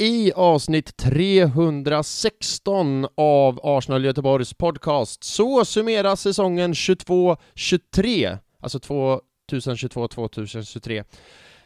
[0.00, 11.04] i avsnitt 316 av Arsenal Göteborgs podcast så summeras säsongen 22-23, alltså 2022-2023.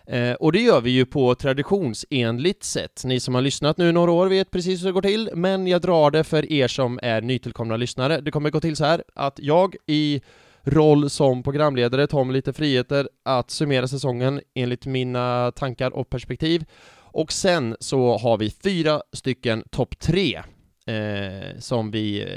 [0.06, 3.02] Eh, och det gör vi ju på traditionsenligt sätt.
[3.04, 5.80] Ni som har lyssnat nu några år vet precis hur det går till, men jag
[5.80, 8.20] drar det för er som är nytillkomna lyssnare.
[8.20, 10.22] Det kommer gå till så här att jag i
[10.62, 16.64] roll som programledare tar mig lite friheter att summera säsongen enligt mina tankar och perspektiv.
[17.12, 20.42] Och sen så har vi fyra stycken topp tre
[20.86, 22.28] eh, som vi eh,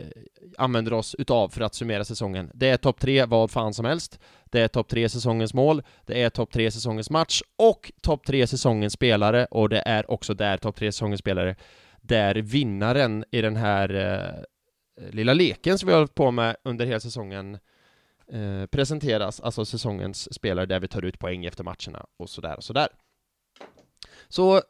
[0.58, 2.52] använder oss utav för att summera säsongen.
[2.54, 4.20] Det är topp tre vad fan som helst.
[4.46, 8.48] Det är topp tre säsongens mål, det är topp tre säsongens match och topp tre
[8.48, 11.56] säsongens spelare och det är också där topp tre säsongens spelare
[12.02, 16.86] där vinnaren i den här eh, lilla leken som vi har hållit på med under
[16.86, 17.58] hela säsongen
[18.32, 22.64] eh, presenteras, alltså säsongens spelare där vi tar ut poäng efter matcherna och sådär och
[22.64, 22.88] sådär.
[24.30, 24.62] Så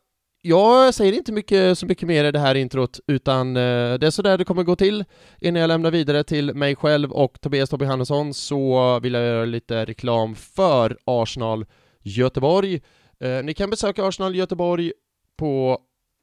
[0.42, 4.12] jag säger inte mycket, så mycket mer i det här introt, utan eh, det är
[4.12, 5.06] sådär det kommer gå till.
[5.40, 9.46] Innan jag lämnar vidare till mig själv och Tobias Tobbe Hannesson så vill jag göra
[9.46, 11.66] lite reklam för Arsenal
[12.02, 12.82] Göteborg.
[13.20, 14.94] Eh, ni kan besöka Arsenal Göteborg
[15.38, 15.80] på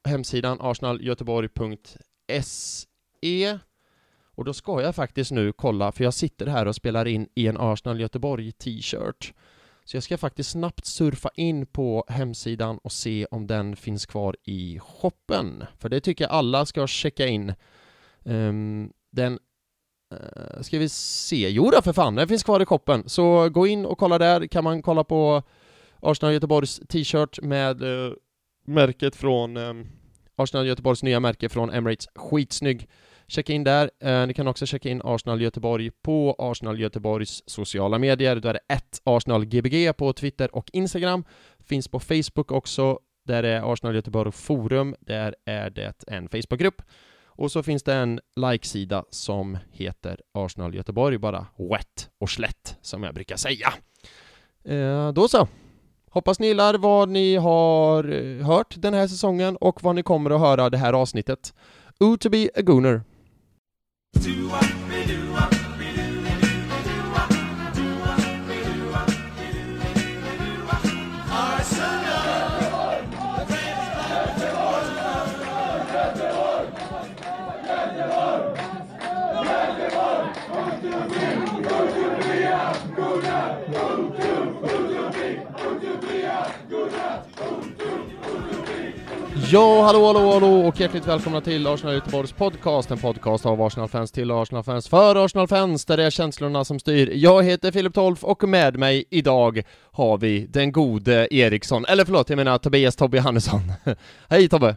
[0.07, 3.57] hemsidan arsenalgöteborg.se
[4.35, 7.47] och då ska jag faktiskt nu kolla, för jag sitter här och spelar in i
[7.47, 9.33] en Arsenal Göteborg t-shirt.
[9.85, 14.35] Så jag ska faktiskt snabbt surfa in på hemsidan och se om den finns kvar
[14.43, 15.63] i shoppen.
[15.79, 17.53] För det tycker jag alla ska checka in.
[18.23, 19.39] Um, den
[20.13, 23.09] uh, ska vi se, jo då för fan, den finns kvar i shoppen.
[23.09, 25.43] Så gå in och kolla där, kan man kolla på
[25.99, 28.13] Arsenal Göteborgs t-shirt med uh,
[28.65, 29.87] märket från um,
[30.35, 32.89] Arsenal Göteborgs nya märke från Emirates, skitsnygg.
[33.33, 33.91] Checka in där.
[33.99, 38.35] Eh, ni kan också checka in Arsenal Göteborg på Arsenal Göteborgs sociala medier.
[38.35, 41.23] Då är det ett Arsenal Gbg på Twitter och Instagram.
[41.65, 42.99] Finns på Facebook också.
[43.25, 44.95] Där är Arsenal Göteborg Forum.
[44.99, 46.81] Där är det en Facebookgrupp.
[47.25, 53.03] Och så finns det en like-sida som heter Arsenal Göteborg, bara wet och slätt, som
[53.03, 53.73] jag brukar säga.
[54.65, 55.47] Eh, då så.
[56.09, 60.29] Hoppas ni gillar vad ni har eh, hört den här säsongen och vad ni kommer
[60.29, 61.53] att höra det här avsnittet.
[61.99, 63.01] O to be a gooner.
[85.63, 86.93] Go to be a good
[89.53, 94.11] Ja, hallå, hallå, hallå och hjärtligt välkomna till Arsenal Göteborgs podcast, en podcast av Arsenal-fans
[94.11, 97.11] till Arsenal-fans för Arsenal-fans, där det är känslorna som styr.
[97.13, 102.29] Jag heter Filip Tolf och med mig idag har vi den gode Eriksson, eller förlåt,
[102.29, 103.61] jag menar Tobias Tobbe Hannesson.
[104.29, 104.75] Hej Tobbe!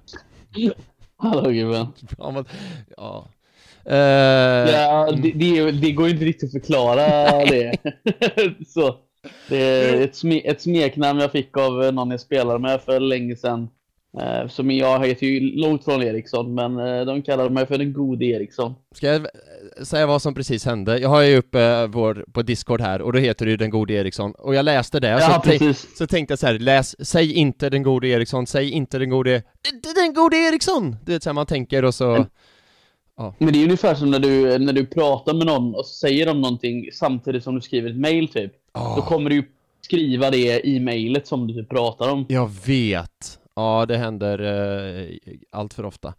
[1.16, 1.86] Hallå gubben!
[2.18, 2.44] Ja, men,
[2.96, 3.28] ja.
[3.90, 3.96] Uh,
[4.72, 7.76] ja, det, det, det, går inte riktigt att förklara det.
[8.66, 8.96] Så,
[9.48, 13.36] det är ett, sme, ett smeknamn jag fick av någon jag spelade med för länge
[13.36, 13.68] sedan.
[14.20, 17.92] Eh, som jag heter ju långt från Eriksson, men eh, de kallar mig för den
[17.92, 18.74] gode Eriksson.
[18.94, 19.26] Ska jag
[19.82, 20.98] säga vad som precis hände?
[20.98, 24.32] Jag har ju uppe vår, på Discord här, och då heter du den gode Eriksson,
[24.38, 27.70] och jag läste det, ja, så, tänk, så tänkte jag så här, läs, säg inte
[27.70, 29.42] den gode Eriksson, säg inte den gode,
[29.94, 30.96] den gode Eriksson!
[31.04, 32.12] Det är så här man tänker och så...
[32.12, 32.26] Men,
[33.16, 33.34] ja.
[33.38, 36.40] men det är ungefär som när du, när du pratar med någon och säger de
[36.40, 38.52] någonting samtidigt som du skriver ett mail typ.
[38.74, 38.96] Oh.
[38.96, 39.44] Då kommer du ju
[39.80, 42.26] skriva det i mailet som du typ pratar om.
[42.28, 43.38] Jag vet.
[43.56, 45.16] Ja, det händer eh,
[45.50, 46.14] allt för ofta.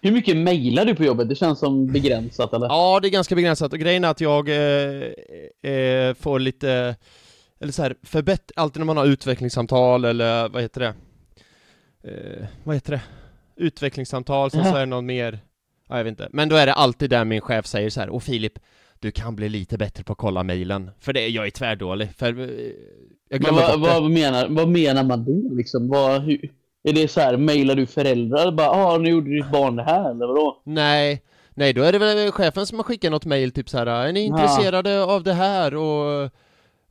[0.00, 1.28] Hur mycket mejlar du på jobbet?
[1.28, 2.66] Det känns som begränsat eller?
[2.66, 6.96] Ja, det är ganska begränsat och grejen är att jag eh, eh, får lite,
[7.60, 10.94] eller så här, förbätt alltid när man har utvecklingssamtal eller vad heter det?
[12.10, 13.00] Eh, vad heter det?
[13.56, 15.38] Utvecklingssamtal, sen så är det någon mer,
[15.88, 18.10] ja, jag vet inte, men då är det alltid där min chef säger så här,
[18.10, 18.58] åh Filip,
[18.98, 22.40] du kan bli lite bättre på att kolla mejlen, för det, jag är tvärdålig, för
[22.40, 22.70] eh,
[23.28, 25.88] jag glömmer Men vad, vad, menar, vad menar man då liksom?
[25.88, 26.50] Vad, hur?
[26.86, 28.52] Är det så här, mailar du föräldrar?
[28.52, 30.62] Bara, ah, nu gjorde ditt barn det här, eller vadå?
[30.64, 31.22] Nej,
[31.54, 34.12] nej, då är det väl chefen som har skickat något mail, typ så här, är
[34.12, 35.04] ni intresserade ja.
[35.04, 35.74] av det här?
[35.74, 36.30] Och...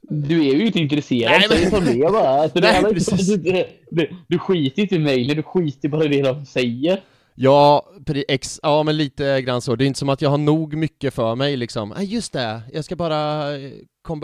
[0.02, 1.72] Du är ju inte intresserad, nej, men...
[1.72, 2.30] som det bara.
[2.30, 3.28] Alltså, nej, det precis.
[3.28, 7.02] Du, du, du skiter inte i mejlen, du skiter bara i det de säger.
[7.36, 7.86] Ja,
[8.28, 9.76] ex, ja men lite grann så.
[9.76, 11.94] Det är inte som att jag har nog mycket för mig liksom.
[11.98, 13.72] Nej, just det, jag ska bara eh,
[14.02, 14.24] kom,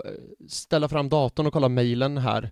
[0.49, 2.51] ställa fram datorn och kolla mejlen här.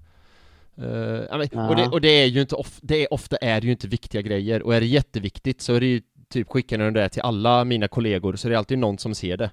[0.82, 3.72] Uh, och, det, och det är ju inte of, det är, ofta är det ju
[3.72, 7.10] inte viktiga grejer, och är det jätteviktigt så är det ju typ skickar den det
[7.10, 9.52] till alla mina kollegor, så det är alltid någon som ser det.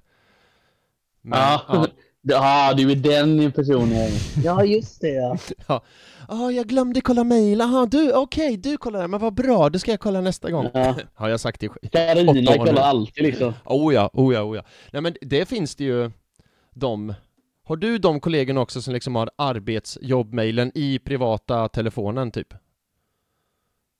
[1.22, 1.62] Men, ja.
[1.68, 1.86] ja.
[2.26, 4.10] Ja, du är den personen.
[4.44, 5.36] Ja, just det ja.
[5.66, 5.82] Ja,
[6.28, 9.78] ah, jag glömde kolla mejl, aha, du, okej, okay, du kollar, men vad bra, det
[9.78, 10.68] ska jag kolla nästa gång.
[10.74, 10.94] Ja.
[11.14, 13.52] Har jag sagt det Carina kollar alltid liksom.
[13.64, 14.62] Oh ja, oh ja, oh ja.
[14.90, 16.10] Nej men det finns det ju
[16.74, 17.14] de
[17.64, 22.52] har du de kollegorna också som liksom har arbetsjobbmailen i privata telefonen typ?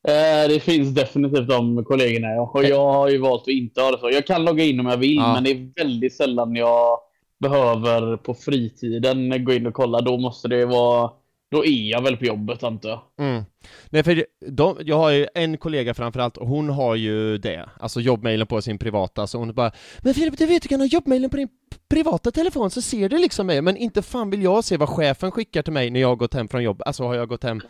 [0.09, 2.51] Eh, det finns definitivt de kollegorna ja.
[2.55, 4.11] Och jag har ju valt att inte ha det så.
[4.11, 5.33] Jag kan logga in om jag vill, ja.
[5.35, 6.99] men det är väldigt sällan jag
[7.39, 10.01] behöver på fritiden gå in och kolla.
[10.01, 11.11] Då måste det vara
[11.50, 13.00] då är jag väl på jobbet antar jag.
[13.19, 13.44] Mm.
[13.91, 18.00] Nej för de, jag har ju en kollega framförallt, och hon har ju det, alltså
[18.00, 21.31] jobbmailen på sin privata, så hon bara Men Filip, du vet du kan ha jobbmailen
[21.31, 21.49] på din
[21.88, 25.31] privata telefon så ser du liksom mig, men inte fan vill jag se vad chefen
[25.31, 27.61] skickar till mig när jag har gått hem från jobb, alltså har jag gått hem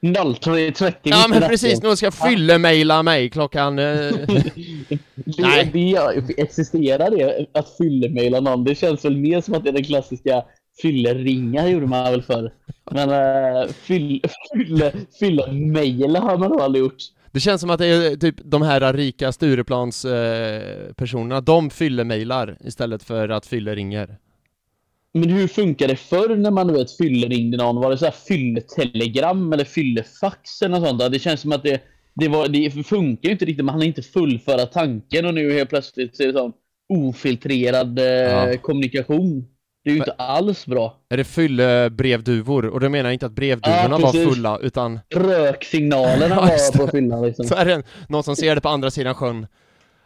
[0.00, 3.78] 03.30 Ja men precis, någon ska fylle-maila mig klockan...
[3.78, 3.86] Eh...
[5.38, 5.70] Nej.
[5.72, 8.64] Det, existerar det, att fylle-maila någon?
[8.64, 10.44] Det känns väl mer som att det är den klassiska
[10.82, 12.52] fylleringar gjorde man väl förr.
[12.90, 14.22] Men äh, fyll,
[16.20, 17.02] har man nog aldrig gjort.
[17.32, 22.56] Det känns som att det är typ de här rika Stureplans eh, de fyller mejlar
[22.60, 24.18] istället för att fylla ringer.
[25.12, 27.76] Men hur funkar det förr när man vet fylleringde någon?
[27.76, 31.12] Var det så här fylletelegram eller fyllefax eller något sånt?
[31.12, 31.80] Det känns som att det,
[32.14, 35.70] det, var, det funkar ju inte riktigt, man hann inte fullföra tanken och nu helt
[35.70, 36.52] plötsligt så är det sån
[36.88, 38.56] ofiltrerad eh, ja.
[38.56, 39.44] kommunikation.
[39.84, 40.96] Det är ju inte alls bra.
[41.08, 42.66] Är det fyllebrevduvor?
[42.66, 45.00] Och då menar jag inte att brevduvorna ja, var fulla, utan...
[45.14, 47.44] Röksignalerna var på fyllan liksom.
[47.44, 49.46] Så är det någon som ser det på andra sidan sjön.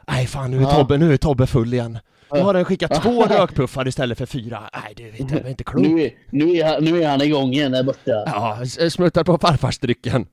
[0.09, 1.99] Nej fan, nu är Tobbe, nu är Tobbe full igen.
[2.33, 4.71] Nu har den skickat två rökpuffar istället för fyra.
[4.73, 5.89] Nej du vet, det är inte klokt.
[5.89, 8.23] Nu är, nu, är han, nu är han igång igen där borta.
[8.27, 10.27] Ja, smuttar på farfarsdrycken.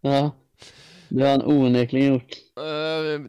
[0.00, 0.30] Ja,
[1.08, 2.32] det har han onekligen gjort.
[2.60, 3.20] Uh,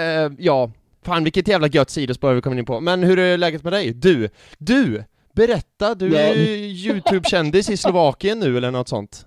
[0.00, 0.70] uh, ja,
[1.02, 2.80] Fan vilket jävla gött sidospår vi kommer in på.
[2.80, 3.92] Men hur är läget med dig?
[3.92, 4.28] Du,
[4.58, 5.04] du!
[5.32, 9.26] Berätta, du är ju YouTube-kändis i Slovakien nu eller något sånt.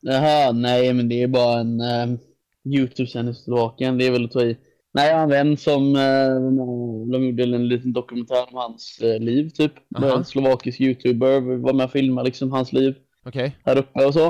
[0.00, 2.18] Jaha, nej men det är bara en uh,
[2.64, 4.56] YouTube-kändis i Slovakien, det är väl att ta i.
[4.92, 9.18] Nej, jag har en vän som, uh, de gjorde en liten dokumentär om hans uh,
[9.18, 9.72] liv typ.
[10.02, 12.94] En slovakisk YouTuber, var med och filmade liksom hans liv.
[13.24, 13.50] Okay.
[13.64, 14.28] Här uppe och så.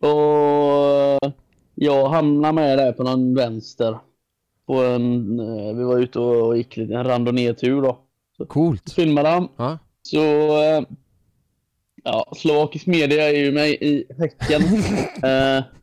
[0.00, 1.34] Och
[1.74, 3.98] jag hamnade med där på någon vänster
[4.68, 7.98] på en, eh, vi var ute och gick lite, en randonnée-tur då.
[8.36, 8.92] Så Coolt.
[8.92, 9.48] Filmade han.
[9.56, 9.78] Ja.
[10.02, 10.18] Så,
[10.62, 10.82] eh,
[12.04, 14.62] ja, slovakisk media är ju mig i häcken.
[14.62, 15.64] uh,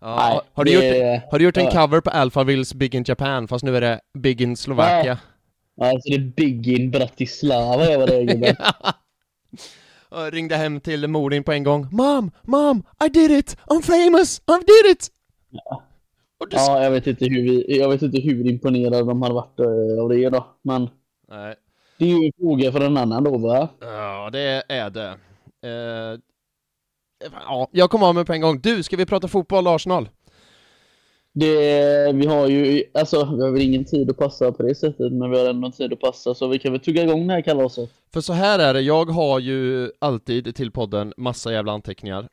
[0.00, 3.04] Ja, Nej, har, du det, gjort, har du gjort en cover på Alphavilles Big in
[3.06, 5.18] Japan, fast nu är det Big in Slovakia?
[5.76, 8.56] Ja, alltså det är Big in Bratislava jag var det gubben.
[10.10, 10.30] ja.
[10.30, 11.88] ringde hem till Morin på en gång.
[11.90, 13.56] Mom, mom, I did it!
[13.66, 14.38] I'm famous!
[14.38, 15.08] I did it!
[15.50, 15.82] Ja.
[16.50, 20.02] Ja, jag vet inte hur vi, jag vet inte hur imponerade de hade varit eh,
[20.02, 20.88] av det då, men
[21.28, 21.54] Nej.
[21.98, 23.68] det är ju en fråga för en annan då va?
[23.80, 25.16] Ja, det är det.
[25.66, 26.20] Uh,
[27.46, 28.60] ja, jag kommer av mig på en gång.
[28.60, 30.08] Du, ska vi prata fotboll, Arsenal?
[31.32, 35.12] Det, vi har ju, alltså vi har väl ingen tid att passa på det sättet,
[35.12, 37.40] men vi har ändå tid att passa, så vi kan väl tugga igång det här
[37.40, 37.90] kalaset.
[38.12, 42.28] För så här är det, jag har ju alltid till podden massa jävla anteckningar.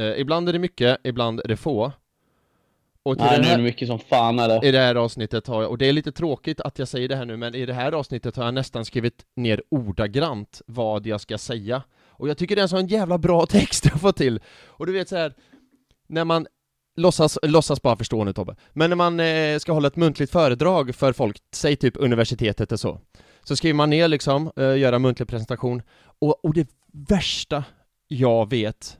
[0.00, 1.92] Eh, ibland är det mycket, ibland är det få.
[3.06, 4.68] Och Nej, nu är det mycket som fan är det.
[4.68, 7.16] I det här avsnittet har jag, och det är lite tråkigt att jag säger det
[7.16, 11.20] här nu, men i det här avsnittet har jag nästan skrivit ner ordagrant vad jag
[11.20, 11.82] ska säga.
[12.08, 14.40] Och jag tycker det är en sån jävla bra text jag får till.
[14.66, 15.34] Och du vet så här,
[16.06, 16.46] när man
[16.96, 20.94] låtsas, låtsas bara förstå nu Tobbe, men när man eh, ska hålla ett muntligt föredrag
[20.94, 23.00] för folk, säg typ universitetet och så,
[23.44, 25.82] så skriver man ner liksom, eh, göra muntlig presentation,
[26.20, 27.64] och, och det värsta
[28.08, 28.98] jag vet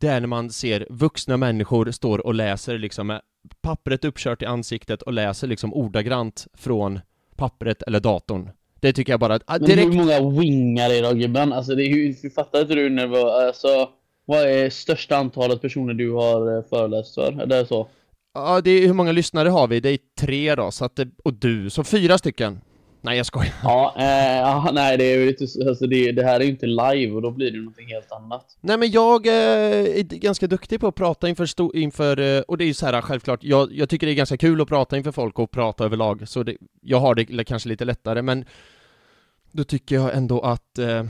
[0.00, 3.20] det är när man ser vuxna människor står och läser liksom med
[3.60, 7.00] pappret uppkört i ansiktet och läser liksom ordagrant från
[7.36, 8.50] pappret eller datorn.
[8.80, 9.88] Det tycker jag bara att, direkt...
[9.88, 11.52] Men hur många wingar är det gubben?
[11.52, 13.88] Alltså det är ju, fattar inte du när var, alltså
[14.24, 17.40] vad är största antalet personer du har eh, föreläst för?
[17.40, 17.88] Är det så?
[18.34, 19.80] Ja, det är, hur många lyssnare har vi?
[19.80, 22.60] Det är tre då, så att det, och du, så fyra stycken.
[23.02, 23.54] Nej, jag skojar.
[23.62, 27.22] Ja, eh, nej, det är lite, alltså det, det, här är ju inte live och
[27.22, 28.58] då blir det någonting helt annat.
[28.60, 32.58] Nej, men jag eh, är ganska duktig på att prata inför, sto, inför eh, och
[32.58, 34.96] det är ju så här självklart, jag, jag, tycker det är ganska kul att prata
[34.96, 38.44] inför folk och prata överlag, så det, jag har det kanske lite lättare, men
[39.52, 41.04] då tycker jag ändå att, eh,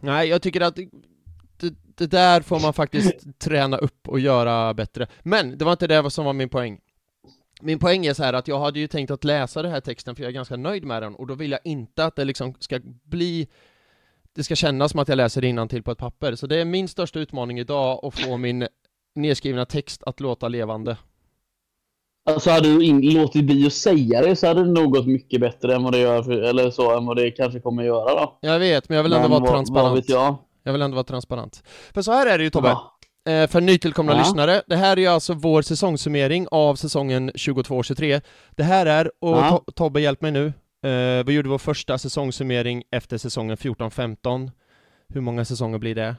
[0.00, 5.06] nej, jag tycker att det, det där får man faktiskt träna upp och göra bättre.
[5.22, 6.80] Men det var inte det som var min poäng
[7.60, 10.16] min poäng är så här att jag hade ju tänkt att läsa den här texten
[10.16, 12.54] för jag är ganska nöjd med den och då vill jag inte att det liksom
[12.58, 13.48] ska bli
[14.32, 16.88] det ska kännas som att jag läser till på ett papper, så det är min
[16.88, 18.68] största utmaning idag att få min
[19.14, 20.96] nedskrivna text att låta levande.
[22.30, 25.40] Alltså hade du in, låtit bli att säga det så hade det nog gått mycket
[25.40, 28.38] bättre än vad det gör, för, eller så, än vad det kanske kommer göra då.
[28.40, 30.08] Jag vet, men jag vill ändå Men vara vad- transparent.
[30.10, 30.36] Vad jag?
[30.62, 31.62] Jag vill ändå vara transparent.
[31.94, 32.96] För så här är det ju Tobbe, Ja.
[33.28, 34.18] Eh, för nytillkomna Ja.
[34.18, 38.20] lyssnare, det här är ju alltså vår säsongssummering av säsongen 22-23.
[38.50, 39.62] Det här är, och Ja.
[39.66, 40.46] To- Tobbe hjälp mig nu,
[40.90, 44.50] eh, vi gjorde vår första säsongssummering efter säsongen 14-15.
[45.08, 46.16] Hur många säsonger blir det?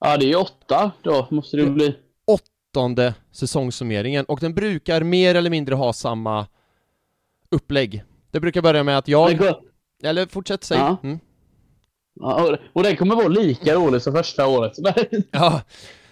[0.00, 1.96] ja, det är åtta då, måste det bli.
[2.24, 6.46] åttonde säsongssummeringen och den brukar mer eller mindre ha samma
[7.50, 8.04] upplägg.
[8.30, 9.42] Det brukar börja med att Det jag,
[10.04, 10.78] eller fortsätt säg.
[10.78, 10.96] Ja.
[11.02, 11.18] Mm.
[12.20, 14.72] Ja, och- och den kommer vara lika rolig som första året.
[15.30, 15.60] Ja,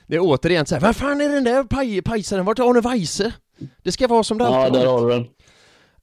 [0.06, 2.80] det är återigen så här, vad fan är den där paj, pajsaren, vart är Arne
[2.80, 3.32] Weise?
[3.82, 5.00] Det ska vara som det ja, alltid där varit.
[5.02, 5.26] har du den.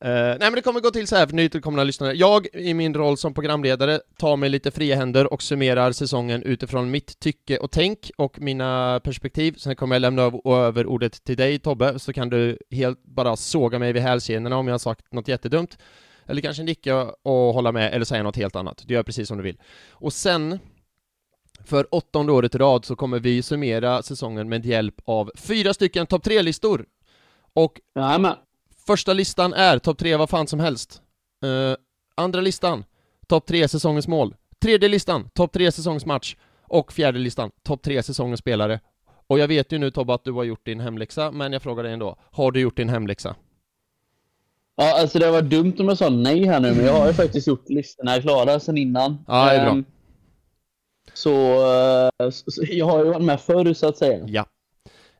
[0.02, 2.14] Eh, nej men det kommer gå till så här för nytillkomna lyssnare.
[2.14, 6.92] Jag i min roll som programledare tar mig lite fria händer och summerar säsongen utifrån
[6.92, 9.56] mitt tycke och tänk och mina perspektiv.
[9.58, 13.36] Sen kommer jag lämna öv- över ordet till dig Tobbe, så kan du helt bara
[13.36, 15.78] såga mig vid hälsenorna om jag har sagt något jättedumt.
[16.28, 18.84] Eller kanske nicka och hålla med eller säga något helt annat.
[18.86, 19.58] Du gör precis som du vill.
[19.92, 20.60] Och sen
[21.66, 26.08] för åttonde året i rad så kommer vi summera säsongen med hjälp av fyra stycken
[26.08, 26.86] topp tre-listor.
[27.54, 28.36] Och Jajamän.
[28.88, 31.02] Första listan är topp tre vad fan som helst.
[31.44, 31.78] Eh,
[32.16, 32.84] andra listan,
[33.28, 34.36] topp tre säsongens mål.
[34.62, 36.36] Tredje listan, topp tre säsongsmatch.
[36.70, 38.80] Och fjärde listan, topp tre säsongens spelare.
[39.28, 41.84] Och jag vet ju nu Tobbe att du har gjort din hemläxa, men jag frågar
[41.84, 42.18] dig ändå.
[42.32, 43.36] Har du gjort din hemläxa?
[44.80, 47.14] Ja, alltså det var dumt om jag sa nej här nu, men jag har ju
[47.14, 49.18] faktiskt gjort listorna klara sedan innan.
[49.28, 49.72] Ja, det är bra.
[49.74, 49.86] Ehm,
[51.14, 51.32] Så,
[52.22, 54.26] eh, så, så jag har ju varit med förr så att säga.
[54.28, 54.46] Ja.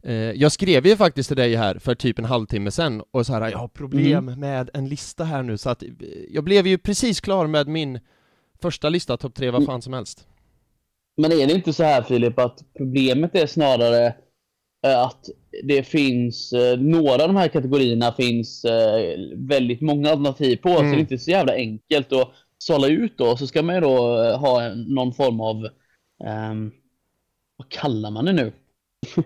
[0.04, 3.34] Eh, jag skrev ju faktiskt till dig här för typ en halvtimme sedan och så
[3.34, 5.90] här, jag har problem med en lista här nu så att eh,
[6.30, 8.00] jag blev ju precis klar med min
[8.62, 10.28] första lista, topp tre vad fan som helst.
[11.22, 14.16] Men är det inte så här Filip att problemet är snarare
[14.82, 15.26] att
[15.64, 20.80] det finns eh, några av de här kategorierna finns eh, väldigt många alternativ på, så
[20.80, 20.92] Mm.
[20.92, 23.38] det är inte så jävla enkelt att sålla ut då.
[23.38, 25.68] Så ska man ju då eh, ha någon form av,
[26.26, 26.72] ehm,
[27.58, 28.52] vad kallar man det nu?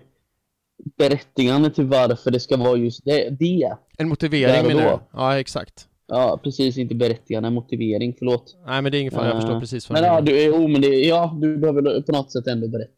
[0.98, 3.30] Berättigande till varför det ska vara just det.
[3.30, 3.76] det.
[3.98, 4.98] En motivering menar du?
[5.12, 5.88] Ja, exakt.
[6.06, 6.78] Ja, precis.
[6.78, 8.14] Inte berättigande, motivering.
[8.18, 8.56] Förlåt.
[8.66, 10.52] Nej men det är ingen fara, jag förstår Eh, precis vad Men du ja, menar.
[10.56, 12.92] du, jo, men det, ja, du behöver på något sätt ändå berätta.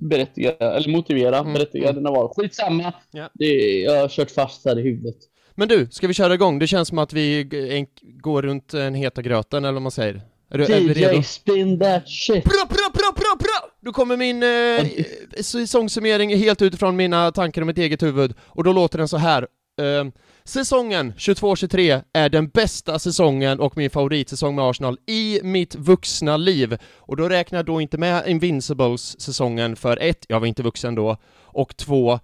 [0.00, 2.04] Berättiga, eller motivera, Mm, berättiga mm.
[2.04, 2.32] val.
[2.36, 2.92] Skitsamma.
[3.10, 3.30] Ja.
[3.34, 5.16] Det, jag har kört fast här i huvudet.
[5.54, 6.58] Men du, ska vi köra igång?
[6.58, 7.40] Det känns som att vi
[7.78, 7.86] en,
[8.20, 10.20] går runt en heta gröten, eller vad man säger.
[10.50, 11.22] Är du, är redo?
[11.22, 12.44] Spin that shit.
[12.44, 13.70] Bra, bra, bra, bra, bra!
[13.80, 15.04] Då kommer min eh,
[15.42, 19.46] säsongssummering helt utifrån mina tankar om mitt eget huvud, och då låter den så här.
[19.80, 20.04] Eh,
[20.44, 26.78] säsongen 22-23 är den bästa säsongen och min favoritsäsong med Arsenal i mitt vuxna liv.
[26.96, 31.16] Och då räknar jag då inte med Invincibles-säsongen för ett, jag var inte vuxen då,
[31.52, 32.18] och två, eh,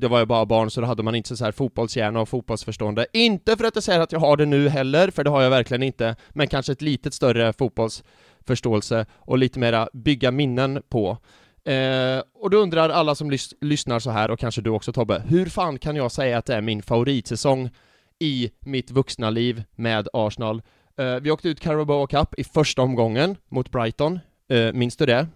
[0.00, 3.06] det var jag bara barn så då hade man inte så här fotbollshjärna och fotbollsförstående.
[3.12, 5.50] Inte för att jag säger att jag har det nu heller, för det har jag
[5.50, 11.18] verkligen inte, men kanske ett litet större fotbollsförståelse och lite mera bygga minnen på.
[11.64, 15.22] Eh, och då undrar alla som lys- lyssnar så här, och kanske du också Tobbe,
[15.26, 17.70] hur fan kan jag säga att det är min favoritsäsong
[18.18, 20.62] i mitt vuxna liv med Arsenal?
[20.96, 25.26] Eh, vi åkte ut Carabao Cup i första omgången mot Brighton, eh, minns du det?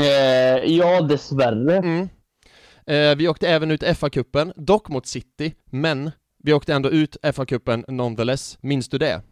[0.00, 1.76] Eh, ja, dessvärre.
[1.76, 2.08] Mm.
[2.86, 7.84] Eh, vi åkte även ut FA-cupen, dock mot City, men vi åkte ändå ut FA-cupen
[7.88, 8.58] nonetheless.
[8.60, 9.22] Minns du det?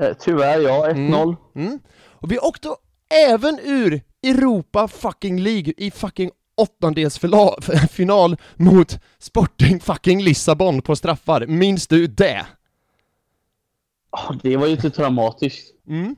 [0.00, 0.88] Eh, tyvärr, ja.
[0.90, 1.36] 1-0.
[1.54, 1.78] Mm.
[2.08, 2.68] Och vi åkte
[3.10, 11.46] även ur Europa fucking League i fucking åttondelsfinal mot Sporting fucking Lissabon på straffar.
[11.46, 12.46] Minns du det?
[14.42, 15.74] Det var ju inte traumatiskt.
[15.88, 16.16] Mm.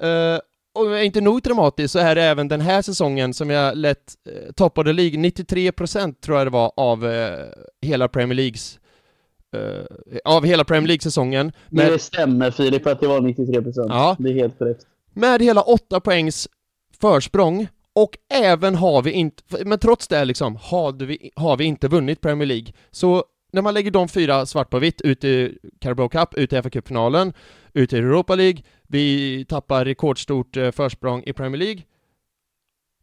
[0.00, 0.40] Eh,
[0.74, 4.52] och inte nog dramatiskt så är det även den här säsongen som jag lett uh,
[4.52, 7.46] top of the League, 93% tror jag det var av eh,
[7.82, 8.78] hela Premier Leagues
[9.52, 9.84] eh,
[10.24, 13.72] av hela Premier League-säsongen med, Det stämmer Filip att det var 93%.
[13.88, 14.16] Ja.
[14.18, 16.48] Det är helt korrekt med hela 8 poängs
[17.00, 21.88] försprång och även har vi inte, men trots det liksom, hade vi, har vi inte
[21.88, 22.72] vunnit Premier League.
[22.90, 26.56] Så när man lägger de fyra svart på vitt ut i Carabao Cup, ut i
[26.56, 27.32] FA-cupfinalen,
[27.72, 31.82] ut i Europa League, vi tappar rekordstort eh, försprång i Premier League.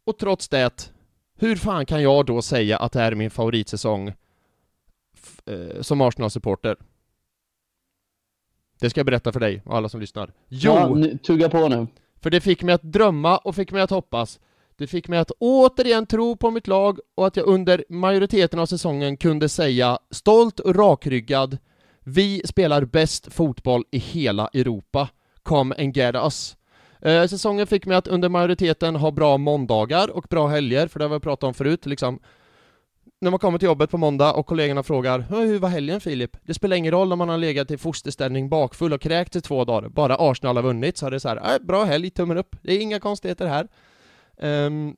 [0.04, 0.92] Och trots det,
[1.38, 4.08] hur fan kan jag då säga att det här är min favoritsäsong
[5.46, 6.76] eh, som Arsenal-supporter?
[8.80, 10.32] Det ska jag berätta för dig och alla som lyssnar.
[10.48, 10.72] Jo!
[10.72, 11.86] Ja, tugga på nu.
[12.22, 14.40] För det fick mig att drömma och fick mig att hoppas.
[14.76, 18.66] Det fick mig att återigen tro på mitt lag och att jag under majoriteten av
[18.66, 21.58] säsongen kunde säga stolt och rakryggad
[22.04, 25.08] Vi spelar bäst fotboll i hela Europa.
[25.42, 26.56] Come and get us.
[27.00, 31.04] Eh, säsongen fick mig att under majoriteten ha bra måndagar och bra helger, för det
[31.04, 32.18] har vi pratat om förut liksom
[33.22, 36.36] när man kommer till jobbet på måndag och kollegorna frågar Hur var helgen Filip?
[36.42, 39.64] Det spelar ingen roll om man har legat i fosterställning bakfull och kräkt i två
[39.64, 39.88] dagar.
[39.88, 42.56] Bara Arsenal har vunnit så är det så här, äh, bra helg, tummen upp.
[42.62, 43.68] Det är inga konstigheter här.
[44.66, 44.96] Um,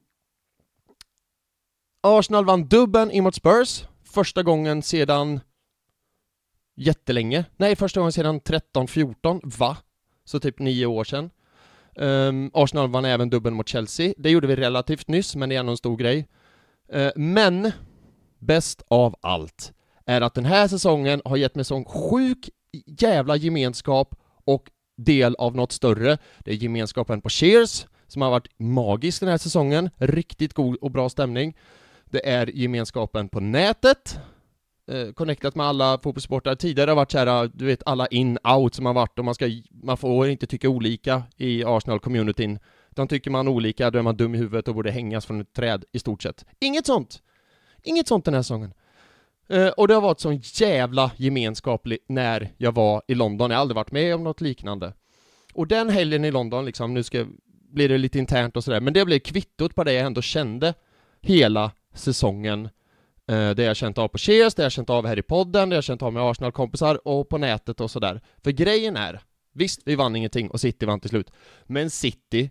[2.03, 5.41] Arsenal vann dubben emot Spurs Första gången sedan
[6.77, 7.45] jättelänge.
[7.57, 9.77] Nej, första gången sedan 13-14, va?
[10.25, 11.31] Så typ nio år sedan.
[11.97, 14.15] Um, Arsenal vann även dubben mot Chelsea.
[14.17, 16.29] Det gjorde vi relativt nyss, men det är ändå en stor grej.
[16.95, 17.73] Uh, Men
[18.47, 19.73] bäst av allt
[20.07, 22.51] är att den här säsongen har gett mig sån sjuk
[22.87, 26.19] jävla gemenskap och del av något större.
[26.45, 30.91] Det är gemenskapen på Cheers, som har varit magisk den här säsongen, riktigt god och
[30.91, 31.57] bra stämning.
[32.05, 34.19] Det är gemenskapen på nätet,
[34.91, 36.57] eh, connectat med alla fotbollssportare.
[36.57, 39.51] Tidigare har varit så här, du vet alla in-out som har varit och man ska,
[39.71, 42.59] man får inte tycka olika i Arsenal-communityn.
[42.91, 45.53] Utan tycker man olika, då är man dum i huvudet och borde hängas från ett
[45.53, 46.45] träd i stort sett.
[46.61, 47.23] Inget sånt!
[47.85, 48.75] Inget sånt den här säsongen.
[49.53, 53.61] Uh, och det har varit sån jävla gemenskap när jag var i London, jag har
[53.61, 54.93] aldrig varit med om något liknande.
[55.55, 57.27] Och den helgen i London liksom, nu ska,
[57.73, 60.75] blir det lite internt och sådär, men det blev kvittot på det jag ändå kände
[61.21, 62.69] hela säsongen.
[63.33, 65.75] Uh, det jag känt av på Cheers, det jag känt av här i podden, det
[65.75, 68.21] jag känt av med Arsenal-kompisar och på nätet och sådär.
[68.45, 69.21] För grejen är,
[69.53, 71.31] visst, vi vann ingenting och City vann till slut,
[71.65, 72.51] men City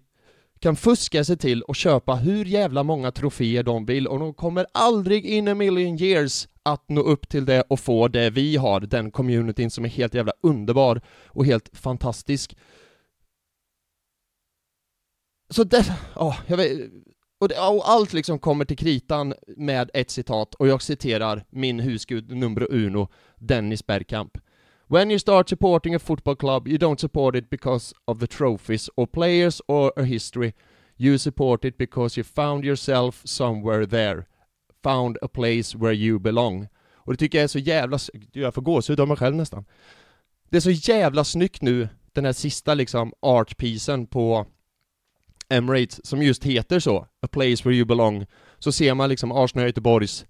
[0.64, 4.66] kan fuska sig till och köpa hur jävla många troféer de vill och de kommer
[4.72, 8.80] aldrig in a million years att nå upp till det och få det vi har,
[8.80, 12.58] den communityn som är helt jävla underbar och helt fantastisk.
[15.50, 16.92] Så det, ja, jag vet,
[17.40, 21.80] och, det, och allt liksom kommer till kritan med ett citat och jag citerar min
[21.80, 24.38] husgud nummer uno, Dennis Bergkamp.
[24.94, 28.90] When you start supporting a football club, you don't support it because of the trophies
[28.96, 30.54] or players or a history.
[30.98, 34.28] You support it because you found yourself somewhere there.
[34.84, 36.68] Found a place where you belong.
[36.94, 38.00] Och det tycker jag är så jävla...
[38.32, 39.66] Jag får gåshud av mig själv nästan.
[40.50, 44.46] Det är så jävla snyggt nu, den här sista liksom artpiecen på
[45.50, 48.26] Emirates, som just heter så, A place where you belong.
[48.60, 50.26] Så ser man liksom Arsenal Göteborgs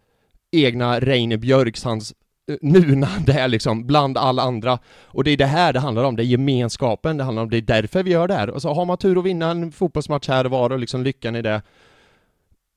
[0.51, 2.13] egna Reine Björks, hans
[2.47, 4.79] Eh, nunande är liksom, bland alla andra.
[5.03, 7.57] Och det är det här det handlar om, det är gemenskapen det handlar om, det
[7.57, 8.49] är därför vi gör det här.
[8.49, 11.35] Och så har man tur att vinna en fotbollsmatch här och var och liksom lyckan
[11.35, 11.61] i det.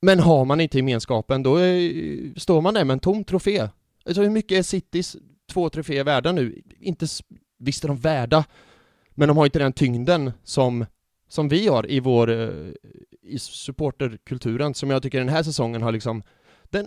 [0.02, 3.68] Men har man inte gemenskapen, då är, står man där med en tom trofé.
[4.05, 5.16] Alltså hur mycket är Citys
[5.52, 6.62] två troféer värda nu?
[6.81, 7.07] Inte,
[7.59, 8.44] visst är de värda,
[9.11, 10.87] men de har inte den tyngden som,
[11.29, 12.50] som vi har i vår, eh,
[13.22, 16.22] i supporterkulturen, som jag tycker den här säsongen har liksom,
[16.64, 16.87] den,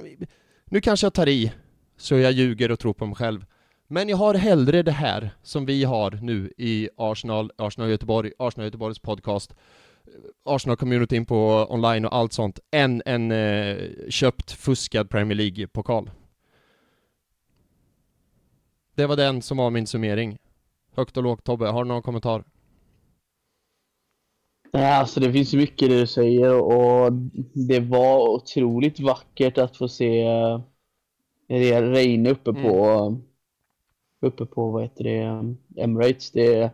[0.66, 1.52] nu kanske jag tar i,
[2.00, 3.46] så jag ljuger och tror på mig själv.
[3.88, 8.66] Men jag har hellre det här som vi har nu i Arsenal, Arsenal Göteborg, Arsenal
[8.66, 9.56] Göteborgs podcast,
[10.44, 13.78] Arsenal-communityn på online och allt sånt, än en eh,
[14.10, 16.10] köpt, fuskad Premier League-pokal.
[18.96, 20.38] Det var den som var min summering.
[20.96, 22.44] Högt och lågt Tobbe, har du någon kommentar?
[24.74, 27.12] Nej, alltså det finns mycket i det du säger och
[27.54, 30.62] det var otroligt vackert att få se eh,
[31.50, 33.22] Reine uppe på mm.
[34.22, 36.32] uppe på vad heter det Emirates.
[36.32, 36.72] Det,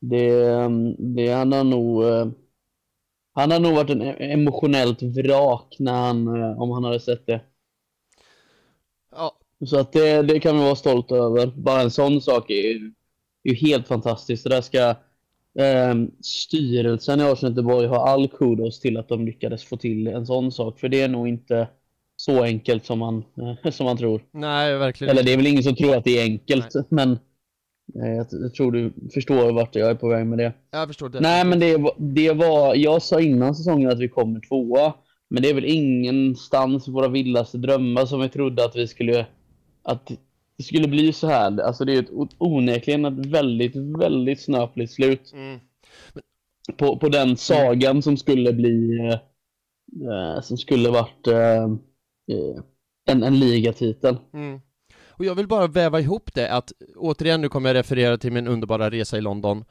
[0.00, 0.30] det,
[0.98, 2.04] det han har nog
[3.38, 7.40] han har nog varit en emotionellt vrak när han, om han hade sett det.
[9.10, 9.38] Ja.
[9.66, 11.46] Så att det, det kan vi vara stolta över.
[11.46, 12.92] Bara en sån sak är ju,
[13.42, 14.44] är helt fantastiskt.
[14.44, 14.88] Det där ska
[15.64, 20.26] eh, styrelsen i Arsenal Göteborg ha all kudos till att de lyckades få till en
[20.26, 20.80] sån sak.
[20.80, 21.68] För det är nog inte
[22.20, 23.24] så enkelt som man,
[23.72, 24.22] som man tror.
[24.30, 26.84] Nej, verkligen Eller det är väl ingen som tror att det är enkelt, Nej.
[26.88, 27.12] men
[28.02, 30.52] eh, jag tror du förstår vart jag är på väg med det.
[30.70, 31.20] Jag förstår det.
[31.20, 34.94] Nej, men det, det var, jag sa innan säsongen att vi kommer tvåa,
[35.30, 39.26] men det är väl ingenstans i våra vildaste drömmar som vi trodde att vi skulle,
[39.82, 40.10] att
[40.56, 41.60] det skulle bli så här.
[41.60, 45.32] Alltså det är ett onekligen ett väldigt, väldigt snöpligt slut.
[45.32, 45.60] Mm.
[46.76, 48.02] På, på den sagan mm.
[48.02, 48.98] som skulle bli,
[50.10, 51.68] eh, som skulle varit eh,
[52.28, 52.62] Eh,
[53.06, 54.16] en, en ligatitel.
[54.32, 54.60] Mm.
[55.08, 58.48] Och jag vill bara väva ihop det att, återigen nu kommer jag referera till min
[58.48, 59.64] underbara resa i London,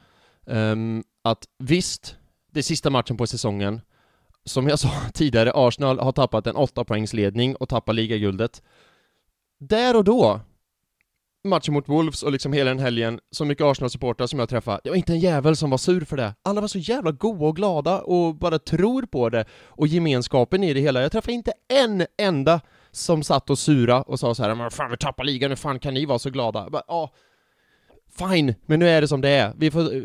[0.44, 2.16] um, att visst,
[2.52, 3.80] det är sista matchen på säsongen,
[4.44, 8.62] som jag sa tidigare, Arsenal har tappat en 8 poängsledning och tappar ligaguldet.
[9.58, 10.40] Där och då,
[11.44, 14.90] matchen mot Wolves och liksom hela den helgen, så mycket Arsenal-supportrar som jag träffade, det
[14.90, 16.34] var inte en jävel som var sur för det.
[16.42, 20.74] Alla var så jävla goa och glada och bara tror på det och gemenskapen i
[20.74, 21.02] det hela.
[21.02, 24.90] Jag träffade inte en enda som satt och sura och sa så här, men fan
[24.90, 26.70] vi tappar ligan, hur fan kan ni vara så glada?
[26.70, 27.12] bara, ja,
[28.18, 29.54] fine, men nu är det som det är.
[29.56, 29.94] Vi får...
[29.94, 30.02] Eh,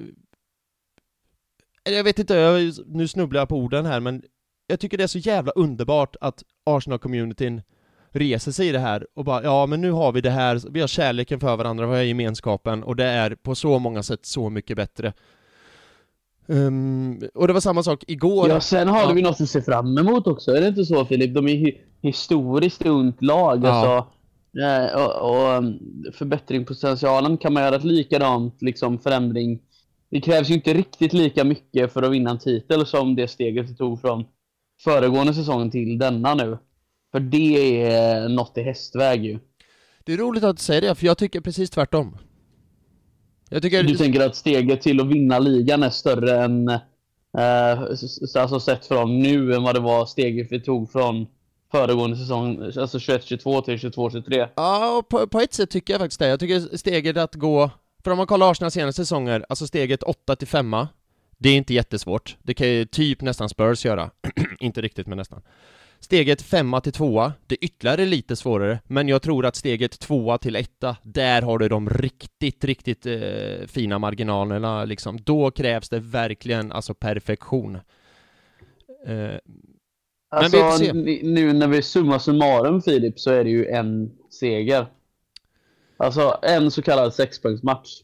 [1.84, 4.24] jag vet inte, jag, nu snubblar jag på orden här, men
[4.67, 7.62] jag tycker det är så jävla underbart att Arsenal-communityn
[8.13, 10.82] reser sig i det här och bara ja men nu har vi det här, vi
[10.82, 14.49] har kärleken för varandra, vi har gemenskapen och det är på så många sätt så
[14.49, 15.13] mycket bättre.
[16.47, 18.49] Um, och det var samma sak igår.
[18.49, 19.13] Ja, sen har ja.
[19.13, 20.52] vi något att se fram emot också.
[20.52, 21.36] Är det inte så Filip?
[21.36, 23.63] De är hi historiskt ungt lag.
[23.63, 23.69] Ja.
[23.69, 24.10] Alltså,
[24.97, 25.80] och, och um,
[26.13, 29.60] förbättringspotentialen kan man göra ett likadant liksom, förändring.
[30.12, 33.69] Det krävs ju inte riktigt lika mycket för att vinna en titel som det steget
[33.69, 34.26] vi tog från
[34.84, 36.58] föregående säsongen till denna nu.
[37.13, 39.39] För det är något i hästväg ju.
[40.04, 42.17] Det är roligt att du säger det, för jag tycker precis tvärtom.
[43.49, 43.84] Jag tycker...
[43.84, 47.82] Du tänker att steget till att vinna ligan är större än, eh,
[48.36, 51.28] alltså sett från nu, än vad det var steget vi tog från
[51.71, 54.47] föregående säsong, alltså 21-22 till 22-23?
[54.56, 56.28] Ja, på, på ett sätt tycker jag faktiskt det.
[56.28, 57.69] Jag tycker steget att gå,
[58.04, 60.76] för om man kollar Arsenals senaste säsonger, alltså steget 8 till 5
[61.38, 62.38] det är inte jättesvårt.
[62.43, 64.10] Det kan ju typ nästan Spurs göra.
[64.60, 65.41] inte riktigt, men nästan.
[66.04, 70.38] Steget femma till tvåa, det är ytterligare lite svårare, men jag tror att steget tvåa
[70.38, 75.20] till etta, där har du de riktigt, riktigt eh, fina marginalerna liksom.
[75.24, 77.76] Då krävs det verkligen, alltså perfektion.
[79.08, 79.34] Eh,
[80.30, 80.94] alltså, men vi får se.
[81.24, 84.86] nu när vi summar summarum Filip, så är det ju en seger.
[85.98, 88.02] Alltså en så kallad sexpoängsmatch.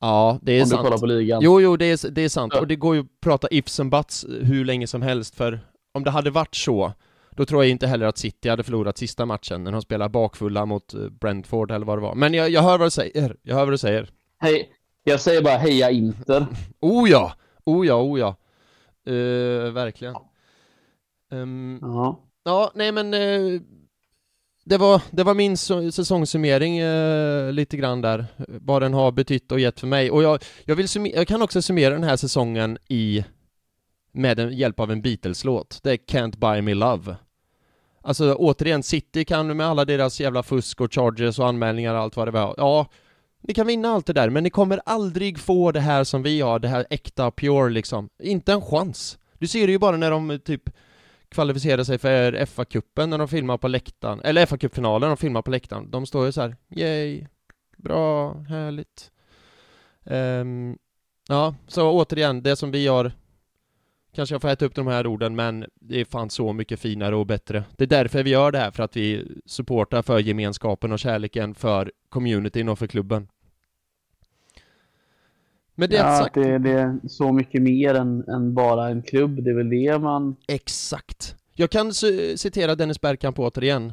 [0.00, 0.78] Ja, det är Om sant.
[0.78, 1.40] Om du kollar på ligan.
[1.42, 2.52] Jo, jo, det är, det är sant.
[2.54, 2.60] Ja.
[2.60, 5.60] Och det går ju att prata ifs and buts hur länge som helst, för
[5.92, 6.92] om det hade varit så
[7.40, 10.66] då tror jag inte heller att City hade förlorat sista matchen när de spelar bakfulla
[10.66, 12.14] mot eh, Brentford eller vad det var.
[12.14, 14.10] Men jag, jag hör vad du säger, jag hör vad du säger.
[14.38, 14.72] Hej,
[15.04, 16.46] jag säger bara heja Inter.
[16.80, 17.32] oh ja!
[17.64, 18.36] Oh ja, oh ja.
[19.08, 20.14] Uh, verkligen.
[21.30, 22.20] Um, ja.
[22.44, 23.60] ja, nej men uh,
[24.64, 29.60] det var, det var min säsongssummering uh, lite grann där, vad den har betytt och
[29.60, 30.10] gett för mig.
[30.10, 33.24] Och jag, jag, vill jag kan också summera den här säsongen i
[34.12, 35.80] med en, hjälp av en Beatles-låt.
[35.82, 37.16] Det är Can't Buy Me Love.
[38.02, 42.16] Alltså återigen, City kan med alla deras jävla fusk och charges och anmälningar och allt
[42.16, 42.86] vad det var, ja,
[43.42, 46.40] ni kan vinna allt det där, men ni kommer aldrig få det här som vi
[46.40, 48.08] har, det här äkta, pure liksom.
[48.22, 49.18] Inte en chans.
[49.38, 50.70] Du ser det ju bara när de typ
[51.28, 55.90] kvalificerar sig för FA-cupen när de filmar på läktaren, eller FA-cupfinalen, de filmar på läktaren.
[55.90, 57.26] De står ju så här, yay,
[57.76, 59.10] bra, härligt.
[60.04, 60.78] Um,
[61.28, 63.12] ja, så återigen, det som vi har
[64.12, 67.16] Kanske jag får äta upp de här orden, men det är fan så mycket finare
[67.16, 67.64] och bättre.
[67.76, 71.54] Det är därför vi gör det här, för att vi supportar för gemenskapen och kärleken
[71.54, 73.28] för communityn och för klubben.
[75.74, 76.34] Med det ja, sagt...
[76.34, 79.98] det, det är så mycket mer än, än, bara en klubb, det är väl det
[79.98, 80.36] man...
[80.48, 81.36] Exakt.
[81.54, 81.92] Jag kan
[82.36, 83.92] citera Dennis Bergkamp återigen.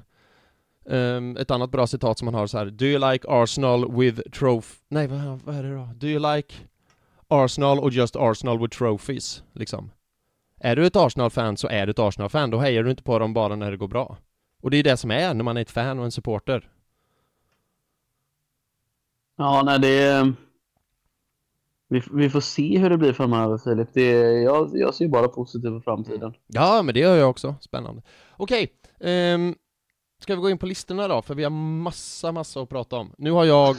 [0.86, 2.66] Um, ett annat bra citat som han har så här.
[2.66, 4.76] Do you like Arsenal with trophy...
[4.88, 5.90] Nej, vad, vad är det då?
[5.96, 6.54] Do you like
[7.28, 9.44] Arsenal or just Arsenal with trophies?
[9.54, 9.92] Liksom.
[10.60, 13.34] Är du ett Arsenal-fan så är du ett Arsenal-fan, då hejar du inte på dem
[13.34, 14.18] bara när det går bra.
[14.62, 16.70] Och det är det som är när man är ett fan och en supporter.
[19.38, 20.34] Ja, nej det är...
[21.90, 23.90] Vi, vi får se hur det blir framöver Filip.
[23.94, 26.34] Det är, jag, jag ser bara positivt på framtiden.
[26.48, 27.56] Ja, men det gör jag också.
[27.62, 28.02] Spännande.
[28.38, 29.56] Okej, um,
[30.20, 31.22] ska vi gå in på listorna då?
[31.22, 33.14] För vi har massa, massa att prata om.
[33.18, 33.76] Nu har jag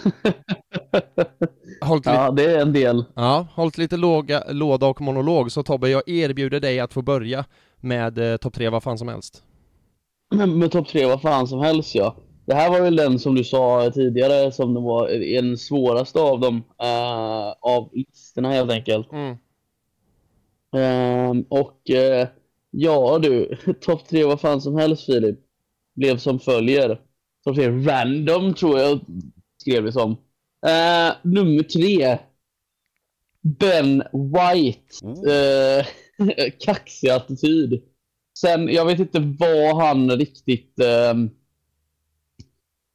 [1.80, 3.04] hållit ja, det är en del.
[3.14, 7.44] Ja, hållit lite låga, låda och monolog, så Tobbe, jag erbjuder dig att få börja
[7.80, 9.42] med eh, topp tre vad fan som helst.
[10.34, 12.16] Med, med topp tre vad fan som helst, ja.
[12.48, 16.40] Det här var väl den som du sa tidigare som det var den svåraste av
[16.40, 19.12] dem, uh, av listorna helt enkelt.
[19.12, 19.36] Mm.
[20.74, 22.28] Uh, och uh,
[22.70, 25.38] ja du, topp tre vad fan som helst Filip,
[25.98, 27.00] blev som följer.
[27.44, 29.00] Topp tre random tror jag
[29.62, 30.10] skrev det som.
[30.66, 32.18] Uh, nummer tre.
[33.42, 35.06] Ben White.
[35.06, 35.86] Uh,
[36.60, 37.82] kaxig attityd.
[38.38, 40.74] Sen, jag vet inte vad han riktigt...
[40.80, 41.30] Uh,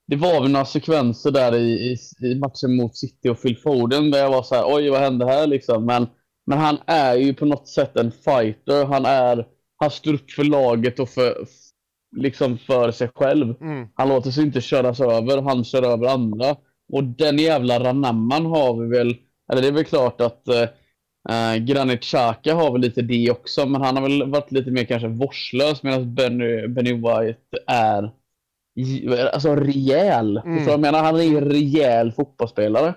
[0.08, 4.12] det var väl några sekvenser där i, i, i, matchen mot City och Phil Foden
[4.12, 5.86] där jag var så här, oj vad hände här liksom.
[5.86, 6.08] Men,
[6.46, 8.86] men han är ju på något sätt en fighter.
[8.86, 11.48] Han är, han står upp för laget och för,
[12.16, 13.56] liksom för sig själv.
[13.62, 13.88] Mm.
[13.94, 16.56] Han låter sig inte köras över, han kör över andra.
[16.94, 19.16] Och den jävla Ranamman har vi väl,
[19.52, 20.48] eller det är väl klart att
[21.30, 24.84] eh, Granit Xhaka har väl lite det också, men han har väl varit lite mer
[24.84, 28.12] kanske vårdslös medan Benny, Benny White är
[29.34, 30.38] alltså rejäl.
[30.38, 30.66] Mm.
[30.66, 32.94] Så jag menar, han är en rejäl fotbollsspelare.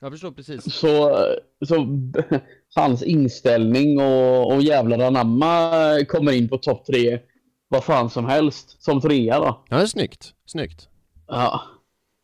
[0.00, 0.74] Jag förstår precis.
[0.74, 1.26] Så,
[1.66, 1.86] så
[2.74, 5.70] hans inställning och, och jävlar anamma
[6.08, 7.18] kommer in på topp tre
[7.70, 9.64] vad fan som helst som trea då.
[9.68, 10.34] Ja, det är snyggt.
[10.46, 10.88] Snyggt.
[11.26, 11.62] Ja.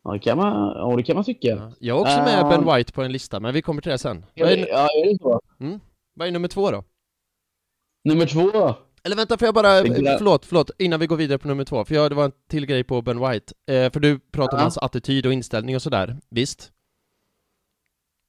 [0.03, 1.47] Ja, det kan man, ja, det kan man tycka.
[1.47, 1.71] Ja.
[1.79, 3.97] Jag är också med uh, Ben White på en lista, men vi kommer till det
[3.97, 4.25] sen.
[4.33, 5.41] Ja, är, ja, är det så?
[5.59, 5.79] Mm.
[6.13, 6.83] Vad är nummer två då?
[8.03, 8.75] Nummer två?
[9.03, 9.83] Eller vänta, får jag bara,
[10.17, 12.65] förlåt, förlåt, innan vi går vidare på nummer två, för jag, det var en till
[12.65, 13.53] grej på Ben White.
[13.67, 14.57] Eh, för du pratade ja.
[14.57, 16.71] om hans attityd och inställning och sådär, visst?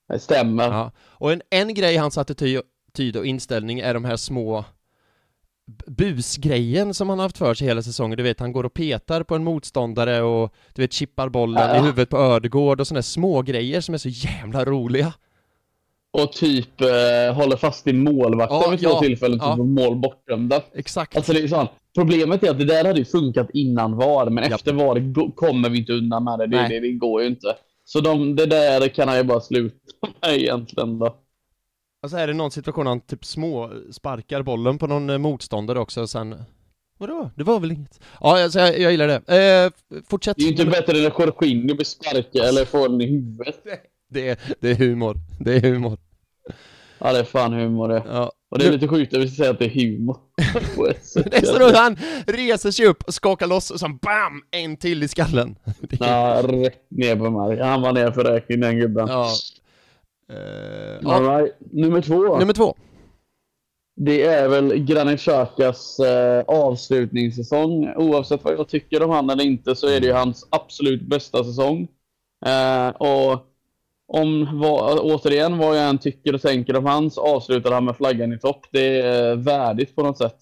[0.09, 0.69] Det stämmer.
[0.71, 0.93] Ja.
[0.99, 4.65] Och en, en grej i hans attityd och inställning är de här små
[5.87, 9.23] busgrejen som han har haft för sig hela säsongen, du vet han går och petar
[9.23, 11.77] på en motståndare och du vet chippar bollen ja.
[11.77, 15.13] i huvudet på Ödegård och sådana små grejer som är så jävla roliga.
[16.11, 19.57] Och typ eh, håller fast i målvakten ja, vid två ja, tillfällen, ja.
[19.57, 20.63] typ mål bortdömda.
[20.75, 21.17] Exakt.
[21.17, 21.71] Alltså det är sånt.
[21.95, 25.79] Problemet är att det där hade ju funkat innan VAR, men efter VAR kommer vi
[25.79, 26.47] inte undan med det.
[26.47, 27.57] Det, det, det går ju inte.
[27.85, 29.77] Så de, det där kan han ju bara sluta
[30.23, 31.17] med egentligen då.
[32.03, 36.01] Alltså är det någon situation han typ små sparkar bollen på någon eh, motståndare också
[36.03, 36.35] och sen
[36.99, 37.31] Vadå?
[37.35, 38.01] Det var väl inget?
[38.21, 39.65] Ja, alltså, jag, jag gillar det.
[39.65, 40.37] Eh, fortsätt.
[40.37, 43.57] Det är ju inte bättre än när Jorginho blir sparkad eller får den i huvudet.
[44.11, 45.17] Det är, det är humor.
[45.41, 45.99] Det är humor.
[46.99, 48.03] Ja, det är fan humor det.
[48.09, 48.33] Ja.
[48.51, 50.17] Och det är lite sjukt att vi säger att det är humor.
[51.31, 54.43] det är så att han reser sig upp, skakar loss och sen BAM!
[54.51, 55.57] En till i skallen.
[55.91, 57.67] Ja, rätt ner på marken.
[57.67, 59.09] Han var ner för räkning den gubben.
[59.09, 59.31] Ja.
[60.33, 61.57] Uh, All right.
[61.73, 62.39] Nummer två.
[62.39, 62.75] Nummer två.
[64.01, 67.95] Det är väl Granit Xhakas eh, avslutningssäsong.
[67.97, 71.45] Oavsett vad jag tycker om han eller inte så är det ju hans absolut bästa
[71.45, 71.89] säsong.
[72.47, 73.47] Eh, och
[74.09, 78.33] om, vad, återigen, vad jag än tycker och tänker om hans avslutar han med flaggan
[78.33, 78.67] i topp.
[78.71, 80.39] Det är värdigt på något sätt.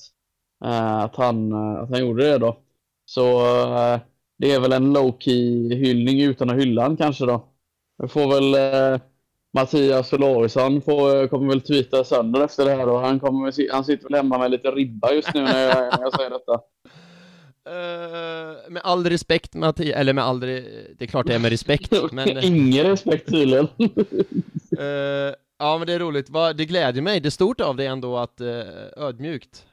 [0.65, 2.57] Eh, att, han, eh, att han gjorde det då.
[3.05, 3.41] Så
[3.77, 4.01] eh,
[4.39, 7.45] det är väl en low-key hyllning utan att hylla han kanske då.
[7.99, 9.01] Jag får väl eh,
[9.57, 14.15] Mattias Olausson kommer väl tweeta sönder efter det här och han, kommer, han sitter väl
[14.15, 16.53] hemma med lite ribba just nu när jag, när jag säger detta.
[17.69, 21.93] Uh, med all respekt Mattias, eller med all, det är klart det är med respekt
[22.13, 22.39] men...
[22.45, 23.69] Ingen respekt tydligen.
[23.79, 28.17] uh, ja men det är roligt, det gläder mig, det är stort av dig ändå
[28.17, 28.49] att uh,
[28.97, 29.67] ödmjukt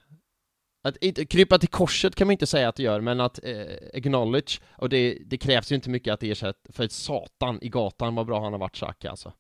[0.84, 3.66] att inte, krypa till korset kan man inte säga att det gör, men att eh,
[3.94, 8.26] acknowledge, och det, det krävs ju inte mycket att ersätta, för satan i gatan vad
[8.26, 9.34] bra han har varit Xhaka alltså.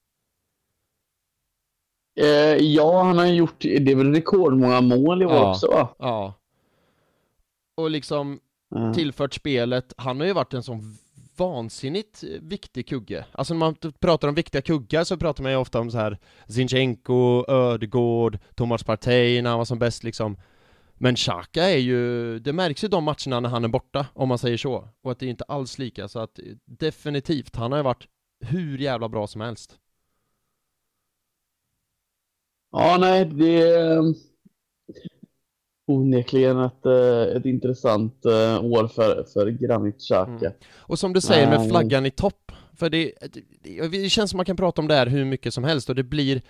[2.15, 5.95] Eh, ja, han har gjort, det är väl rekordmånga mål i år ja, också va?
[5.99, 6.33] Ja.
[7.77, 8.39] Och liksom
[8.75, 8.93] mm.
[8.93, 10.97] tillfört spelet, han har ju varit en sån
[11.37, 13.25] vansinnigt viktig kugge.
[13.31, 16.19] Alltså när man pratar om viktiga kuggar så pratar man ju ofta om så här
[16.47, 20.37] Zinchenko, Ödegård, Thomas Partey när han var som bäst liksom.
[20.93, 24.37] Men Xhaka är ju, det märks ju de matcherna när han är borta, om man
[24.37, 24.89] säger så.
[25.03, 28.07] Och att det är inte alls lika, så att definitivt, han har ju varit
[28.39, 29.79] hur jävla bra som helst.
[32.73, 34.13] Ja, nej, det är
[35.87, 40.45] onekligen ett, eh, ett intressant eh, år för, för Xhaka.
[40.45, 40.53] Mm.
[40.75, 43.13] Och som du säger med flaggan i topp, för det,
[43.61, 45.95] det, det känns som man kan prata om det här hur mycket som helst och
[45.95, 46.41] det blir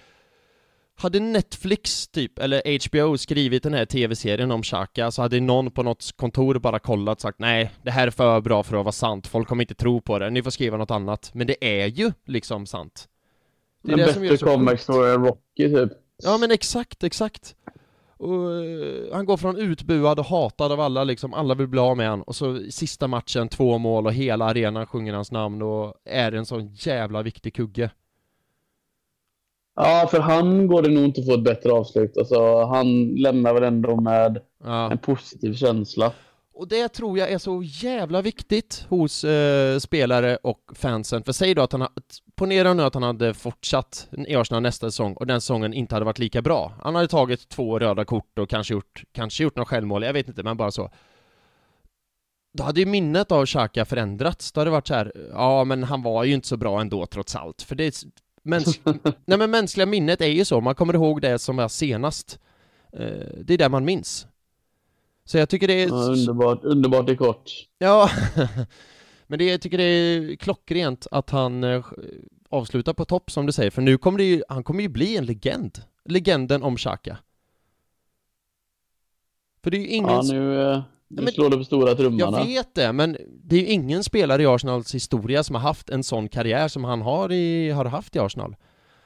[0.96, 5.84] hade Netflix typ, eller HBO skrivit den här tv-serien om Xhaka så hade någon på
[5.84, 8.92] något kontor bara kollat och sagt nej, det här är för bra för att vara
[8.92, 11.32] sant, folk kommer inte tro på det, ni får skriva något annat.
[11.34, 13.08] Men det är ju liksom sant.
[13.84, 16.03] Det är en det bättre som gör så comeback story än Rocky typ.
[16.24, 17.56] Ja men exakt, exakt.
[18.18, 21.98] Och, uh, han går från utbuad och hatad av alla liksom, alla vill bli av
[21.98, 25.94] med han och så sista matchen, två mål och hela arenan sjunger hans namn och
[26.06, 27.92] är en sån jävla viktig kugge.
[29.76, 32.18] Ja, för han går det nog inte att få ett bättre avslut.
[32.18, 34.92] Alltså, han lämnar väl ändå med ja.
[34.92, 36.14] en positiv känsla.
[36.54, 41.56] Och det tror jag är så jävla viktigt hos eh, spelare och fansen, för säg
[41.56, 41.88] då att han
[42.44, 46.06] ponera nu att han hade fortsatt i Arsenal nästa säsong och den säsongen inte hade
[46.06, 46.74] varit lika bra.
[46.82, 50.28] Han hade tagit två röda kort och kanske gjort, kanske gjort något självmål, jag vet
[50.28, 50.92] inte, men bara så.
[52.54, 55.84] Då hade ju minnet av Xhaka förändrats, då hade det varit så här, ja men
[55.84, 58.04] han var ju inte så bra ändå trots allt, för det
[58.44, 58.80] mäns
[59.26, 62.40] Nej men mänskliga minnet är ju så, man kommer ihåg det som var senast.
[62.94, 64.28] Eh, det är det man minns.
[65.26, 65.88] Så jag tycker det är...
[65.88, 67.52] Ja, underbart, underbart i kort.
[67.78, 68.10] Ja,
[69.28, 71.84] men det, jag tycker det är klockrent att han
[72.54, 75.18] avslutar på topp som du säger, för nu kommer det ju, han kommer ju bli
[75.18, 75.84] en legend.
[76.06, 77.18] Legenden om Xhaka.
[79.64, 80.10] För det är ju ingen...
[80.10, 82.40] Ja, nu, eh, nu slår du på stora trummarna.
[82.40, 85.90] Jag vet det, men det är ju ingen spelare i Arsenals historia som har haft
[85.90, 88.56] en sån karriär som han har, i, har haft i Arsenal.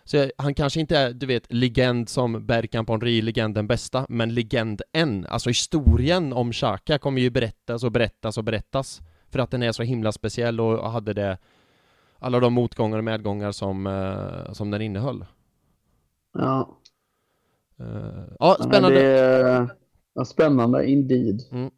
[0.04, 4.82] Så han kanske inte är, du vet, legend som Berkan Ponri, legenden bästa, men legend
[4.94, 5.26] än.
[5.30, 9.02] Alltså historien om Xhaka kommer ju berättas och berättas och berättas.
[9.30, 11.38] För att den är så himla speciell och hade det
[12.20, 15.26] alla de motgångar och medgångar som, uh, som den innehöll.
[16.34, 16.80] Ja.
[17.82, 19.02] Uh, ja, spännande.
[19.02, 19.70] Är,
[20.14, 21.42] ja, spännande indeed.
[21.52, 21.72] Mm.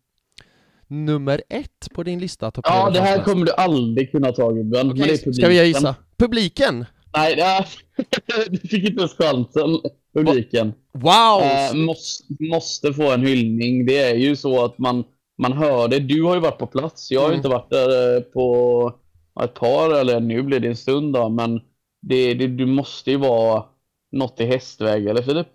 [0.88, 2.52] Nummer ett på din lista.
[2.64, 4.92] Ja, det här kommer du aldrig kunna ta gubben.
[4.92, 5.96] Okay, ska vi gissa?
[6.18, 6.86] Publiken?
[7.14, 7.66] Nej, ja.
[8.50, 9.80] du fick inte ens chansen.
[10.14, 10.74] publiken.
[10.94, 11.42] Wow!
[11.42, 13.86] Eh, måste, måste få en hyllning.
[13.86, 15.04] Det är ju så att man,
[15.38, 16.00] man hör det.
[16.00, 17.12] Du har ju varit på plats.
[17.12, 17.38] Jag har mm.
[17.38, 19.00] inte varit där eh, på
[19.44, 21.62] ett par, eller nu blir det en stund då, men
[22.02, 23.66] det, det, du måste ju vara
[24.12, 25.48] något i hästväg, eller Filip?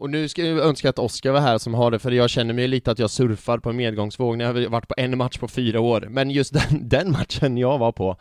[0.00, 2.54] Och nu ska jag önska att Oskar var här som har det, för jag känner
[2.54, 4.42] mig lite att jag surfar på en medgångsvåg.
[4.42, 7.78] Jag har varit på en match på fyra år, men just den, den matchen jag
[7.78, 8.16] var på,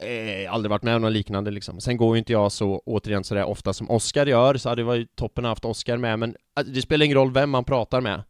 [0.00, 1.80] eh, aldrig varit med om något liknande liksom.
[1.80, 4.86] Sen går ju inte jag så, återigen sådär ofta som Oskar gör, så hade det
[4.86, 8.00] varit toppen att haft Oskar med, men alltså, det spelar ingen roll vem man pratar
[8.00, 8.22] med.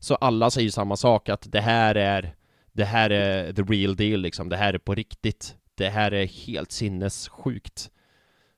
[0.00, 2.34] Så alla säger samma sak, att det här är,
[2.76, 5.54] det här är the real deal liksom, det här är på riktigt.
[5.74, 7.90] Det här är helt sinnessjukt.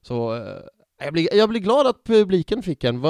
[0.02, 0.42] Så eh,
[1.04, 3.02] jag blir, jag blir glad att publiken fick en.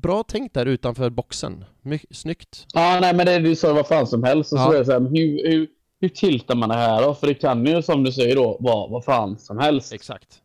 [0.00, 1.64] bra tänkt där utanför boxen.
[1.82, 2.66] My, snyggt.
[2.74, 4.52] Ja, nej, men det du sa vad fan som helst.
[4.52, 4.64] Och ja.
[4.64, 5.68] så är det så här, hur, hur,
[6.00, 7.14] hur tiltar man det här då?
[7.14, 9.92] För det kan ju som du säger då vara vad fan som helst.
[9.92, 10.38] Exakt.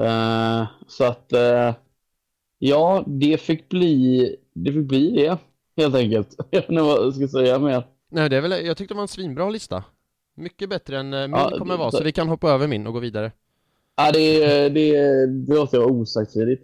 [0.00, 1.74] Uh, så att uh,
[2.58, 5.38] ja, det fick bli det fick bli det
[5.82, 6.34] helt enkelt.
[6.50, 7.84] Jag vet inte vad jag ska säga mer.
[8.10, 9.84] Nej, det är väl, jag tyckte det var en svinbra lista.
[10.34, 12.98] Mycket bättre än min ja, kommer vara, så vi kan hoppa över min och gå
[12.98, 13.32] vidare.
[13.96, 16.62] Ja, det, det, det låter jag osagt tidigt.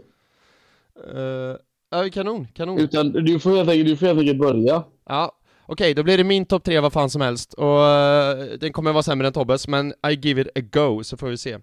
[1.14, 1.56] Uh,
[1.90, 2.78] ja, kanon, kanon.
[2.78, 4.84] Utan du får helt enkelt, du får helt enkelt börja.
[5.08, 7.52] Ja, okej, okay, då blir det min topp tre vad fan som helst.
[7.54, 11.16] Och uh, den kommer vara sämre än Tobbes, men I give it a go, så
[11.16, 11.54] får vi se.
[11.54, 11.60] Uh,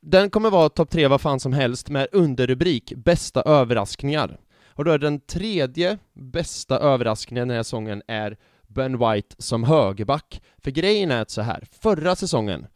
[0.00, 4.38] den kommer vara topp tre vad fan som helst med underrubrik Bästa överraskningar.
[4.74, 8.36] Och då är den tredje bästa överraskningen den här säsongen är
[8.74, 10.42] Ben White som högerback.
[10.58, 12.66] För grejen är att så här, förra säsongen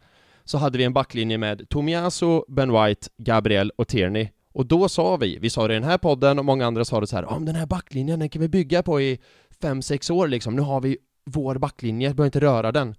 [0.45, 4.29] så hade vi en backlinje med Tomiasu, Ben White, Gabriel och Tierney.
[4.53, 7.01] Och då sa vi, vi sa det i den här podden och många andra sa
[7.01, 9.19] det så här, om den här backlinjen den kan vi bygga på i
[9.61, 12.95] 5-6 år liksom, nu har vi vår backlinje, behöver inte röra den.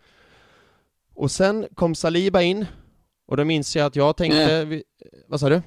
[1.13, 2.65] Och sen kom Saliba in,
[3.27, 4.69] och då minns jag att jag tänkte, mm.
[4.69, 4.83] vi,
[5.27, 5.61] vad sa du?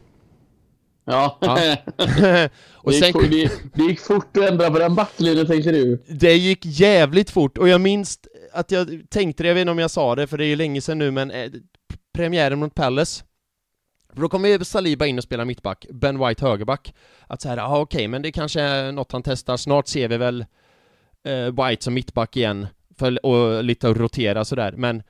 [1.05, 1.39] Ja.
[1.41, 1.77] ja.
[2.75, 3.31] och det, gick, sen...
[3.31, 6.05] det, det gick fort att ändra på den backlinjen tänkte du?
[6.09, 8.19] Det gick jävligt fort, och jag minns
[8.53, 10.57] att jag tänkte det, jag vet inte om jag sa det, för det är ju
[10.57, 11.51] länge sedan nu, men eh,
[12.13, 13.25] premiären mot Palace
[14.13, 16.95] för då kommer ju Saliba in och spelar mittback, Ben White högerback.
[17.27, 20.17] Att säga, ja okej, okay, men det kanske är något han testar, snart ser vi
[20.17, 20.45] väl
[21.25, 22.67] eh, White som mittback igen,
[22.99, 25.03] för, och lite rotera sådär, men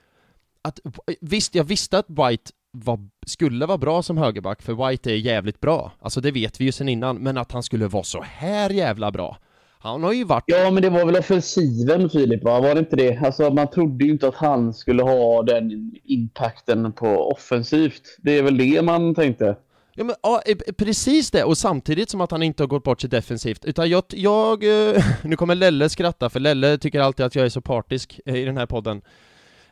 [0.62, 0.80] att,
[1.20, 5.60] visst, jag visste att White var, skulle vara bra som högerback, för White är jävligt
[5.60, 8.70] bra, alltså det vet vi ju sen innan, men att han skulle vara så här
[8.70, 9.36] jävla bra
[9.82, 10.44] han har ju varit...
[10.46, 12.60] Ja, men det var väl offensiven Filip, va?
[12.60, 13.16] Var det inte det?
[13.16, 18.02] Alltså man trodde ju inte att han skulle ha den impacten på offensivt.
[18.18, 19.56] Det är väl det man tänkte.
[19.94, 20.42] Ja, men, ja,
[20.78, 24.04] precis det, och samtidigt som att han inte har gått bort sig defensivt, utan jag,
[24.10, 28.20] jag eh, nu kommer Lelle skratta, för Lelle tycker alltid att jag är så partisk
[28.26, 29.02] eh, i den här podden.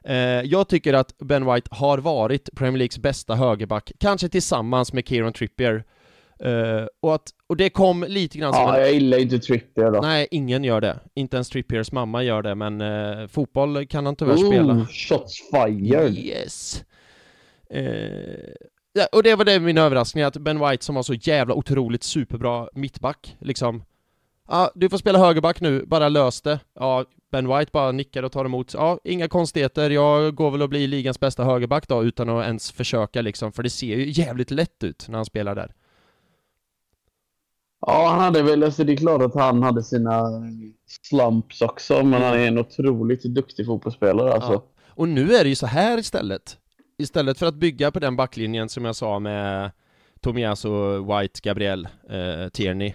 [0.08, 5.08] Eh, jag tycker att Ben White har varit Premier Leagues bästa högerback, kanske tillsammans med
[5.08, 5.84] Kieran Trippier.
[6.44, 8.80] Uh, och, att, och det kom lite grann som Ja, en...
[8.80, 10.00] jag gillar inte Trippier då.
[10.00, 10.98] Nej, ingen gör det.
[11.14, 14.86] Inte ens Trippiers mamma gör det, men uh, fotboll kan han tyvärr Ooh, spela.
[14.86, 16.18] shots fired!
[16.18, 16.84] Yes!
[17.74, 17.80] Uh,
[18.92, 22.02] ja, och det var det min överraskning, att Ben White som var så jävla otroligt
[22.02, 23.82] superbra mittback, liksom
[24.48, 26.60] Ja, du får spela högerback nu, bara lös det.
[26.74, 28.74] Ja, Ben White bara nickar och tar emot.
[28.74, 32.72] Ja, inga konstigheter, jag går väl att bli ligans bästa högerback då, utan att ens
[32.72, 35.74] försöka liksom, för det ser ju jävligt lätt ut när han spelar där.
[37.80, 40.22] Ja, han hade väl, alltså det är klart att han hade sina
[41.02, 42.22] slumps också, men mm.
[42.22, 44.52] han är en otroligt duktig fotbollsspelare alltså.
[44.52, 44.64] Ja.
[44.88, 46.56] Och nu är det ju så här istället.
[46.98, 49.70] Istället för att bygga på den backlinjen som jag sa med
[50.20, 52.94] Tomiasu, White, Gabriel, eh, Tierney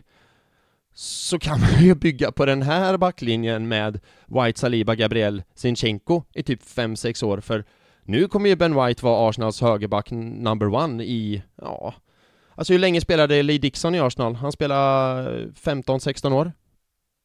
[0.94, 6.44] så kan man ju bygga på den här backlinjen med White, Saliba, Gabriel, Sinchenko i
[6.44, 7.66] typ 5-6 år för
[8.06, 11.94] nu kommer ju Ben White vara Arsenals högerback number one i, ja,
[12.56, 14.36] Alltså hur länge spelade Lee Dixon i Arsenal?
[14.36, 16.52] Han spelade 15-16 år?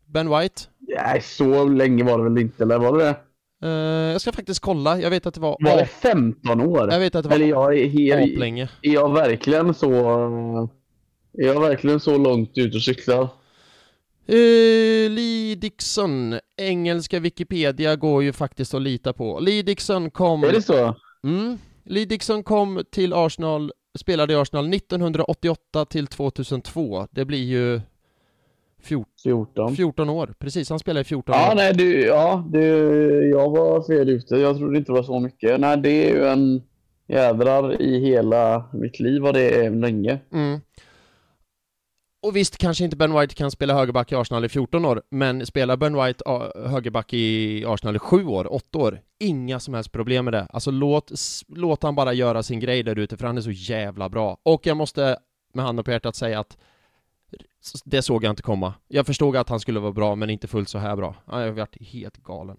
[0.06, 0.62] Ben White?
[0.78, 3.16] Nej, så länge var det väl inte, eller var det det?
[3.64, 5.56] Uh, jag ska faktiskt kolla, jag vet att det var...
[5.60, 6.92] Var det 15 år?
[6.92, 8.70] Jag vet att det var Eller jag är, helt.
[8.82, 9.90] Är jag verkligen så...
[11.38, 13.28] Är jag verkligen så långt ut och cyklar?
[14.32, 19.40] Uh, Lee Dixon, engelska Wikipedia går ju faktiskt att lita på.
[19.40, 20.44] Lee Dixon kom...
[20.44, 20.94] Är det så?
[21.24, 21.58] Mm.
[21.84, 27.06] Lee Dixon kom till Arsenal spelade i Arsenal 1988 till 2002.
[27.10, 27.80] Det blir ju
[28.82, 31.54] 14, 14 år, precis, han spelade i 14 ja, år.
[31.54, 32.60] Nej, du, ja, du,
[33.30, 34.36] jag var fel ute.
[34.36, 35.60] Jag trodde inte det var så mycket.
[35.60, 36.62] Nej, det är ju en
[37.08, 40.18] jädrar i hela mitt liv vad det är länge.
[40.32, 40.60] Mm.
[42.22, 45.46] Och visst, kanske inte Ben White kan spela högerback i Arsenal i 14 år, men
[45.46, 49.92] spelar Ben White ah, högerback i Arsenal i 7 år, 8 år, inga som helst
[49.92, 50.46] problem med det.
[50.50, 51.12] Alltså låt,
[51.48, 54.38] låt han bara göra sin grej där ute, för han är så jävla bra.
[54.42, 55.18] Och jag måste
[55.54, 56.56] med handen på hjärtat säga att
[57.84, 58.74] det såg jag inte komma.
[58.88, 61.14] Jag förstod att han skulle vara bra, men inte fullt så här bra.
[61.26, 62.56] Jag har varit helt galen.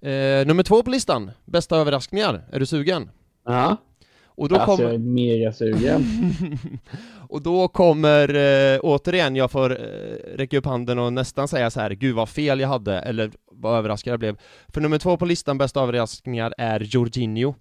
[0.00, 2.44] Eh, nummer två på listan, bästa överraskningar.
[2.52, 3.10] Är du sugen?
[3.44, 3.76] Ja.
[4.42, 6.04] Och då alltså, jag är mega sugen.
[7.28, 11.80] och då kommer, eh, återigen, jag får eh, räcka upp handen och nästan säga så
[11.80, 14.36] här, gud vad fel jag hade, eller vad överraskad jag blev.
[14.68, 17.54] För nummer två på listan, bästa överraskningar, är Jorginho.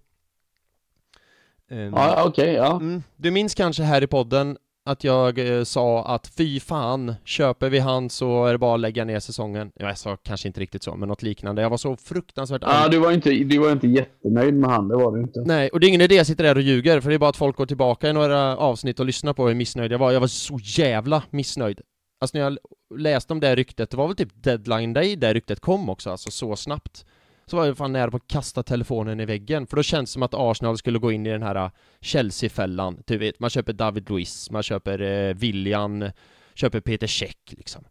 [1.70, 2.72] Um, ja, okej, okay, ja.
[2.72, 7.70] Mm, du minns kanske här i podden att jag eh, sa att fy fan, köper
[7.70, 9.72] vi han så är det bara att lägga ner säsongen.
[9.76, 11.62] Ja, jag sa kanske inte riktigt så, men något liknande.
[11.62, 14.96] Jag var så fruktansvärt Ja, du var inte, du var inte jättenöjd med han, det
[14.96, 15.42] var du inte.
[15.46, 17.30] Nej, och det är ingen idé att sitta där och ljuger, för det är bara
[17.30, 20.12] att folk går tillbaka i några avsnitt och lyssnar på hur missnöjd jag var.
[20.12, 21.82] Jag var så jävla missnöjd.
[22.22, 22.58] Alltså när jag
[23.00, 26.32] läste om det ryktet, det var väl typ deadline day det ryktet kom också, alltså
[26.32, 27.06] så snabbt
[27.52, 30.14] så var jag fan nära på att kasta telefonen i väggen, för då känns det
[30.14, 31.72] som att Arsenal skulle gå in i den här äh,
[32.02, 36.06] Chelsea-fällan, du vet, man köper David Luiz, man köper äh, eh, William,
[36.54, 37.84] köper Peter Check liksom.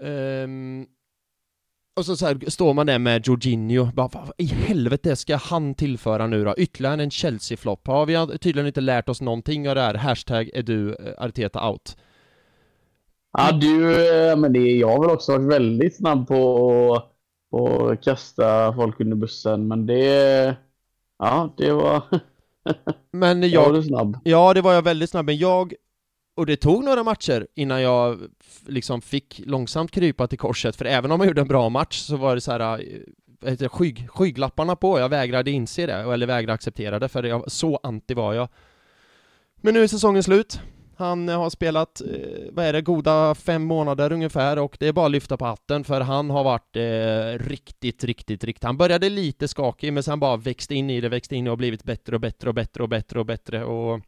[0.00, 0.86] Um,
[1.96, 5.74] och så, så här, står man där med Jorginho, bara vad i helvete ska han
[5.74, 6.54] tillföra nu då?
[6.56, 7.86] Ytterligare en Chelsea-flopp?
[7.86, 9.94] Har vi tydligen inte lärt oss någonting av det här?
[9.94, 11.96] Hashtag är du äh, Arteta out.
[13.32, 13.76] Ja du,
[14.36, 17.09] men det, jag har väl också varit väldigt snabb på
[17.50, 19.68] och kasta folk under bussen.
[19.68, 20.56] Men det,
[21.18, 22.02] ja, det var...
[23.12, 24.18] men jag, var du snabb?
[24.24, 25.26] Ja, det var jag väldigt snabb.
[25.26, 25.74] Men jag,
[26.36, 28.18] och det tog några matcher innan jag
[28.66, 30.76] liksom fick långsamt krypa till korset.
[30.76, 32.84] För även om man gjorde en bra match så var det så här
[33.44, 34.98] äh, skygg, skygglapparna på.
[34.98, 38.48] Jag vägrade inse det, eller vägrade acceptera det, för jag, så anti var jag.
[39.56, 40.60] Men nu är säsongen slut.
[41.00, 45.06] Han har spelat, eh, vad är det, goda fem månader ungefär och det är bara
[45.06, 49.48] att lyfta på hatten för han har varit eh, riktigt, riktigt, riktigt, han började lite
[49.48, 52.48] skakig men sen bara växte in i det, växte in och blivit bättre och bättre
[52.48, 54.00] och bättre och bättre och bättre och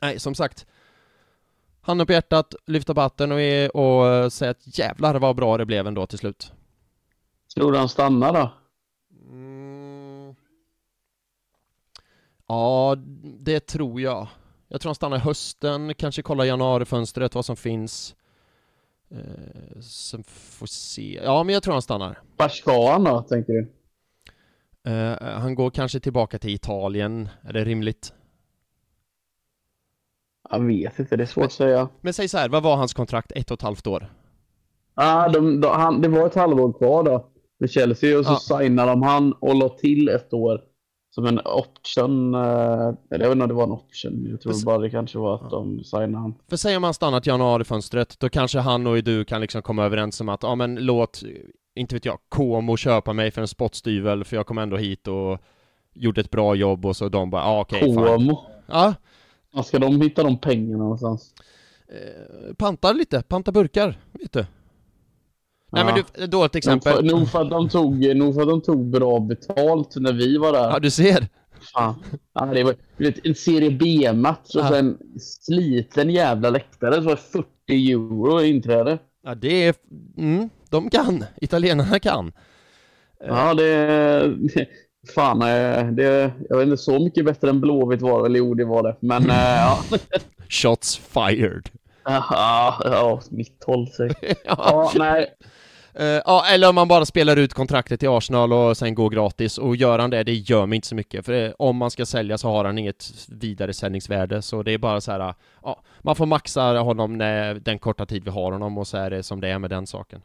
[0.00, 0.66] nej, som sagt
[1.80, 5.66] Handen på hjärtat, lyfta på hatten och, är, och säga att jävlar vad bra det
[5.66, 6.52] blev ändå till slut.
[7.54, 8.52] Tror han stannar då?
[9.30, 10.34] Mm.
[12.46, 14.28] Ja, det tror jag.
[14.68, 18.16] Jag tror han stannar hösten, kanske kolla januarifönstret, vad som finns.
[19.10, 21.20] Eh, sen får se.
[21.24, 22.18] Ja, men jag tror han stannar.
[22.36, 23.68] Var ska han då, tänker du?
[24.90, 27.28] Eh, han går kanske tillbaka till Italien.
[27.42, 28.12] Är det rimligt?
[30.50, 31.88] Jag vet inte, det är svårt men, att säga.
[32.00, 33.32] Men säg så här, vad var hans kontrakt?
[33.32, 34.08] Ett och ett halvt år?
[34.98, 38.58] ah, de, de, han, det var ett halvår kvar då med Chelsea och så ah.
[38.58, 40.60] signade de han och la till ett år
[41.18, 44.52] som en option, eh, eller jag vet inte om det var en option, jag tror
[44.52, 45.48] För, bara det kanske var att ja.
[45.48, 46.34] de signade han.
[46.48, 50.20] För säg om han stannat januarifönstret, då kanske han och du kan liksom komma överens
[50.20, 51.22] om att, ja men låt,
[51.74, 55.38] inte vet jag, Como köpa mig för en spottstyvel för jag kom ändå hit och
[55.94, 58.40] gjorde ett bra jobb och så de bara, ja okej, okay, Como?
[58.66, 58.94] Ja.
[59.52, 61.34] Var ska de hitta de pengarna någonstans?
[61.88, 64.46] Eh, pantar lite, panta burkar, vet du.
[65.72, 65.94] Nej ja.
[65.94, 67.04] men du, dåligt exempel.
[67.04, 70.52] Nog för, att de tog, nog för att de tog bra betalt när vi var
[70.52, 70.70] där.
[70.70, 71.28] Ja, du ser.
[71.74, 71.94] Fan.
[72.34, 74.68] Ja, det var vet, en serie B-match och ja.
[74.68, 78.98] sen sliten jävla läktare så var 40 euro inträde.
[79.24, 79.74] Ja, det är...
[80.16, 81.24] Mm, de kan.
[81.40, 82.32] Italienarna kan.
[83.26, 84.36] Ja, det...
[85.14, 88.64] Fan, eh, det, jag vet inte, så mycket bättre än Blåvitt var väl, jo det
[88.64, 89.78] var det, men eh, ja.
[90.48, 91.68] Shots fired.
[92.04, 94.10] Ja, ja, mitt håll sig.
[94.22, 94.36] ja.
[94.44, 95.26] ja, nej.
[96.00, 99.58] Uh, ja, eller om man bara spelar ut kontraktet till Arsenal och sen går gratis,
[99.58, 102.06] och gör han det, det gör mig inte så mycket, för det, om man ska
[102.06, 106.16] sälja så har han inget vidare säljningsvärde, så det är bara så här, ja, man
[106.16, 109.40] får maxa honom när, den korta tid vi har honom, och så är det som
[109.40, 110.22] det är med den saken.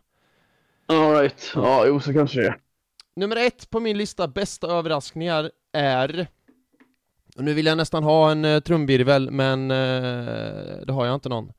[0.86, 2.58] Alright, ja, jo, så kanske det är.
[3.16, 6.28] Nummer ett på min lista bästa överraskningar är
[7.38, 11.30] och nu vill jag nästan ha en uh, trumvirvel, men uh, det har jag inte
[11.30, 11.52] någon.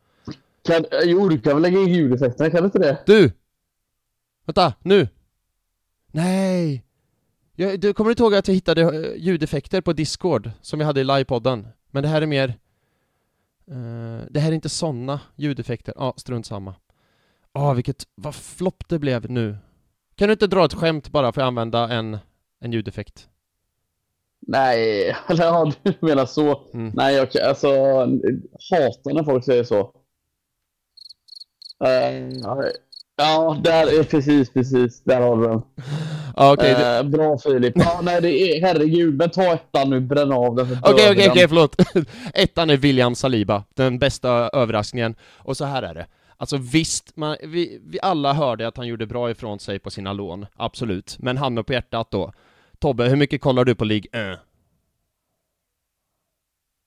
[0.66, 2.98] Kan, jo, du kan väl lägga in ljudeffekterna, kan du inte det?
[3.06, 3.32] Du!
[4.44, 5.08] Vänta, nu!
[6.12, 6.84] Nej!
[7.56, 11.00] Jag, du kommer inte ihåg att jag hittade eh, ljudeffekter på Discord som jag hade
[11.00, 11.68] i livepodden?
[11.90, 12.48] Men det här är mer...
[13.70, 15.94] Uh, det här är inte såna ljudeffekter.
[15.96, 16.74] Ja, ah, strunt samma.
[17.52, 18.06] Ah, vilket...
[18.14, 19.56] Vad flopp det blev nu.
[20.14, 22.18] Kan du inte dra ett skämt bara för att använda en,
[22.60, 23.28] en ljudeffekt?
[24.46, 26.70] Nej, eller ja, du menar så.
[26.74, 26.92] Mm.
[26.94, 27.68] Nej, jag alltså
[28.70, 29.80] hatar när folk säger så.
[31.84, 32.68] Uh,
[33.16, 35.04] Ja, där är precis, precis.
[35.04, 35.62] Där har du den.
[36.52, 37.72] okay, eh, bra Filip.
[37.76, 40.78] Ja, nej, det är, herregud, men ta ettan nu, bränn av den.
[40.82, 41.76] Okej, okej, okej, förlåt.
[42.34, 45.14] ettan är William Saliba, den bästa överraskningen.
[45.38, 46.06] Och så här är det.
[46.36, 50.12] Alltså visst, man, vi, vi alla hörde att han gjorde bra ifrån sig på sina
[50.12, 51.16] lån, absolut.
[51.18, 52.32] Men handen på hjärtat då.
[52.78, 54.38] Tobbe, hur mycket kollar du på League 1?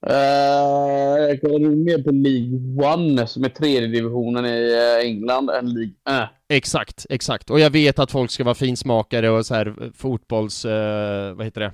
[0.09, 5.49] Uh, jag kollar nog mer på League One som är tredje divisionen i eh, England
[5.49, 6.27] än League uh.
[6.49, 7.49] Exakt, exakt.
[7.49, 10.65] Och jag vet att folk ska vara finsmakare och så här fotbolls...
[10.65, 11.71] Eh, vad heter det?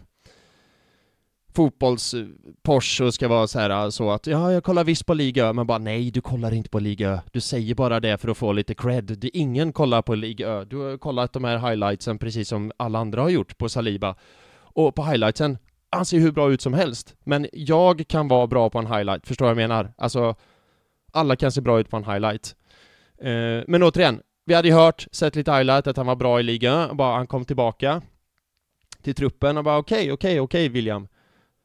[1.56, 2.16] fotbolls
[2.64, 5.78] Porsche ska vara så här så att ja, jag kollar visst på Liga men bara
[5.78, 9.04] nej, du kollar inte på Liga Du säger bara det för att få lite cred.
[9.04, 13.00] Det är ingen kollar på Liga Du har kollat de här highlightsen precis som alla
[13.00, 14.16] andra har gjort på Saliba.
[14.76, 15.58] Och på highlightsen,
[15.96, 17.16] han ser hur bra ut som helst.
[17.24, 19.94] Men jag kan vara bra på en highlight, förstår vad jag menar?
[19.98, 20.36] Alltså,
[21.12, 22.56] alla kan se bra ut på en highlight.
[23.22, 26.44] Eh, men återigen, vi hade ju hört, sett lite highlight, att han var bra i
[26.44, 28.02] ligan, bara han kom tillbaka
[29.02, 31.08] till truppen och bara okej, okay, okej, okay, okej okay, William.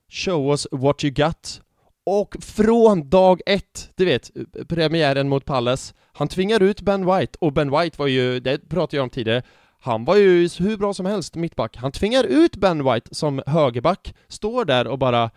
[0.08, 1.60] Show us what you got.
[2.06, 4.30] Och från dag ett, du vet,
[4.68, 8.96] premiären mot Palace, han tvingar ut Ben White, och Ben White var ju, det pratade
[8.96, 9.42] jag om tidigare,
[9.80, 11.76] han var ju hur bra som helst mittback.
[11.76, 15.30] Han tvingar ut Ben White som högerback, står där och bara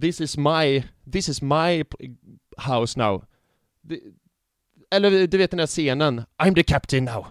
[0.00, 1.84] This is my, this is my
[2.56, 3.24] house now.
[4.90, 7.26] Eller du vet den där scenen, I'm the captain now.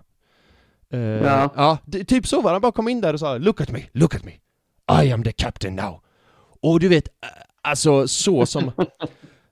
[0.94, 1.50] Uh, ja.
[1.56, 4.16] ja, typ så var han bara kom in där och sa Look at me, look
[4.16, 4.32] at me.
[5.04, 6.02] I am the captain now.
[6.62, 7.08] Och du vet,
[7.62, 8.72] alltså så som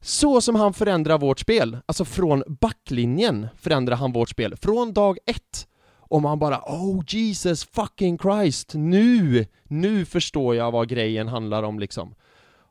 [0.03, 5.17] Så som han förändrar vårt spel, alltså från backlinjen förändrar han vårt spel, från dag
[5.25, 5.67] ett
[6.13, 9.45] och man bara Oh Jesus fucking Christ, nu!
[9.63, 12.15] Nu förstår jag vad grejen handlar om liksom.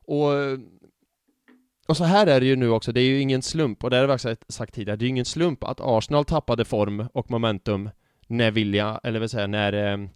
[0.07, 0.31] Och
[1.89, 3.97] och så här är det ju nu också, det är ju ingen slump, och det
[3.97, 7.91] har jag sagt, tidigare, det är ju ingen slump att Arsenal tappade form och momentum
[8.27, 10.09] när Vilja, eller vad säger när eh,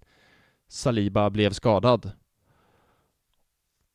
[0.69, 2.11] Saliba blev skadad.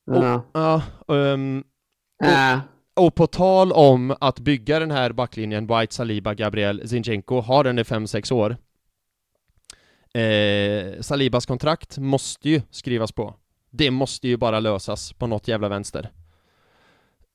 [0.08, 0.42] Och, ja.
[0.54, 1.64] ja um,
[2.96, 7.64] och, och, på tal om att bygga den här backlinjen, White, Saliba, Gabriel, Zinchenko, har
[7.64, 8.58] den i 5-6 år.
[10.14, 13.36] Eh, Salibas kontrakt måste ju skrivas på.
[13.70, 16.12] Det måste ju bara lösas på något jävla vänster.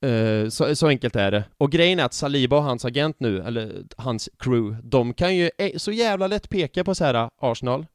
[0.01, 1.45] Eh, så, så, enkelt är det.
[1.59, 5.51] Och grejen är att Saliba och hans agent nu, eller hans crew, de kan ju
[5.59, 7.87] eh, så jävla lätt peka på så här Arsenal,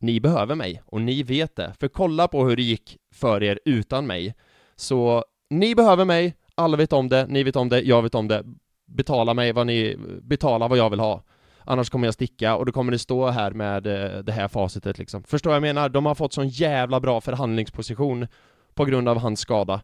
[0.00, 1.74] ni behöver mig, och ni vet det.
[1.80, 4.34] För kolla på hur det gick för er utan mig.
[4.76, 8.28] Så ni behöver mig, alla vet om det, ni vet om det, jag vet om
[8.28, 8.44] det.
[8.86, 11.22] Betala mig vad ni, betala vad jag vill ha.
[11.70, 14.98] Annars kommer jag sticka och då kommer det stå här med eh, det här facitet
[14.98, 15.22] liksom.
[15.22, 15.88] Förstår vad jag menar?
[15.88, 18.26] De har fått sån jävla bra förhandlingsposition
[18.74, 19.82] på grund av hans skada.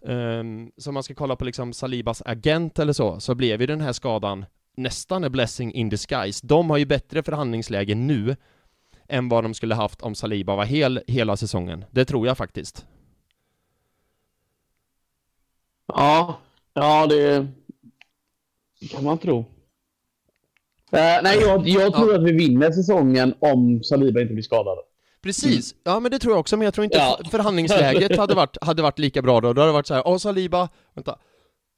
[0.00, 3.66] Um, så om man ska kolla på liksom Salibas agent eller så, så blev ju
[3.66, 4.44] den här skadan
[4.76, 6.46] nästan en blessing in disguise.
[6.46, 8.36] De har ju bättre förhandlingsläge nu
[9.08, 11.84] än vad de skulle haft om Saliba var hel hela säsongen.
[11.90, 12.86] Det tror jag faktiskt.
[15.86, 16.38] Ja,
[16.74, 17.46] ja det
[18.90, 19.44] kan man tro.
[20.94, 22.18] Uh, nej, jag, jag tror ja.
[22.18, 24.78] att vi vinner säsongen om Saliba inte blir skadad.
[25.22, 25.80] Precis, mm.
[25.84, 27.20] ja men det tror jag också, men jag tror inte ja.
[27.30, 29.52] förhandlingsläget hade varit, hade varit lika bra då.
[29.52, 31.18] Då hade det varit såhär, åh Saliba, vänta.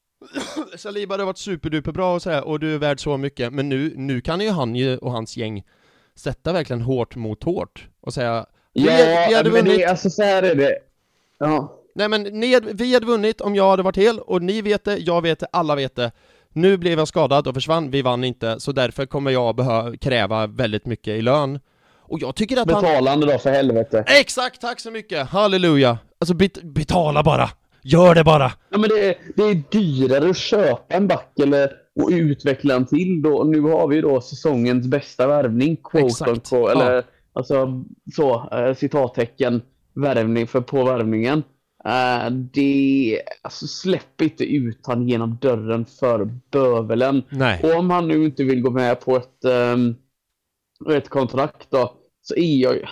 [0.76, 3.68] Saliba hade varit superduper bra och så här, och du är värd så mycket, men
[3.68, 5.64] nu, nu kan ju han ju och hans gäng
[6.14, 8.46] sätta verkligen hårt mot hårt och säga
[8.76, 9.78] Ja, vi hade men vunnit.
[9.78, 10.78] Det, alltså så här är det.
[11.38, 11.80] Ja.
[11.94, 14.96] Nej men ni, vi hade vunnit om jag hade varit hel, och ni vet det,
[14.96, 16.12] jag vet det, alla vet det.
[16.57, 20.46] Nu blev jag skadad och försvann, vi vann inte, så därför kommer jag behöva kräva
[20.46, 21.61] väldigt mycket i lön.
[22.00, 23.34] Och jag tycker att Betalande han...
[23.34, 24.05] då för helvete.
[24.07, 25.28] Exakt, tack så mycket!
[25.28, 25.98] Halleluja!
[26.18, 27.50] Alltså bet betala bara!
[27.82, 28.52] Gör det bara!
[28.70, 32.86] Ja men det är, det är dyrare att köpa en back eller och utveckla en
[32.86, 33.44] till då.
[33.44, 36.50] Nu har vi då säsongens bästa värvning, quote Exakt.
[36.50, 37.02] På, eller ja.
[37.32, 37.84] alltså
[38.16, 39.62] så, äh, citattecken,
[39.94, 41.42] värvning för på värvningen.
[41.87, 47.22] Uh, det, alltså släpp inte ut han genom dörren för bövelen.
[47.28, 47.61] Nej.
[47.62, 49.97] Och om han nu inte vill gå med på ett, um,
[50.91, 52.89] ett kontrakt då, så är jag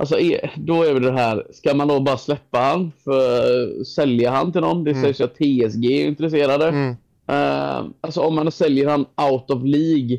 [0.00, 0.16] Alltså
[0.56, 4.84] då är det här, ska man då bara släppa han för sälja han till någon?
[4.84, 5.02] Det mm.
[5.02, 6.68] sägs ju att TSG är intresserade.
[6.68, 6.90] Mm.
[7.30, 9.00] Uh, alltså om man säljer han
[9.30, 10.18] out of League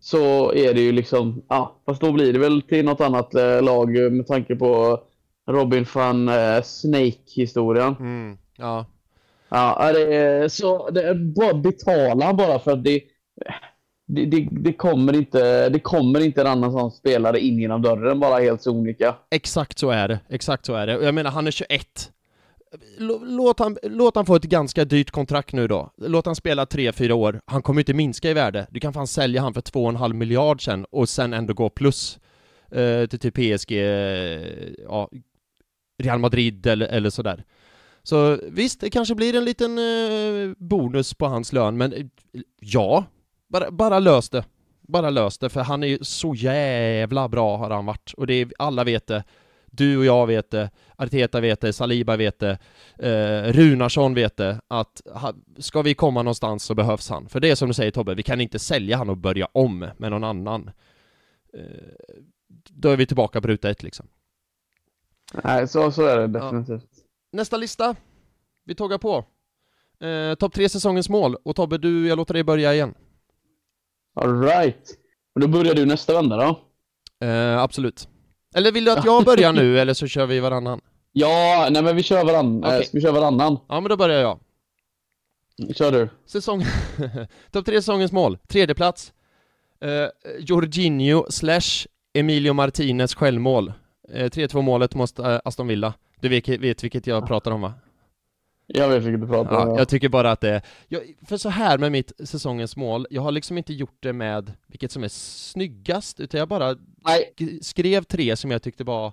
[0.00, 3.62] så är det ju liksom, ja, fast då blir det väl till något annat uh,
[3.62, 5.00] lag med tanke på
[5.48, 7.96] Robin van uh, Snake-historien.
[8.00, 8.86] Mm, ja.
[9.48, 13.00] Ja, det är, så det är bara betala bara för att det,
[14.06, 18.20] det, det, det, kommer inte, det kommer inte en annan sån spelare in genom dörren
[18.20, 19.14] bara helt sonika.
[19.30, 20.92] Exakt så är det, exakt så är det.
[20.92, 22.12] Jag menar, han är 21
[23.22, 25.90] låt han, låt han få ett ganska dyrt kontrakt nu då.
[25.96, 27.40] Låt han spela 3-4 år.
[27.46, 28.66] Han kommer inte minska i värde.
[28.70, 32.18] Du kan fan sälja han för 2,5 miljard sen och sen ändå gå plus
[32.72, 34.42] eh, till typ PSG, eh,
[34.84, 35.10] ja,
[35.98, 37.44] Real Madrid eller, eller sådär.
[38.02, 42.06] Så visst, det kanske blir en liten eh, bonus på hans lön, men eh,
[42.60, 43.04] ja,
[43.48, 44.44] bara, bara lös det.
[44.80, 48.34] Bara lös det, för han är ju så jävla bra har han varit, och det
[48.34, 49.24] är, alla vet det
[49.70, 52.58] du och jag vet det, Arteta vet det, Saliba vet det,
[52.98, 57.28] eh, Runarsson vet det, att ha, ska vi komma någonstans så behövs han.
[57.28, 59.78] För det är som du säger Tobbe, vi kan inte sälja han och börja om
[59.96, 60.70] med någon annan.
[61.54, 61.62] Eh,
[62.70, 64.06] då är vi tillbaka på ruta ett liksom.
[65.44, 66.88] Nej, så, så är det definitivt.
[66.90, 67.02] Ja.
[67.32, 67.96] Nästa lista.
[68.64, 69.24] Vi tågar på.
[70.00, 71.36] Eh, Topp tre säsongens mål.
[71.44, 72.94] Och Tobbe, du, jag låter dig börja igen.
[74.20, 74.98] Alright.
[75.40, 76.60] Då börjar du nästa vända då.
[77.26, 78.08] Eh, absolut.
[78.54, 80.80] Eller vill du att jag börjar nu, eller så kör vi varannan?
[81.12, 82.64] Ja, nej men vi kör varannan.
[82.64, 82.82] Okay.
[82.82, 83.58] Ska vi köra varannan?
[83.68, 84.40] Ja, men då börjar jag.
[85.74, 86.08] Kör du.
[86.26, 86.64] Säsong...
[87.50, 88.38] Topp tre säsongens mål.
[88.48, 89.12] Tredje plats.
[89.80, 90.08] Eh,
[90.38, 93.72] Jorginho slash Emilio Martinez självmål.
[94.12, 95.94] Eh, 3-2 målet mot eh, Aston Villa.
[96.20, 97.74] Du vet, vet vilket jag pratar om va?
[98.66, 99.68] Jag vet vilket du pratar om.
[99.68, 103.22] Ja, jag tycker bara att det jag, För så här med mitt säsongens mål, jag
[103.22, 107.34] har liksom inte gjort det med vilket som är snyggast, utan jag bara Nej.
[107.62, 109.12] skrev tre som jag tyckte var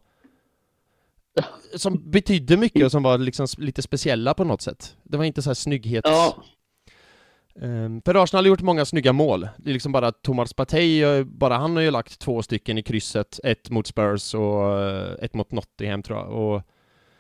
[1.76, 4.98] som betydde mycket och som var liksom lite speciella på något sätt.
[5.04, 6.10] Det var inte så här snygghets...
[6.10, 6.44] Ja.
[7.62, 9.48] Um, för Arsenal har gjort många snygga mål.
[9.58, 13.40] Det är liksom bara Thomas Partey, bara han har ju lagt två stycken i krysset,
[13.44, 16.30] ett mot Spurs och uh, ett mot Nottingham tror jag.
[16.30, 16.62] Och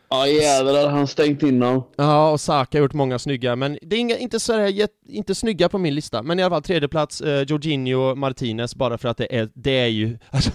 [0.09, 1.83] Ja jävlar, han stängt in dem.
[1.95, 5.35] Ja, och Saka har gjort många snygga, men det är inga, inte så här, inte
[5.35, 9.09] snygga på min lista, men i alla fall tredje plats eh, Jorginho Martinez, bara för
[9.09, 10.51] att det är, det är ju, alltså,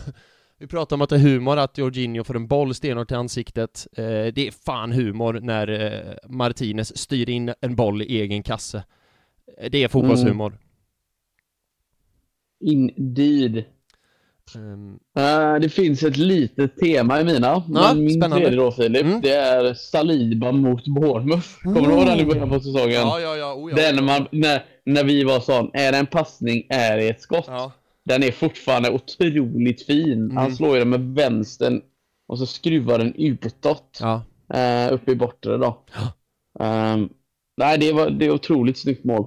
[0.58, 3.86] vi pratar om att det är humor att Jorginho får en boll stenhårt i ansiktet.
[3.92, 8.84] Eh, det är fan humor när eh, Martinez styr in en boll i egen kasse.
[9.70, 10.48] Det är fotbollshumor.
[10.48, 10.60] Mm.
[12.60, 13.64] Indeed.
[14.56, 17.46] Um, uh, det finns ett litet tema i mina.
[17.46, 18.44] Ja, men min spännande.
[18.44, 19.20] tredje då Filip, mm.
[19.20, 21.62] det är Saliba mot Bournemouth.
[21.62, 22.92] Kommer du ihåg den i början på säsongen?
[22.92, 23.54] Ja, ja, ja.
[23.54, 27.08] Oh, ja den man, när, när vi var sån, är det en passning, är det
[27.08, 27.44] ett skott?
[27.48, 27.72] Ja.
[28.04, 30.12] Den är fortfarande otroligt fin.
[30.12, 30.36] Mm.
[30.36, 31.82] Han slår ju den med vänstern
[32.26, 33.98] och så skruvar den utåt.
[34.00, 34.22] Ja.
[34.54, 35.84] Uh, uppe i bortre då.
[36.58, 36.94] Ja.
[36.94, 37.08] Um,
[37.56, 39.26] nej, det, var, det är otroligt snyggt mål.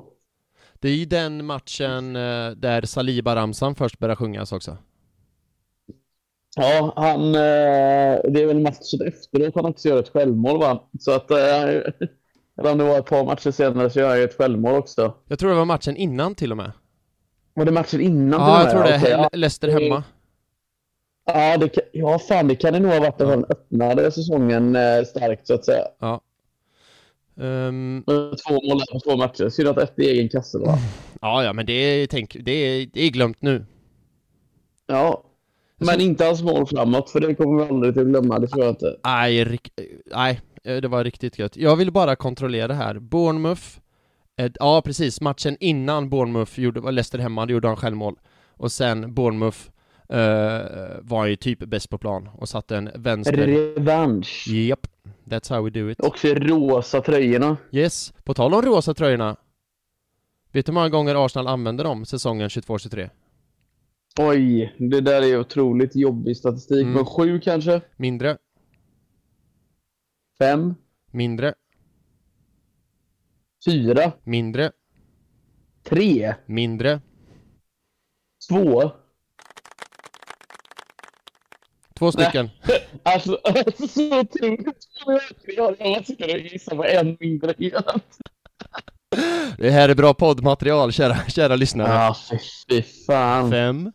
[0.84, 4.78] Det är ju den matchen uh, där Saliba-ramsan först börjar sjungas också.
[6.56, 10.90] Ja, han, eh, det är väl matchen efteråt han också gör ett självmål va?
[11.00, 11.38] Så att, eh,
[12.60, 15.14] eller om det var ett par matcher senare så gör han ett självmål också.
[15.28, 16.72] Jag tror det var matchen innan till och med.
[17.54, 18.90] Var det matchen innan ja, till och med?
[18.90, 19.26] Ja, jag tror det.
[19.26, 20.04] Okay, Leicester hemma.
[21.26, 24.76] Ja, det kan, ja, fan det kan det nog ha varit att han öppnade säsongen
[24.76, 25.86] eh, starkt så att säga.
[26.00, 26.22] Ja.
[27.36, 28.04] Um...
[28.48, 29.50] Två mål på två matcher.
[29.50, 30.78] Synd att ett i egen kasse då.
[31.22, 33.66] Ja, ja, men det är, tänk, det är, det är glömt nu.
[34.88, 35.24] Ja,
[35.78, 38.72] men inte hans mål framåt, för det kommer vi aldrig att glömma, det tror jag
[38.72, 38.96] inte.
[39.04, 39.60] Nej,
[40.06, 41.58] nej, eh, det var riktigt gött.
[41.58, 43.00] Jag vill bara kontrollera här.
[43.00, 43.64] Bournemouth,
[44.38, 48.16] eh, ja precis, matchen innan Bournemouth gjorde, Leicester hemma, då gjorde han självmål.
[48.58, 49.58] Och sen Bournemouth
[51.02, 53.48] var ju typ bäst på plan och satte en vänster...
[53.48, 54.48] Revansch!
[54.48, 54.88] Japp,
[55.26, 56.00] that's how we do it.
[56.00, 57.58] Också rosa tröjorna.
[57.72, 59.36] Yes, på tal om rosa tröjorna.
[60.52, 63.10] Vet du hur många gånger Arsenal använde dem säsongen 22-23?
[64.20, 66.82] Oj, det där är otroligt jobbig statistik.
[66.82, 66.94] Mm.
[66.94, 67.82] Men sju kanske?
[67.98, 68.38] Mindre.
[70.40, 70.76] Fem?
[71.12, 71.54] Mindre.
[73.66, 74.12] Fyra?
[74.24, 74.72] Mindre.
[75.84, 76.36] Tre?
[76.46, 77.02] Mindre.
[78.50, 78.92] Två?
[81.94, 82.50] Två stycken.
[83.04, 84.78] alltså, alltså så otroligt.
[85.58, 87.54] Jag, jag sitter och gissar på en mindre
[89.58, 91.94] Det här är bra poddmaterial, kära, kära lyssnare.
[91.94, 92.16] Ja,
[92.70, 93.52] fy fan.
[93.52, 93.92] Fem.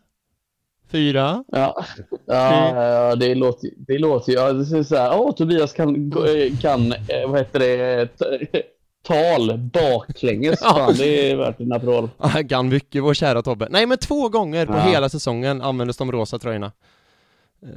[0.91, 1.43] Fyra?
[1.47, 1.85] Ja,
[2.25, 4.37] ja, ja det låter, det låter ju...
[4.37, 6.11] Ja, så här, åh, Tobias kan,
[6.61, 8.09] kan eh, vad heter det,
[9.03, 10.59] tal baklänges.
[10.61, 10.73] Ja.
[10.73, 12.09] Fan, det är värt en applåd.
[12.17, 13.67] Han kan mycket, vår kära Tobbe.
[13.69, 14.79] Nej, men två gånger på ja.
[14.79, 16.71] hela säsongen användes de rosa tröjorna.
[17.63, 17.69] Eh,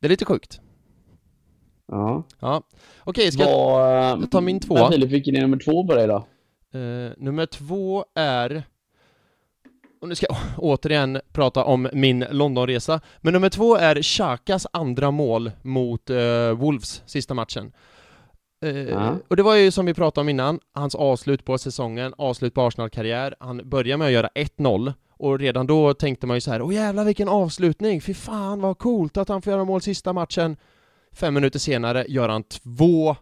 [0.00, 0.60] det är lite sjukt.
[1.86, 2.22] Ja.
[2.40, 2.62] Ja.
[3.04, 4.90] Okej, ska jag ta min två?
[4.90, 6.26] Filip, vilken är nummer två på dig då?
[6.74, 8.64] Uh, nummer två är
[10.02, 13.00] och nu ska jag återigen prata om min Londonresa.
[13.20, 17.72] Men nummer två är Chakas andra mål mot uh, Wolves sista matchen.
[18.64, 19.14] Uh, mm.
[19.28, 22.62] Och det var ju som vi pratade om innan, hans avslut på säsongen, avslut på
[22.62, 23.34] Arsenal-karriär.
[23.40, 24.92] Han börjar med att göra 1-0
[25.22, 28.78] och redan då tänkte man ju så här, åh jävlar vilken avslutning, fy fan vad
[28.78, 30.56] coolt att han får göra mål sista matchen.
[31.12, 33.16] Fem minuter senare gör han två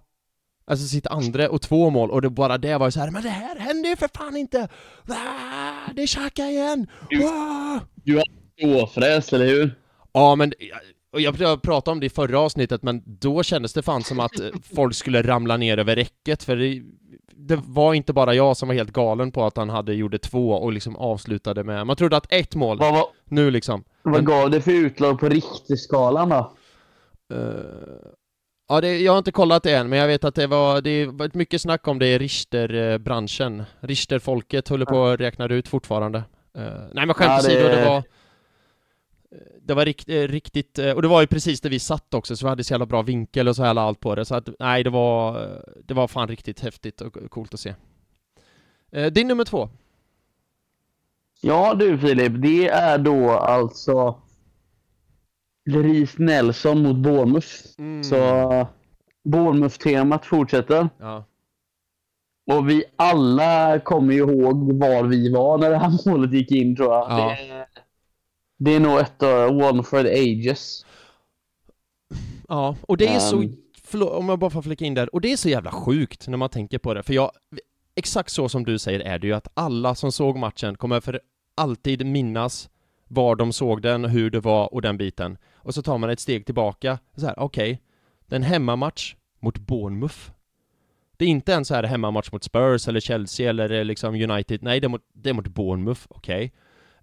[0.66, 3.22] Alltså sitt andra och två mål och det bara det var ju så här, men
[3.22, 4.68] det här händer ju för fan inte!
[5.08, 6.86] Ah, det är Xhaka igen!
[7.10, 7.80] Du, ah.
[8.04, 8.22] du
[8.58, 9.74] ståfräs, eller hur?
[10.12, 10.52] Ja, men
[11.12, 14.32] och jag pratade om det i förra avsnittet, men då kändes det fan som att
[14.74, 16.82] folk skulle ramla ner över räcket, för det,
[17.48, 20.50] det, var inte bara jag som var helt galen på att han hade gjorde två
[20.50, 23.84] och liksom avslutade med, man trodde att ett mål, vad, vad, nu liksom.
[24.02, 26.52] Vad gav det för utlag på riktig skalan då?
[27.34, 27.38] Uh,
[28.68, 31.06] ja, det, jag har inte kollat det än, men jag vet att det var, det
[31.06, 33.62] var mycket snack om det i Richter-branschen.
[33.80, 36.18] Richter-folket håller på att räkna ut fortfarande.
[36.58, 37.76] Uh, nej men skämt åsido, ja, det...
[37.76, 38.02] det var
[39.62, 42.48] det var rikt, riktigt, och det var ju precis där vi satt också, så vi
[42.48, 44.90] hade så jävla bra vinkel och så här allt på det, så att nej, det
[44.90, 45.48] var,
[45.84, 47.74] det var fan riktigt häftigt och coolt att se.
[49.12, 49.68] Din nummer två?
[51.40, 54.20] Ja du Filip, det är då alltså
[55.70, 57.48] Ris Nelson mot Bournemouth.
[57.78, 58.04] Mm.
[58.04, 58.66] Så
[59.24, 60.88] Bournemouth-temat fortsätter.
[60.98, 61.24] Ja.
[62.52, 66.76] Och vi alla kommer ju ihåg var vi var när det här målet gick in
[66.76, 67.10] tror jag.
[67.10, 67.36] Ja.
[67.38, 67.66] Det,
[68.60, 70.86] det, är nog ett av One for the Ages.
[72.48, 73.20] Ja, och det är um.
[73.20, 73.56] så, ehm.
[73.84, 76.36] förlåt, om jag bara får flika in där, och det är så jävla sjukt när
[76.36, 77.30] man tänker på det, för jag,
[77.94, 81.20] exakt så som du säger är det ju att alla som såg matchen kommer för
[81.54, 82.70] alltid minnas
[83.08, 85.38] var de såg den, hur det var och den biten.
[85.54, 87.78] Och så tar man ett steg tillbaka, så här, okej, okay,
[88.26, 90.18] det är en hemmamatch mot Bournemouth.
[91.16, 94.62] Det är inte en så här hemmamatch mot Spurs eller Chelsea eller eh, liksom United,
[94.62, 96.36] nej det är mot, det är mot Bournemouth, okej.
[96.36, 96.50] Okay.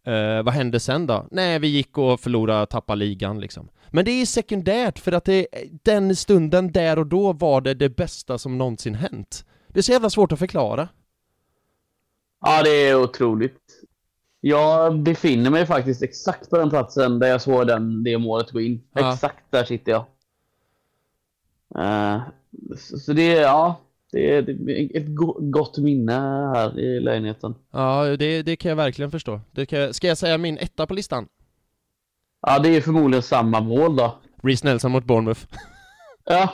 [0.08, 1.28] Eh, vad hände sen då?
[1.32, 3.70] Nej, vi gick och förlorade, tappade ligan liksom.
[3.92, 5.48] Men det är sekundärt för att det,
[5.84, 9.46] den stunden, där och då var det det bästa som någonsin hänt.
[9.68, 10.90] Det är så jävla svårt att förklara.
[12.42, 13.62] Ja, det är otroligt.
[14.42, 18.62] Jag befinner mig faktiskt exakt på den platsen där jag såg den, det målet gå
[18.62, 18.84] in.
[18.94, 19.14] Ja.
[19.14, 20.06] Exakt där sitter jag.
[21.76, 22.22] Uh,
[22.78, 23.80] så, så, det ja,
[24.12, 24.50] det är,
[24.98, 25.06] ett
[25.40, 26.14] gott minne
[26.56, 27.56] här i lägenheten.
[27.72, 29.42] Ja, det, det kan jag verkligen förstå.
[29.52, 31.28] Det kan, ska jag säga min etta på listan?
[32.42, 34.18] Ja, det är förmodligen samma mål då.
[34.44, 35.42] Reece Nelson mot Bournemouth.
[36.26, 36.54] ja.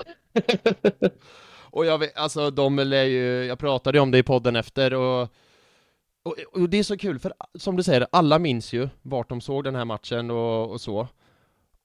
[1.72, 5.30] och jag vet, alltså de lär ju, jag pratade om det i podden efter och
[6.26, 9.42] och, och, det är så kul, för som du säger, alla minns ju vart de
[9.42, 11.08] såg den här matchen och, och så.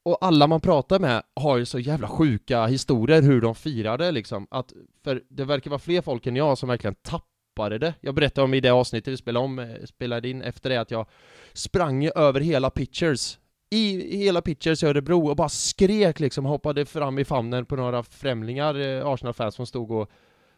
[0.03, 4.47] Och alla man pratar med har ju så jävla sjuka historier hur de firade liksom.
[4.51, 4.73] Att,
[5.05, 7.95] för det verkar vara fler folk än jag som verkligen tappade det.
[8.01, 10.91] Jag berättade om i det avsnittet vi spelade, om, eh, spelade in efter det att
[10.91, 11.07] jag
[11.53, 13.39] sprang över hela pitchers
[13.71, 18.03] i hela pitchers i Örebro och bara skrek liksom, hoppade fram i famnen på några
[18.03, 20.11] främlingar, eh, Arsenal-fans som stod och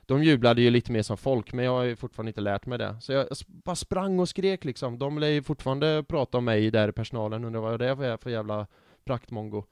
[0.06, 2.78] de jublade ju lite mer som folk, men jag har ju fortfarande inte lärt mig
[2.78, 2.96] det.
[3.00, 4.98] Så jag bara sprang och skrek liksom.
[4.98, 8.30] De lär ju fortfarande prata om mig där i personalen, undrar vad det är för
[8.30, 8.66] jävla
[9.04, 9.64] praktmongo.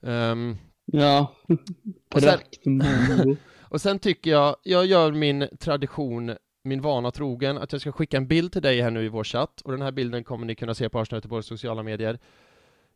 [0.00, 1.34] Um, ja,
[2.10, 3.36] praktmongo.
[3.60, 6.36] och sen tycker jag, jag gör min tradition
[6.66, 9.24] min vana trogen att jag ska skicka en bild till dig här nu i vår
[9.24, 12.18] chatt och den här bilden kommer ni kunna se på Arsenal Göteborgs sociala medier.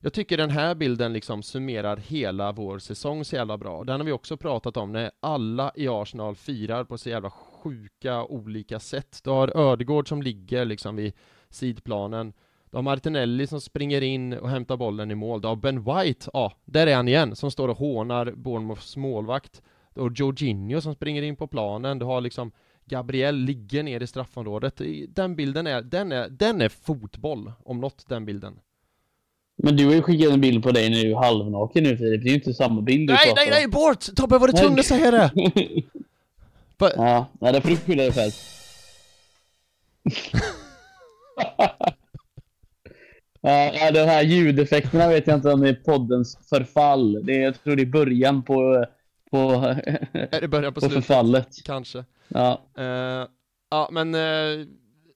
[0.03, 3.85] Jag tycker den här bilden liksom summerar hela vår säsong så jävla bra.
[3.85, 8.25] Den har vi också pratat om när alla i Arsenal firar på så jävla sjuka
[8.25, 9.21] olika sätt.
[9.25, 11.13] Du har Ödegård som ligger liksom vid
[11.51, 12.33] sidplanen.
[12.71, 15.41] Du har Martinelli som springer in och hämtar bollen i mål.
[15.41, 19.63] Du har Ben White, ja, där är han igen, som står och hånar Bournemouths målvakt.
[19.95, 21.99] Du har Jorginho som springer in på planen.
[21.99, 22.53] Du har liksom
[22.85, 24.81] Gabriel ligger ner i straffområdet.
[25.09, 28.61] Den bilden är, den är, den är fotboll, om något, den bilden.
[29.57, 32.31] Men du har ju skickat en bild på dig nu halvnaken nu Filip, det är
[32.31, 34.17] ju inte samma bild du Nej, nej, nej, bort!
[34.17, 35.31] Tobbe var du tvungen att säga det?
[36.97, 38.33] ja, nej, det får du skylla dig själv.
[43.41, 47.27] Ja, de här ljudeffekterna vet jag inte om det är poddens förfall.
[47.27, 48.87] Det är, jag tror det är början på...
[49.31, 49.39] på
[50.13, 51.07] är det början på, på slutet?
[51.07, 51.49] förfallet.
[51.65, 52.05] Kanske.
[52.29, 52.61] Ja.
[52.79, 53.29] Uh,
[53.71, 54.67] ja, men uh,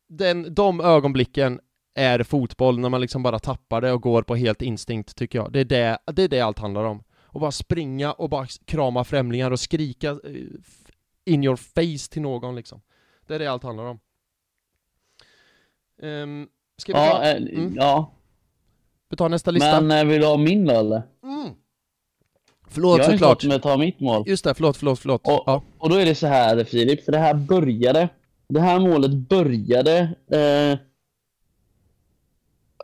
[0.08, 1.60] den, de ögonblicken
[1.94, 5.52] är fotboll när man liksom bara tappar det och går på helt instinkt tycker jag.
[5.52, 7.02] Det är det, det, är det allt handlar om.
[7.22, 10.18] Och bara springa och bara krama främlingar och skrika eh,
[11.24, 12.80] in your face till någon liksom.
[13.26, 14.00] Det är det allt handlar om.
[16.02, 16.48] Um,
[16.78, 17.22] ska vi ja, ta...
[17.22, 17.74] Eh, mm.
[17.76, 18.14] ja.
[19.10, 19.80] Vi tar nästa lista.
[19.80, 21.02] Men eh, vill du ha min då eller?
[21.22, 21.54] Mm.
[22.68, 23.44] Förlåt såklart.
[23.44, 24.24] Jag har att ta mitt mål.
[24.26, 25.20] Just det, förlåt, förlåt, förlåt.
[25.26, 25.62] Och, ja.
[25.78, 28.08] och då är det så här Filip, för det här började,
[28.48, 29.98] det här målet började
[30.30, 30.78] eh,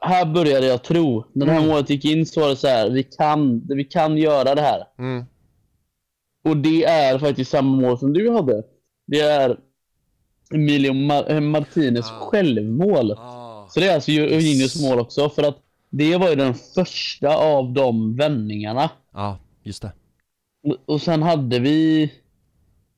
[0.01, 1.25] här började jag tro.
[1.33, 1.71] När det här mm.
[1.71, 4.85] målet gick in så var det så här, vi kan, vi kan göra det här.
[4.99, 5.25] Mm.
[6.45, 8.63] Och det är faktiskt samma mål som du hade.
[9.07, 9.59] Det är
[10.55, 12.15] Emilio Mar eh, Martinez ah.
[12.15, 13.13] självmål.
[13.13, 13.40] Ah.
[13.71, 15.29] Så det är alltså Eugenijos mål också.
[15.29, 15.59] För att
[15.91, 18.91] det var ju den första av de vändningarna.
[19.13, 19.93] Ja, just det.
[20.87, 22.13] Och, sen hade vi...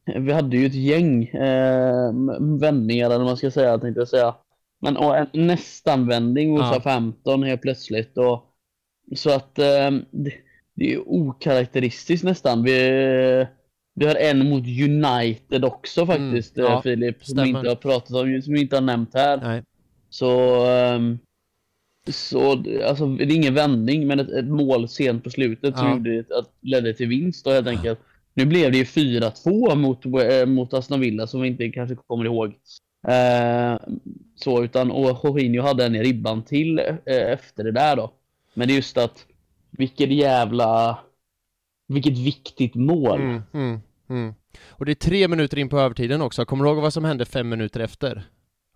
[0.05, 2.13] Vi hade ju ett gäng eh,
[2.61, 4.35] vändningar, eller man ska säga, tänkte jag säga.
[4.81, 6.81] Men och en nästanvändning hos ja.
[6.81, 8.19] 15 helt plötsligt.
[8.19, 8.45] Och,
[9.17, 10.33] så att eh, det,
[10.75, 12.63] det, är okaraktäristiskt nästan.
[12.63, 13.47] Vi,
[13.95, 17.25] vi har en mot United också mm, faktiskt, mm, ja, Filip.
[17.25, 19.37] Som vi inte har pratat om, som vi inte har nämnt här.
[19.37, 19.63] Nej.
[20.13, 21.19] Så um,
[22.11, 22.51] så,
[22.87, 26.39] alltså det är ingen vändning, men ett, ett mål sent på slutet som gjorde det,
[26.39, 27.99] att ledde till vinst då helt enkelt.
[28.35, 32.25] Nu blev det ju 4-2 mot, äh, mot Aston Villa som vi inte kanske kommer
[32.25, 32.55] ihåg.
[33.09, 33.79] Eh,
[34.37, 38.13] så utan och Jorginho hade en i ribban till eh, efter det där då.
[38.55, 39.27] Men det är just att
[39.71, 40.99] vilket jävla
[41.89, 43.21] vilket viktigt mål.
[43.21, 44.35] Mm, mm, mm.
[44.69, 46.45] Och det är tre minuter in på övertiden också.
[46.45, 48.25] Kommer du ihåg vad som hände fem minuter efter?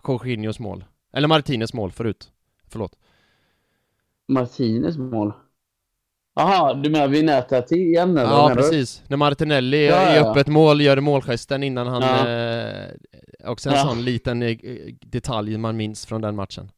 [0.08, 0.84] Jorginhos mål.
[1.12, 2.30] Eller Martinez mål förut.
[2.68, 2.92] Förlåt.
[4.28, 5.32] Martinez mål?
[6.34, 8.30] Jaha, du menar vid nätet igen eller?
[8.30, 9.02] Ja, precis.
[9.08, 10.16] När Martinelli ja, ja, ja.
[10.16, 12.02] i öppet mål gör målgesten innan han...
[12.02, 12.28] Ja.
[12.28, 12.90] Eh,
[13.44, 13.82] också en ja.
[13.82, 14.56] sån liten eh,
[15.00, 16.70] detalj man minns från den matchen.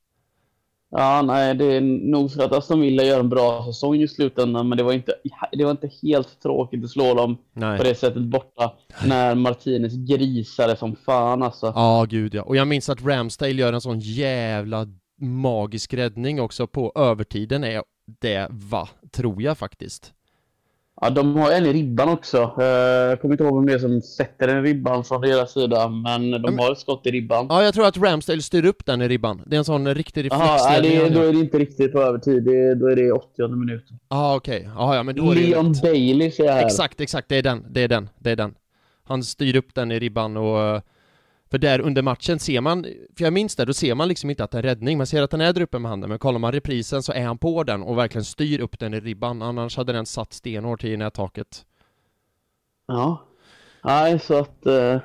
[0.91, 4.69] Ja, nej, det är nog för att Aston Villa gör en bra säsong i slutändan,
[4.69, 5.15] men det var inte,
[5.53, 7.79] det var inte helt tråkigt att slå dem nej.
[7.79, 8.73] på det sättet borta
[9.07, 11.73] när Martinez grisade som fan alltså.
[11.75, 12.43] Ja, gud ja.
[12.43, 14.87] Och jag minns att Ramsdale gör en sån jävla
[15.21, 17.83] magisk räddning också på övertiden är
[18.21, 20.13] det va, tror jag faktiskt.
[21.01, 22.55] Ja, de har en i ribban också.
[22.61, 25.89] Eh, jag kommer inte ihåg vem det är som sätter den ribban från deras sida,
[25.89, 27.47] men de men, har ett skott i ribban.
[27.49, 29.43] Ja, jag tror att Ramsdale styr upp den i ribban.
[29.47, 30.43] Det är en sån riktig reflex.
[30.43, 32.45] Jaha, nej, då är det inte riktigt på övertid.
[32.45, 33.99] Det, då är det 80 minuten.
[34.09, 34.69] Ja, okej.
[34.77, 36.67] Ja, men då är Leon det Bailey ser jag här.
[36.67, 37.29] Exakt, exakt.
[37.29, 37.65] Det är den.
[37.71, 38.09] Det är den.
[38.19, 38.55] Det är den.
[39.05, 40.83] Han styr upp den i ribban och
[41.51, 42.87] för där under matchen ser man,
[43.17, 45.23] för jag minns det, då ser man liksom inte att det är räddning, man ser
[45.23, 47.65] att han är där uppe med handen, men kollar man reprisen så är han på
[47.65, 51.65] den och verkligen styr upp den i ribban, annars hade den satt stenhårt i nättaket.
[52.87, 53.25] Ja.
[53.85, 54.67] Nej, så att...
[54.67, 54.99] Uh...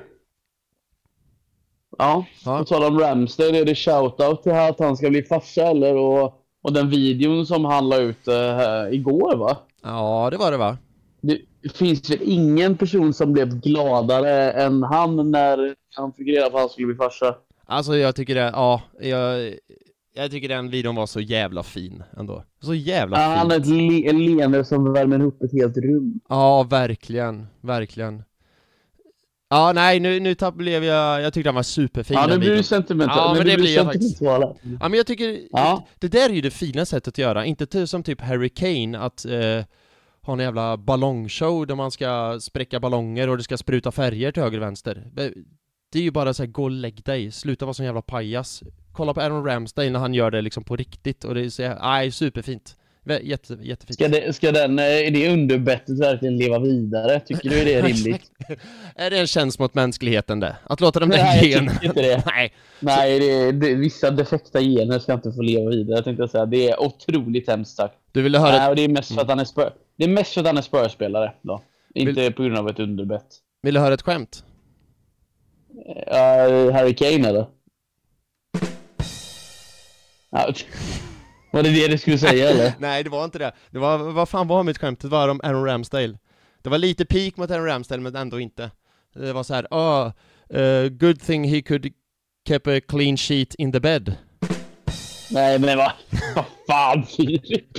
[1.98, 2.58] Ja, ja.
[2.58, 5.96] på tal om Ramsdale, är det shoutout till att han ska bli farsa eller?
[5.96, 9.56] Och, och den videon som han la ut uh, igår va?
[9.82, 10.78] Ja, det var det va?
[11.20, 11.38] Det
[11.74, 16.62] finns väl ingen person som blev gladare än han när han fick reda på att
[16.62, 17.36] han skulle bli farsa.
[17.66, 19.54] Alltså jag tycker det, ja, jag,
[20.14, 22.44] jag tycker den videon var så jävla fin ändå.
[22.60, 23.24] Så jävla fin.
[23.24, 26.20] Han har ett le leende som värmer upp ett helt rum.
[26.28, 28.22] Ja, verkligen, verkligen.
[29.48, 32.62] Ja, nej, nu, nu blev jag, jag tyckte han var superfin Ja, nu blir du
[32.62, 33.16] sentimental.
[33.16, 34.20] Ja, men det blir jag faktiskt.
[34.20, 35.86] Ja, men jag tycker, ja.
[35.98, 38.98] det, det där är ju det fina sättet att göra, inte som typ Harry Kane,
[38.98, 39.64] att eh,
[40.22, 44.42] ha en jävla ballongshow där man ska spräcka ballonger och det ska spruta färger till
[44.42, 45.04] höger och vänster.
[45.94, 48.62] Det är ju bara såhär, gå och lägg dig, sluta vara sån jävla pajas.
[48.92, 51.62] Kolla på Aaron Ramsdale när han gör det liksom på riktigt och det är så,
[51.82, 52.76] nej, superfint.
[53.22, 53.94] Jätte, jättefint.
[53.94, 57.20] Ska, det, ska den, eh, är det underbettet verkligen leva vidare?
[57.20, 58.30] Tycker du det är rimligt?
[58.96, 60.56] är det en tjänst mot mänskligheten det?
[60.64, 61.64] Att låta dem där gen...
[61.64, 62.22] Nej, inte det.
[62.26, 66.46] Nej, Nej det, det, vissa defekta gener ska inte få leva vidare, tänkte jag säga.
[66.46, 67.94] Det är otroligt hemskt sagt.
[68.12, 68.58] Du ville höra...
[68.58, 69.72] Nej, och det är mest för att han är spör...
[69.96, 71.62] Det är mest för att han är spörspelare då.
[71.94, 72.32] Inte Vill...
[72.32, 73.26] på grund av ett underbett.
[73.62, 74.44] Vill du höra ett skämt?
[75.86, 77.46] Uh, Harry Kane eller?
[81.50, 82.72] Var det det du skulle säga eller?
[82.78, 83.52] Nej, det var inte det.
[83.70, 85.00] Det var, vad fan var mitt skämt?
[85.00, 86.18] Det var om Aaron Ramsdale.
[86.62, 88.70] Det var lite peak mot Aaron Ramsdale, men ändå inte.
[89.14, 90.10] Det var så här, oh,
[90.60, 91.92] uh, good thing he could
[92.48, 94.16] keep a clean sheet in the bed.
[95.30, 95.92] Nej, men vad
[96.66, 97.78] fan Filip?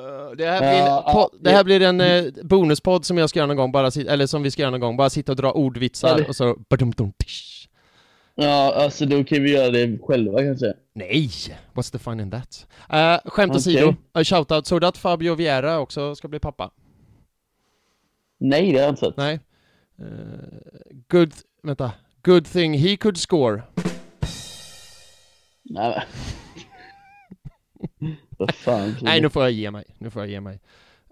[0.00, 3.38] Uh, det, här blir, uh, uh, det här blir en uh, bonuspodd som jag ska
[3.38, 5.52] göra någon gång, bara eller som vi ska göra någon gång, bara sitta och dra
[5.52, 6.56] ordvitsar och så
[8.34, 10.74] Ja, alltså då kan vi göra det själva kanske.
[10.92, 11.30] Nej!
[11.74, 12.66] What's the fun in that?
[12.92, 14.20] Uh, skämt åsido, okay.
[14.20, 16.70] uh, shoutout, såg du att Fabio Vieira också ska bli pappa?
[18.40, 19.16] Nej, det har jag inte sett.
[19.16, 19.40] Nej.
[20.00, 20.06] Uh,
[21.08, 21.32] good,
[21.62, 21.92] vänta.
[22.22, 23.62] Good thing he could score.
[25.62, 26.02] Nej,
[28.48, 28.96] fan.
[29.02, 29.84] Nej, nu får jag ge mig.
[29.98, 30.60] Nu får jag ge mig.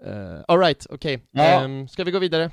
[0.07, 1.15] Uh, Alright, okej.
[1.15, 1.45] Okay.
[1.45, 1.63] Ja.
[1.63, 2.51] Um, ska vi gå vidare?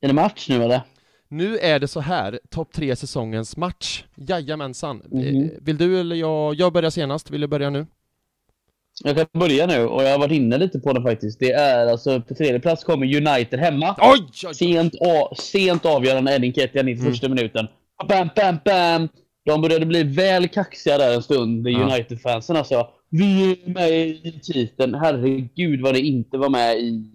[0.00, 0.80] Är det match nu eller?
[1.28, 4.04] Nu är det så här, topp tre säsongens match.
[4.14, 5.02] Jajamensan.
[5.12, 5.50] Mm.
[5.60, 6.54] Vill du eller jag?
[6.54, 7.86] Jag börjar senast, vill du börja nu?
[9.04, 11.40] Jag kan börja nu, och jag har varit inne lite på det faktiskt.
[11.40, 13.96] Det är alltså, på tredje plats kommer United hemma.
[13.98, 14.54] Oj, oj, oj.
[14.54, 14.94] Sent,
[15.36, 17.04] sent avgörande Edin Ketjan i mm.
[17.04, 17.66] första minuten.
[18.08, 19.08] Bam, bam, bam!
[19.44, 21.78] De började bli väl kaxiga där en stund, ja.
[21.78, 22.88] United-fansen alltså.
[23.08, 24.94] Vi är med i titeln.
[24.94, 27.10] Herregud vad det inte var med i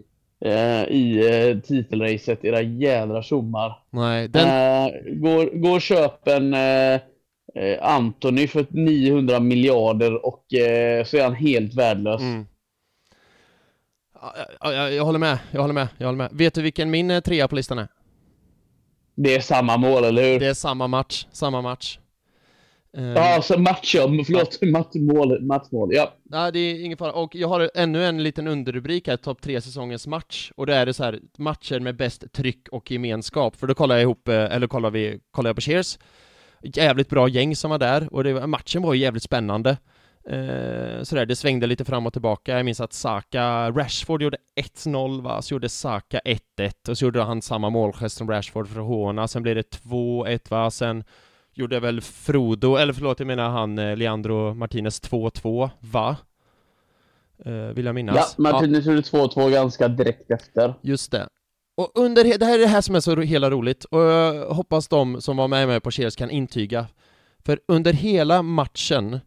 [0.45, 3.79] eh, i eh, titelracet, era jädra tjommar.
[3.89, 4.47] Nej, den...
[4.47, 6.99] Eh, går, går och köp en eh,
[7.55, 12.21] eh Anthony för 900 miljarder och eh, så är han helt värdelös.
[12.21, 12.45] Mm.
[14.61, 16.29] Jag, jag, jag, håller med, jag håller med, jag håller med.
[16.31, 17.87] Vet du vilken min trea på listan är?
[19.15, 20.39] Det är samma mål, eller hur?
[20.39, 21.99] Det är samma match, samma match.
[22.97, 24.01] Uh, ja, alltså match, ja.
[24.25, 24.67] Förlåt, ja.
[24.67, 26.13] matchmål, matchmål, ja.
[26.23, 27.11] Nej, det är ingen fara.
[27.11, 30.51] Och jag har ännu en liten underrubrik här, topp tre säsongens match.
[30.55, 33.55] Och då är det så här, matcher med bäst tryck och gemenskap.
[33.55, 35.99] För då kollar jag ihop, eh, eller kollar vi, kollar jag på Cheers.
[36.61, 39.77] jävligt bra gäng som var där och det, matchen var ju jävligt spännande.
[40.25, 42.57] Eh, sådär, det svängde lite fram och tillbaka.
[42.57, 47.23] Jag minns att Saka, Rashford gjorde 1-0 va, så gjorde Saka 1-1 och så gjorde
[47.23, 51.03] han samma målgest som Rashford för att håna, sen blev det 2-1 va, sen
[51.53, 56.17] gjorde väl Frodo, eller förlåt jag menar han eh, Leandro Martinez 2-2 va?
[57.45, 58.35] Eh, vill jag minnas.
[58.37, 58.91] Ja, Martinez ja.
[58.91, 60.73] gjorde 2-2 ganska direkt efter.
[60.81, 61.27] Just det.
[61.75, 64.87] Och under, det här är det här som är så hela roligt, och jag hoppas
[64.87, 66.87] de som var med mig på Cheers kan intyga.
[67.45, 69.19] För under hela matchen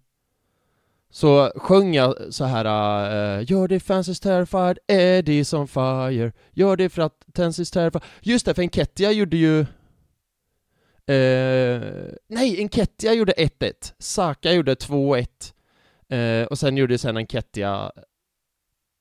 [1.11, 2.65] så sjöng jag så här
[3.39, 8.63] uh, Your defense is terrified, Eddie's on fire Your defense is terrified Just det, för
[8.63, 9.67] Enketia gjorde ju
[11.11, 15.27] uh, Nej, Enketia gjorde 1-1 Saka gjorde 2-1
[16.13, 17.93] uh, Och sen gjorde sen Enketia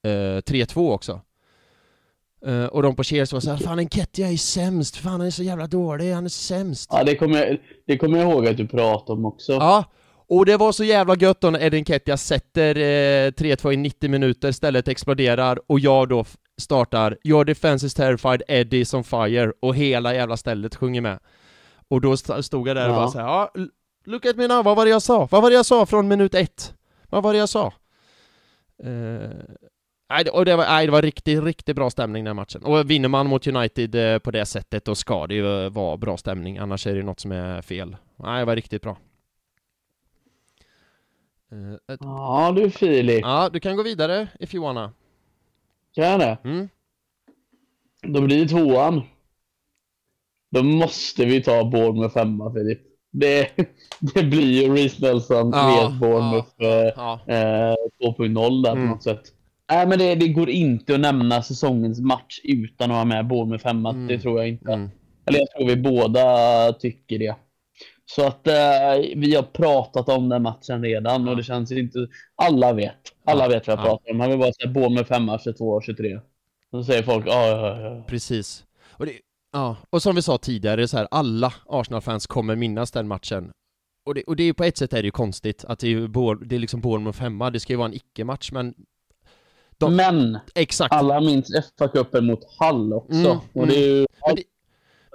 [0.08, 1.22] uh, 3-2 också
[2.48, 5.44] Uh, och de på Cheers var såhär, fan Enketia är sämst, fan han är så
[5.44, 6.90] jävla dålig, han är sämst.
[6.94, 9.52] Ja, det kommer jag, det kommer jag ihåg att du pratade om också.
[9.52, 9.86] Ja,
[10.28, 14.10] och det var så jävla gött då när Edin Enketia sätter eh, 3-2 i 90
[14.10, 16.26] minuter, stället exploderar och jag då
[16.62, 21.20] startar Your defense is terrified, Eddie's on fire och hela jävla stället sjunger med.
[21.94, 23.52] Och då stod jag där och bara såhär, ja,
[24.06, 25.28] look at me now, vad var det jag sa?
[25.32, 26.74] Vad var det jag sa från minut ett?
[27.10, 27.74] Vad var det jag sa?
[28.86, 29.30] Uh,
[30.10, 32.64] Nej, och det var, nej, det var riktigt, riktigt bra stämning den matchen.
[32.64, 36.18] Och vinner man mot United eh, på det sättet, då ska det ju vara bra
[36.18, 37.96] stämning, annars är det något som är fel.
[38.16, 38.98] Nej, det var riktigt bra.
[41.52, 42.00] Eh, ett...
[42.02, 43.22] Ja du Filip.
[43.22, 44.94] Ja, du kan gå vidare if you wanna.
[45.96, 46.38] Kan jag det?
[46.44, 46.70] Mm.
[48.02, 49.02] Då blir det tvåan.
[50.54, 52.80] Då måste vi ta Bournemouth femma Filip.
[53.12, 53.50] Det,
[54.00, 57.34] det blir ju Reece Nelson ja, med Bournemouth ja, ja.
[57.34, 58.88] Eh, 2.0 där mm.
[58.88, 59.22] på något sätt.
[59.72, 63.64] Nej, men det, det, går inte att nämna säsongens match utan att ha med Bournemouth
[63.64, 63.90] femma.
[63.90, 64.08] Mm.
[64.08, 64.74] Det tror jag inte.
[64.74, 64.90] Mm.
[65.26, 67.36] Eller jag tror vi båda tycker det.
[68.06, 68.54] Så att eh,
[69.16, 72.08] vi har pratat om den matchen redan och det känns inte...
[72.36, 73.00] Alla vet.
[73.26, 74.20] Alla vet vad jag pratar om.
[74.20, 76.20] Han vill bara säga Bournemouth femma, 22, 23.
[76.72, 78.04] Så säger folk ja, ja, ja.
[78.08, 78.64] Precis.
[78.92, 79.14] Och, det,
[79.54, 79.78] ja.
[79.90, 83.52] och som vi sa tidigare, så här, alla Arsenal-fans kommer minnas den matchen.
[84.06, 86.46] Och det, och det är på ett sätt är det ju konstigt att det är,
[86.46, 88.74] det är liksom Bournemouth femma, det ska ju vara en icke-match, men
[89.78, 90.94] de, men exakt.
[90.94, 93.16] alla minns FA-cupen mot Hall också.
[93.16, 93.98] Mm, och det är ju...
[93.98, 94.36] Mm.
[94.36, 94.44] Det,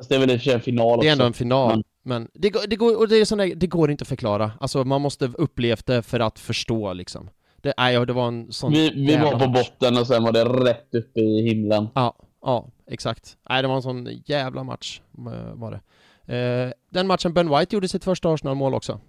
[0.09, 1.01] det är väl i och för sig en final också.
[1.01, 1.83] Det är ändå en final.
[2.03, 4.53] Men, men det, det, går, och det, är sån där, det går inte att förklara.
[4.61, 7.31] Alltså man måste upplevt det för att förstå liksom.
[7.57, 9.71] Det, nej, det var en sån Vi, vi var på match.
[9.71, 11.89] botten och sen var det rätt uppe i himlen.
[11.95, 13.37] Ja, ja, exakt.
[13.49, 15.81] Nej, det var en sån jävla match eh, var det.
[16.37, 19.01] Eh, den matchen Ben White gjorde sitt första Arsenal-mål också.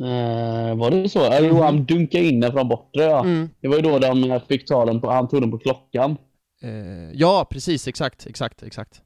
[0.00, 1.24] Eh, var det så?
[1.24, 1.44] Mm.
[1.44, 3.20] Jo, han dunkade in den från bortre ja.
[3.20, 3.50] Mm.
[3.60, 6.16] Det var ju då de fick ta den på, han tog den på klockan.
[6.62, 9.02] Eh, ja, precis, exakt, exakt, exakt.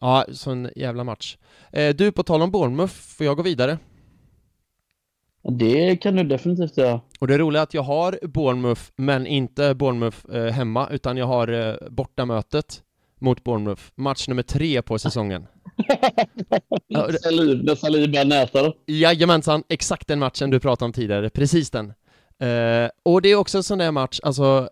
[0.00, 1.36] Ja, sån jävla match.
[1.94, 3.78] Du, på tal om Bournemouth, får jag gå vidare?
[5.48, 7.00] Det kan du definitivt göra.
[7.20, 11.26] Och det roliga är att jag har Bournemouth, men inte Bournemouth uh, hemma, utan jag
[11.26, 12.82] har uh, bortamötet
[13.20, 15.46] mot Bournemouth, match nummer tre på säsongen.
[17.22, 18.74] Salib, när Saliba nätar.
[18.86, 21.92] Jajamensan, exakt den matchen du pratade om tidigare, precis den.
[23.02, 24.68] och det är också en sån där match, alltså,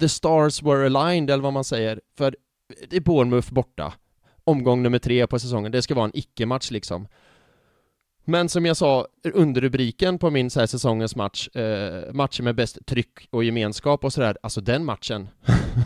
[0.00, 2.36] the stars were aligned, eller vad man säger, för
[2.90, 3.92] det är Bournemouth borta
[4.44, 7.08] omgång nummer tre på säsongen, det ska vara en icke-match liksom.
[8.30, 12.54] Men som jag sa, under rubriken på min så här, säsongens match, eh, matcher med
[12.54, 15.28] bäst tryck och gemenskap och sådär, alltså den matchen.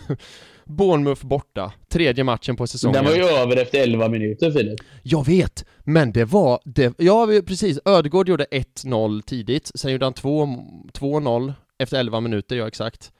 [0.64, 2.94] Bournemouth borta, tredje matchen på säsongen.
[2.94, 4.80] Den var ju över efter 11 minuter Filip.
[5.02, 10.14] Jag vet, men det var, det, ja precis, Ödegård gjorde 1-0 tidigt, sen gjorde han
[10.14, 13.12] 2-0 efter 11 minuter, ja exakt.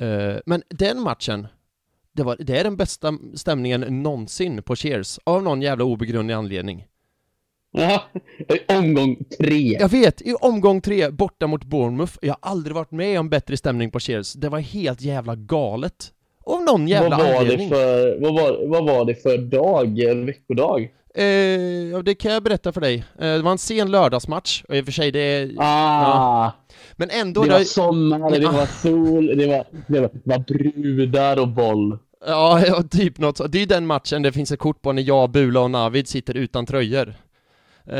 [0.00, 1.46] Eh, men den matchen,
[2.12, 6.86] det, var, det är den bästa stämningen någonsin på Cheers, av någon jävla obegrundlig anledning.
[7.72, 8.02] Ja,
[8.68, 9.76] omgång tre.
[9.80, 12.12] Jag vet, i omgång tre, borta mot Bournemouth.
[12.22, 14.32] Jag har aldrig varit med om bättre stämning på Cheers.
[14.32, 16.12] Det var helt jävla galet.
[16.46, 17.68] Av någon jävla vad var anledning.
[17.68, 20.82] Det för, vad, var, vad var det för dag, veckodag?
[21.14, 23.04] Eh, det kan jag berätta för dig.
[23.18, 25.50] Eh, det var en sen lördagsmatch, och i och för sig det.
[25.58, 26.02] Ah.
[26.02, 26.52] Ja.
[26.96, 27.42] Men ändå...
[27.42, 31.98] Det var sommar, det var sol, det var, det var, var brudar och boll.
[32.26, 33.46] Ja, ja, typ något så.
[33.46, 36.08] Det är ju den matchen det finns ett kort på när jag, Bula och Navid
[36.08, 37.14] sitter utan tröjor.
[37.92, 37.98] Uh,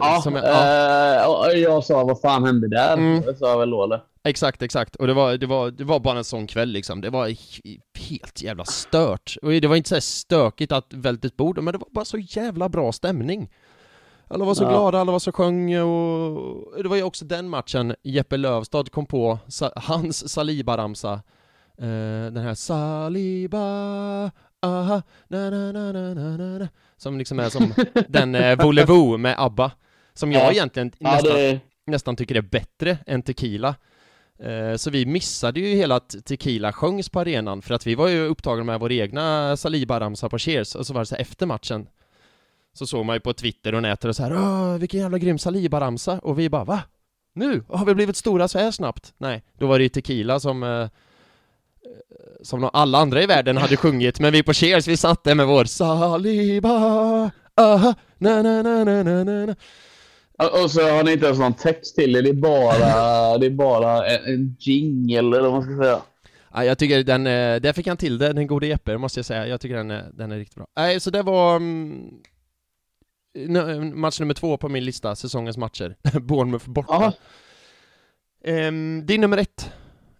[0.00, 1.48] ja, jag, ja.
[1.52, 2.92] Uh, jag sa vad fan hände där?
[2.92, 3.22] Mm.
[3.26, 4.00] Jag sa väl Låle.
[4.24, 4.96] Exakt, exakt.
[4.96, 7.00] Och det var, det, var, det var bara en sån kväll liksom.
[7.00, 7.26] Det var
[8.08, 9.36] helt jävla stört.
[9.42, 12.18] Och det var inte så stökigt att välta ett bord, men det var bara så
[12.18, 13.50] jävla bra stämning.
[14.28, 14.68] Alla var så ja.
[14.68, 19.06] glada, alla var så sjöng och det var ju också den matchen Jeppe Lövstad kom
[19.06, 19.38] på
[19.76, 21.20] hans Saliba-ramsa.
[21.82, 23.60] Uh, den här Saliba
[24.64, 27.74] aha, na na na na na na Som liksom är som
[28.08, 29.70] den eh, Volevo med ABBA
[30.14, 30.52] Som jag Ja.
[30.52, 33.74] egentligen Ja, nästan, det, nästan tycker är bättre än Tequila
[34.38, 38.08] Eh, Så vi missade ju hela att Tequila sjöngs på arenan för att vi var
[38.08, 41.46] ju upptagna med vår egna Saliba-ramsa på Cheers och så var det så här, efter
[41.46, 41.86] matchen
[42.72, 45.36] Så såg man ju på Twitter och nätet och så här Åh, vilken jävla grym
[45.38, 46.82] Saliba-ramsa och vi bara va?
[47.34, 47.62] Nu?
[47.68, 49.14] Har vi blivit stora så här snabbt?
[49.18, 50.88] Nej, då var det ju Tequila som eh,
[52.42, 55.46] som alla andra i världen hade sjungit, men vi på Cheers, vi satt där med
[55.46, 56.68] vår Saliba,
[57.60, 59.54] aha, na na na na na na
[60.62, 62.22] och så har ni inte ens någon text till det.
[62.22, 66.02] Det är bara, det är bara en, en jingle eller vad man ska säga.
[66.54, 69.24] Ja, jag tycker den, eh, där fick han till det, den gode Jeppe, måste jag
[69.26, 69.46] säga.
[69.46, 70.66] Jag tycker den, är- den är riktigt bra.
[70.76, 72.20] Nej, så det var mm,
[74.00, 75.96] match nummer två på min lista, säsongens matcher.
[76.20, 76.88] Bournemouth borta.
[76.90, 77.12] Ja.
[78.50, 79.70] Ehm, din nummer ett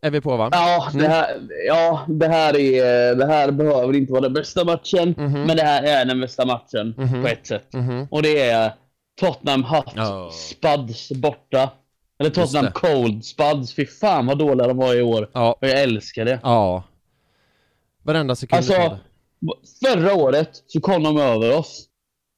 [0.07, 0.49] är vi på va?
[0.53, 1.27] Ja, det här,
[1.67, 5.33] ja, det här är, det här behöver inte vara den bästa matchen, Mhm.
[5.43, 7.23] men det här är den bästa matchen Mhm.
[7.23, 7.73] på ett sätt.
[7.73, 8.07] Mhm.
[8.11, 8.73] Och det är
[9.21, 10.31] Tottenham Hot Ja.
[10.33, 11.71] Spuds borta.
[12.19, 12.73] Eller Tottenham.
[12.73, 13.75] Cold Spuds.
[13.75, 15.31] Fy fan vad dåliga de var i år.
[15.33, 16.41] Ja, Och jag älskar det.
[16.43, 16.83] ja.
[18.03, 18.99] Varenda sekund Alltså.
[19.85, 21.85] Förra året så kom de över oss.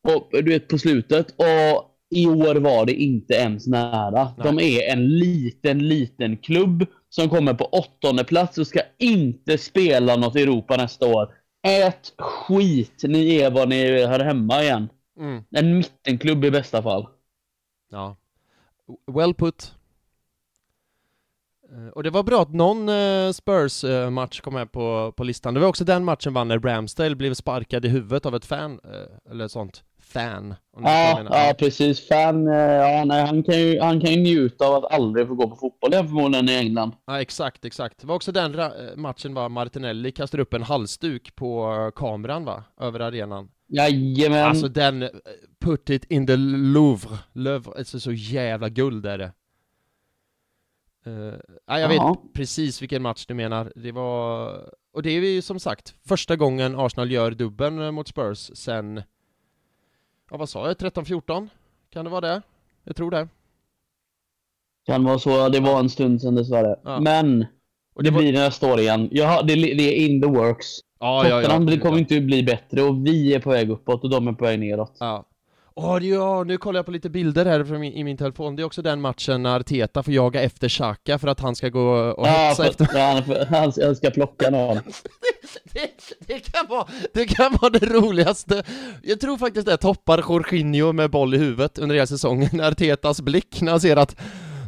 [0.08, 1.26] Och du vet på slutet.
[1.36, 4.28] Och i år var det inte ens nära.
[4.36, 4.46] Nej.
[4.46, 6.86] De är en liten, liten klubb
[7.16, 11.34] som kommer på åttonde plats och ska inte spela något i Europa nästa år.
[11.66, 13.02] Ät skit.
[13.02, 14.88] Ni är vad ni här hemma igen.
[15.18, 15.44] Mm.
[15.50, 17.06] En mittenklubb i bästa fall.
[17.90, 18.16] Ja.
[19.06, 19.74] Well put.
[21.72, 25.54] Eh, Och det var bra att någon eh, Spurs-match kom med på, på listan.
[25.54, 28.80] Det var också den matchen vann när Ramsdale blev sparkad i huvudet av ett fan,
[28.84, 29.84] eh, eller sånt.
[30.12, 30.54] Fan.
[30.82, 32.08] Ja, ja, precis.
[32.08, 35.34] Fan, eh, ja, nej, han, kan ju, han kan ju njuta av att aldrig få
[35.34, 36.92] gå på fotboll igen förmodligen i England.
[37.06, 37.98] Ja, exakt, exakt.
[38.00, 42.44] Det var också den eh, matchen var Martinelli kastade upp en halsduk på eh, kameran
[42.44, 43.48] va, över arenan.
[43.68, 44.44] Jajamän.
[44.44, 45.08] Alltså den,
[45.60, 49.32] put it in the Louvre, Louvre, alltså så jävla guld är det.
[51.06, 51.34] Uh,
[51.66, 52.22] ja, jag vet Ja.
[52.34, 53.72] precis vilken match du menar.
[53.76, 54.50] Det var,
[54.92, 59.02] och det är ju som sagt första gången Arsenal gör dubben eh, mot Spurs sen,
[60.30, 61.48] ja vad sa jag, 13-14?
[61.90, 62.42] Kan det vara det?
[62.84, 63.28] Jag tror det.
[64.86, 65.48] Kan vara så.
[65.48, 66.76] Det var en stund sedan dessvärre.
[66.84, 67.00] Ja.
[67.00, 67.46] Men
[67.94, 69.08] Och det var- blir nästa år igen.
[69.12, 70.66] Ja, det, det är in the works.
[71.00, 74.04] ja, ja, Tottenham ja, det kommer inte bli bättre och vi är på väg uppåt
[74.04, 74.96] och de är på väg neråt.
[75.00, 75.24] Ja.
[75.76, 78.56] Det- ja, nu kollar jag på lite bilder här från min, i min telefon.
[78.56, 81.68] Det är också den matchen när Arteta får jaga efter Xhaka för att han ska
[81.68, 82.88] gå och Ja, hetsa efter...
[82.94, 84.78] ja, han, han, ska plocka någon.
[85.72, 85.90] Det,
[86.26, 88.64] det, kan vara, det kan vara det roligaste.
[89.02, 92.60] Jag tror faktiskt det toppar Jorginho med boll i huvudet under hela säsongen.
[92.64, 94.16] Artetas blick när han ser att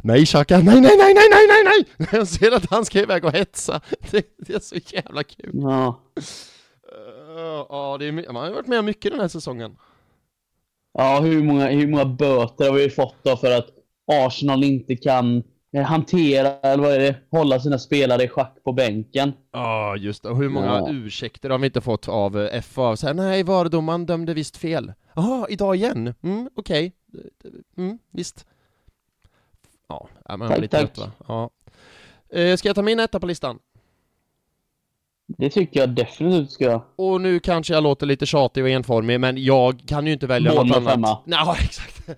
[0.03, 1.63] Nej Xhaka, nej nej nej nej nej nej
[1.97, 2.07] nej!
[2.11, 3.81] Han ser att han ska iväg och hetsa.
[4.11, 5.51] Det, det är så jävla kul.
[5.53, 6.01] Ja.
[6.15, 9.75] Uh, Ja, det är, man har varit med mycket den här säsongen.
[10.93, 13.67] Ja, hur många, hur många böter har vi fått då för att
[14.11, 18.73] Arsenal inte kan eh, hantera, eller vad är det, hålla sina spelare i schack på
[18.73, 19.33] bänken?
[19.51, 20.29] Ja, just det.
[20.29, 20.87] Och hur många Ja.
[20.91, 22.95] ursäkter har vi inte fått av eh, FA?
[22.97, 24.93] Så här, nej, VAR-domaren dömde visst fel.
[25.15, 26.13] Jaha, idag igen?
[26.23, 26.93] Mm, okej.
[27.77, 28.45] Mm, visst.
[29.87, 31.11] Ja, man blir trött va?
[31.27, 31.49] Ja.
[32.39, 33.59] Eh, Ska jag ta min etta på listan?
[35.37, 36.85] Det tycker jag definitivt ska.
[36.95, 40.53] Och nu kanske jag låter lite tjatig och enformig, men jag kan ju inte välja
[40.53, 41.09] något Bournemouth annat.
[41.25, 41.45] hemma.
[41.45, 42.09] Nej, exakt.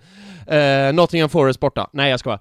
[0.46, 1.90] Eh, Nottingham Forest borta.
[1.92, 2.40] Nej, jag ska bara.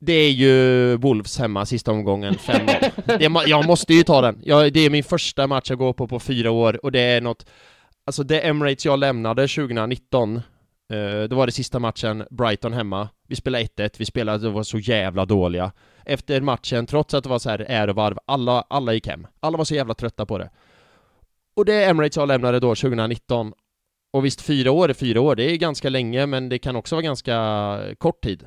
[0.00, 2.90] Det är ju Wolves hemma sista omgången, 5-0.
[3.18, 4.38] Det må- Jag måste ju ta den.
[4.42, 7.20] Jag, det är min första match jag går på på fyra år och det är
[7.20, 7.46] något...
[8.06, 13.08] Alltså det Emirates jag lämnade 2019, eh, då var det sista matchen Brighton hemma.
[13.28, 15.72] Vi spelade 1-1, vi spelade, och var så jävla dåliga.
[16.06, 19.26] Efter matchen, trots att det var så här ärevarv, alla, alla gick hem.
[19.40, 20.50] Alla var så jävla trötta på det.
[21.56, 23.52] Och det Emirates avlämnade lämnade då 2019
[24.12, 26.94] och visst, fyra år är fyra år, det är ganska länge, men det kan också
[26.94, 28.46] vara ganska kort tid.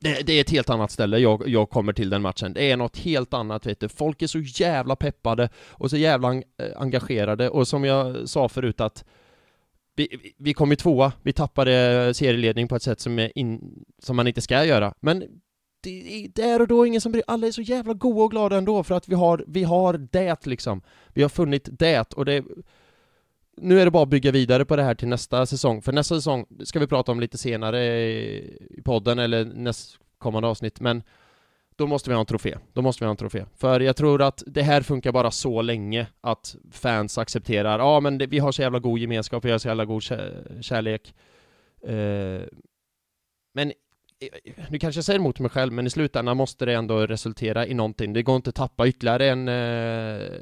[0.00, 2.52] Det, det är ett helt annat ställe jag, jag kommer till den matchen.
[2.52, 3.88] Det är något helt annat, vet du.
[3.88, 8.48] Folk är så jävla peppade och så jävla en- eh, engagerade och som jag sa
[8.48, 9.04] förut att
[9.96, 13.84] vi, vi- vi kom ju tvåa, vi tappade serieledning på ett sätt som, är in,
[13.98, 14.94] som man inte ska göra.
[15.00, 15.24] Men
[15.82, 18.56] det är där och då ingen som bryr Alla är så jävla goa och glada
[18.56, 20.82] ändå för att vi har, vi har det liksom.
[21.08, 22.44] Vi har funnit det och det
[23.56, 26.14] nu är det bara att bygga vidare på det här till nästa säsong, för nästa
[26.14, 31.02] säsong ska vi prata om lite senare i podden eller nästkommande avsnitt, men
[31.76, 32.56] då måste vi ha en trofé.
[32.72, 33.44] Då måste vi ha en trofé.
[33.56, 38.18] För jag tror att det här funkar bara så länge att fans accepterar, ja men
[38.18, 41.14] det, vi har så jävla god gemenskap, vi har så jävla god kär kärlek.
[41.82, 42.42] Eh,
[43.52, 43.72] men
[44.70, 47.74] nu kanske jag säger emot mig själv, men i slutändan måste det ändå resultera i
[47.74, 48.12] någonting.
[48.12, 50.40] Det går inte att tappa ytterligare en, eh,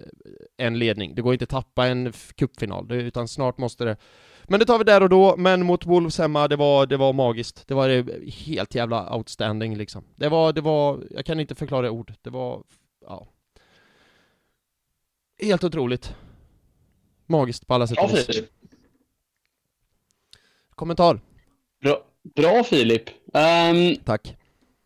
[0.57, 1.15] en ledning.
[1.15, 3.97] Det går inte att tappa en cupfinal, utan snart måste det
[4.51, 7.13] men det tar vi där och då, men mot Wolves hemma, det var, det var
[7.13, 7.69] magiskt.
[7.69, 7.89] Det var
[8.31, 10.05] helt jävla outstanding liksom.
[10.17, 12.15] Det var, det var, jag kan inte förklara i ord.
[12.23, 12.63] Det var,
[13.01, 13.29] ja.
[15.43, 16.15] Helt otroligt.
[17.27, 18.43] Magiskt på alla sätt och vis.
[20.71, 21.21] Kommentar?
[21.81, 23.09] Bra, bra Filip.
[23.09, 24.37] Um, Tack.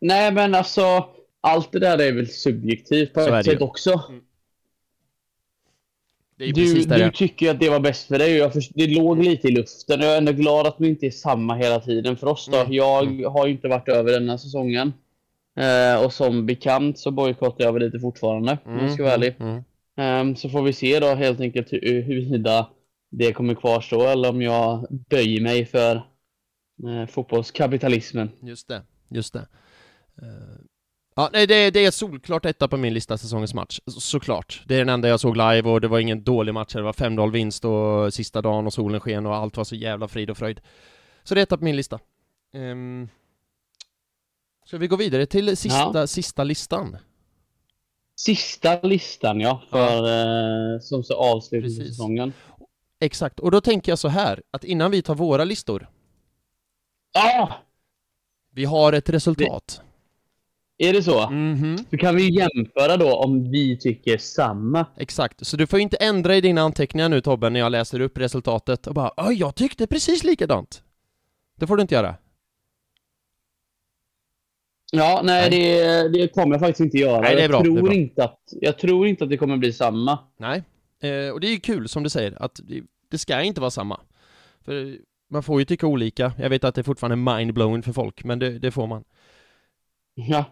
[0.01, 1.07] Nej men alltså,
[1.41, 4.03] allt det där är väl subjektivt på Så ett sätt också.
[4.09, 4.23] Mm.
[6.55, 8.37] du, du tycker att det var bäst för dig.
[8.37, 10.01] Jag först, det låg lite i luften.
[10.01, 12.49] Jag är ändå glad att vi inte är samma hela tiden för oss.
[12.53, 12.59] Då.
[12.59, 12.73] Mm.
[12.73, 13.33] Jag mm.
[13.33, 14.93] har inte varit över denna säsongen.
[15.61, 19.35] Uh, och som bekant så bojkottar jag väl lite fortfarande, om jag ska vara ärlig.
[19.41, 19.63] Mm.
[19.97, 22.69] Um, så får vi se då helt enkelt huruvida
[23.11, 26.03] det kommer kvarstå eller om jag böjer mig för
[26.89, 28.31] eh, fotbollskapitalismen.
[28.41, 29.49] Just det, just det.
[30.23, 30.29] Uh,
[31.17, 33.81] ja, nej, det, det är solklart etta på min lista, säsongens match.
[33.87, 34.63] Såklart.
[34.67, 36.73] Det är den enda jag såg live och det var ingen dålig match.
[36.73, 40.09] Det var 5-0 vinst och sista dagen och solen sken och allt var så jävla
[40.09, 40.61] frid och fröjd.
[41.25, 41.99] Så det är etta på min lista.
[42.55, 43.09] Um,
[44.65, 46.07] ska vi gå vidare till sista, ja.
[46.07, 46.97] sista listan?
[48.17, 50.75] Sista listan ja, för ja.
[50.75, 52.33] Eh, som så avslutar säsongen.
[53.01, 55.89] Exakt, och då tänker jag så här, att innan vi tar våra listor
[57.15, 57.49] Ah!
[58.55, 59.83] Vi har ett resultat.
[60.79, 61.27] Det, är det så?
[61.27, 61.85] Mm -hmm.
[61.91, 64.87] Så kan vi jämföra då om vi tycker samma.
[64.97, 68.19] Exakt, så du får inte ändra i dina anteckningar nu Tobbe när jag läser upp
[68.19, 70.83] resultatet och bara ja, jag tyckte precis likadant.
[71.57, 72.15] Det får du inte göra.
[74.93, 76.09] Ja, nej, nej.
[76.09, 77.21] Det, det kommer jag faktiskt inte göra.
[77.21, 79.73] Nej, det är bra, jag, tror Inte att, jag tror inte att det kommer bli
[79.73, 80.19] samma.
[80.37, 80.63] Nej,
[81.01, 83.71] eh, och det är ju kul som du säger, att det, det ska inte vara
[83.71, 84.01] samma.
[84.65, 84.99] För
[85.33, 86.33] man får ju tycka olika.
[86.39, 89.05] Jag vet att det fortfarande är mindblowing för folk, men det, det får man.
[90.15, 90.45] Ja.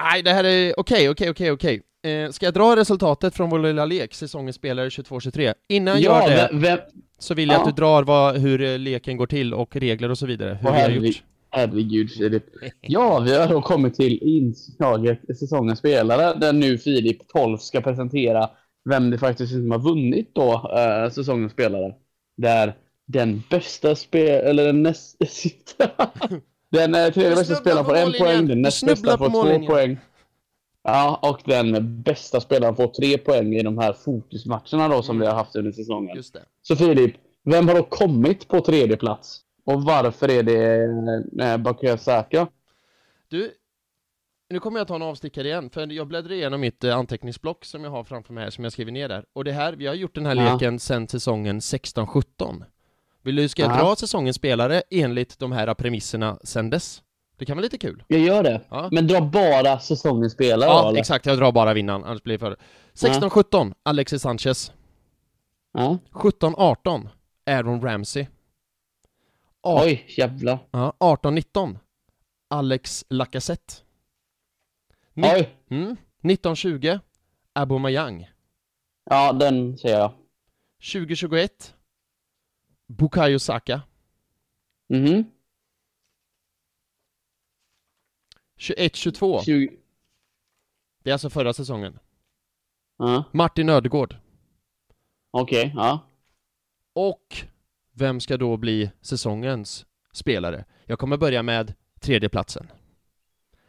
[0.00, 1.82] Nej, det här är okej, okej, okej, okej.
[2.02, 5.54] Eh, ska jag dra resultatet från vår lilla lek, säsongens spelare 22-23?
[5.68, 6.78] Innan jag ja, gör det, vem...
[7.18, 7.60] så vill jag ja.
[7.60, 10.58] att du drar vad, hur eh, leken går till och regler och så vidare.
[10.60, 11.22] Hur oh, vi har gjort.
[11.50, 12.44] Herregud Filip.
[12.80, 18.50] Ja, vi har då kommit till inslaget säsongens spelare, där nu Filip 12 ska presentera
[18.90, 21.94] vem det faktiskt är som har vunnit då äh, säsongens spelare.
[22.36, 22.76] Där
[23.12, 25.16] den bästa spel eller den näst
[26.70, 29.98] Den eh, tredje bästa spelaren får en poäng, den näst bästa får två poäng.
[30.82, 35.20] Ja, och den bästa spelaren får tre poäng i de här fokusmatcherna då som mm.
[35.20, 36.16] vi har haft under säsongen.
[36.16, 36.42] Just det.
[36.62, 37.14] Så Filip,
[37.44, 39.40] vem har då kommit på tredje plats?
[39.64, 40.84] Och varför är det
[41.44, 42.46] eh, Bakuya Saka?
[43.28, 43.52] Du,
[44.50, 47.84] nu kommer jag ta en avstickare igen, för jag bläddrar igenom mitt eh, anteckningsblock som
[47.84, 49.24] jag har framför mig här, som jag skriver ner där.
[49.32, 50.52] Och det här, vi har gjort den här ja.
[50.52, 52.64] leken sedan säsongen 16-17.
[53.22, 57.02] Vill du, ska jag dra säsongens spelare enligt de här premisserna sen dess?
[57.36, 58.04] Det kan vara lite kul.
[58.08, 58.60] Jag gör det.
[58.70, 58.88] Ja.
[58.92, 61.26] Men dra bara säsongens spelare Ja, då, exakt.
[61.26, 62.56] Jag drar bara vinnaren, annars blir det för...
[62.94, 64.72] 16-17, Alexis Sanchez.
[65.72, 65.98] Ja.
[66.12, 67.08] 17-18,
[67.46, 68.26] Aaron Ramsey.
[69.62, 70.58] Oj, jävlar.
[70.70, 71.76] Ja, 18-19,
[72.50, 73.74] Alex Lacazette.
[75.14, 75.48] Ni Oj.
[75.70, 77.00] Mm, 19-20,
[77.52, 78.30] Aubameyang.
[79.10, 80.12] Ja, den ser jag.
[80.82, 81.48] 20-21,
[82.90, 83.82] Bukayo Saka.
[84.88, 85.24] Mhm.
[88.56, 89.44] 21-22.
[89.44, 89.76] 20...
[91.02, 91.98] Det är alltså förra säsongen.
[92.96, 93.24] Ja.
[93.32, 94.16] Martin Ödegård.
[95.30, 96.00] Okej, okay, ja.
[96.92, 97.36] Och
[97.92, 100.64] vem ska då bli säsongens spelare?
[100.84, 102.70] Jag kommer börja med tredjeplatsen.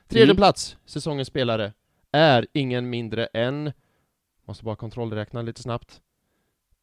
[0.07, 0.37] Tredje mm.
[0.37, 1.73] plats, säsongens spelare,
[2.11, 3.71] är ingen mindre än,
[4.45, 6.01] måste bara kontrollräkna lite snabbt,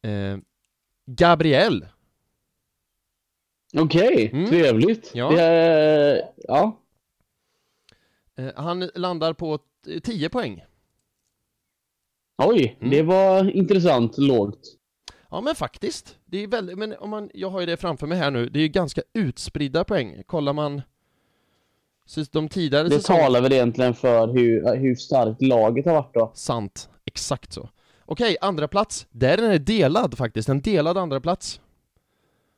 [0.01, 0.37] eh,
[1.05, 1.87] Gabriel
[3.77, 4.49] Okej, okay, mm.
[4.49, 5.11] trevligt.
[5.13, 5.37] Ja.
[5.37, 6.79] Är, ja.
[8.37, 9.59] Eh, han landar på
[10.03, 10.63] 10 poäng.
[12.37, 12.91] Oj, mm.
[12.91, 14.75] det var intressant lågt.
[15.29, 16.17] Ja men faktiskt.
[16.25, 18.59] Det är väldigt, men om man, jag har ju det framför mig här nu, det
[18.59, 20.23] är ju ganska utspridda poäng.
[20.25, 20.81] Kollar man
[22.31, 23.17] de tidigare Det säsong...
[23.17, 26.31] talar väl egentligen för hur, hur starkt laget har varit då?
[26.33, 27.69] Sant, exakt så.
[28.05, 29.07] Okej, andra plats.
[29.11, 31.61] Där är den delad faktiskt, en delad andra plats.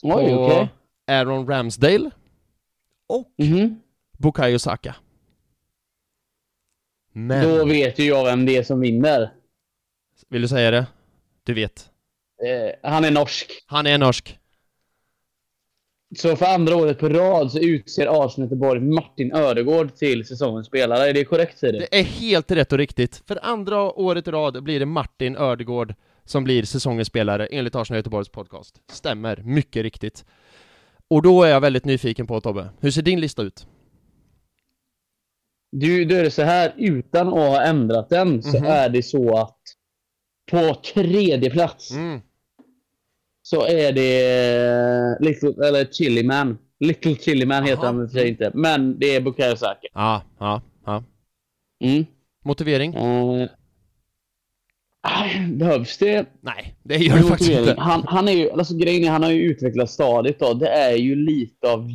[0.04, 0.36] Oj, okej.
[0.36, 0.68] Okay.
[1.12, 2.12] Aaron Ramsdale
[3.08, 3.76] och mm.
[4.18, 4.96] Bukayo Saka.
[7.14, 7.58] Men...
[7.58, 9.32] Då vet ju jag vem det är som vinner.
[10.30, 10.86] Vill du säga det?
[11.44, 11.90] Du vet.
[12.44, 13.52] Eh, han är norsk.
[13.66, 14.38] Han är norsk.
[16.18, 21.10] Så för andra året på rad så utser Arsenal Göteborg Martin Ödegård till säsongens spelare.
[21.10, 21.80] Är det korrekt Siri?
[21.80, 23.24] Det är helt rätt och riktigt.
[23.26, 27.98] För andra året i rad blir det Martin Ödegård som blir säsongens spelare enligt Arsenal
[27.98, 28.76] Göteborgs podcast.
[28.92, 30.26] Stämmer, mycket riktigt.
[31.12, 33.68] Och då är jag väldigt nyfiken på Tobbe, hur ser din lista ut?
[35.72, 38.52] Du, då är det så här, utan att ha ändrat den mm -hmm.
[38.52, 38.66] så mhm.
[38.66, 39.58] är det så att
[40.52, 42.22] på tredje plats mm.
[43.42, 46.58] så är det eh, Little, eller Chili Man.
[46.80, 49.88] Little Chili Man heter han för sig inte, men det är Bukayo Saka.
[49.94, 51.04] Ja, ja, ja.
[51.84, 52.06] Mm.
[52.46, 52.96] Motivering?
[52.96, 53.48] Uh,
[55.52, 56.26] behövs det?
[56.41, 57.76] Nej, det gör det faktiskt inte.
[57.78, 60.53] Han, han är ju, alltså grejen är, han har ju utvecklats stadigt då.
[60.53, 61.90] Det är ju lite av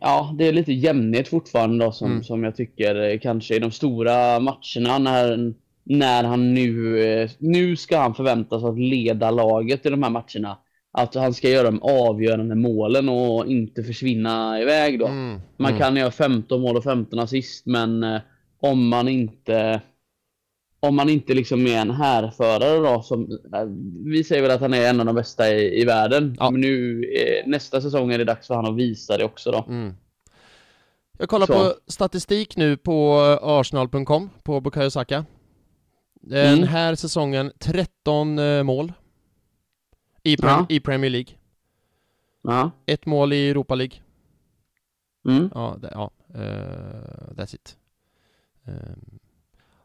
[0.00, 2.24] Ja, det är lite jämnhet fortfarande då som, mm.
[2.24, 5.54] som jag tycker eh, kanske i de stora matcherna när,
[5.84, 10.58] när han nu, eh, nu ska han förväntas att leda laget i de här matcherna.
[10.92, 15.06] Att han ska göra de avgörande målen och inte försvinna iväg då.
[15.06, 15.40] Mm.
[15.56, 15.82] Man mm.
[15.82, 18.20] kan göra 15 mål och 15 assist men eh,
[18.60, 19.80] om man inte
[20.86, 23.38] om man inte liksom är en härförare då som
[24.04, 26.36] vi säger väl att han är en av de bästa i, i världen.
[26.38, 26.50] Ja.
[26.50, 29.64] Men nu eh, nästa säsong är det dags för han att visa det också då.
[29.68, 29.94] Mm.
[31.18, 31.52] Jag kollar Så.
[31.52, 35.24] på statistik nu på arsenal.com på Bukayo Saka.
[36.14, 36.68] Den mm.
[36.68, 38.92] här säsongen 13 eh, mål
[40.22, 40.66] i, prem ja.
[40.68, 41.34] i Premier League.
[42.42, 42.70] Ja.
[42.86, 43.98] Ett mål i Europa League.
[45.28, 45.50] Mm.
[45.54, 47.76] Ja, det, ja uh, that's it.
[48.66, 49.18] Um,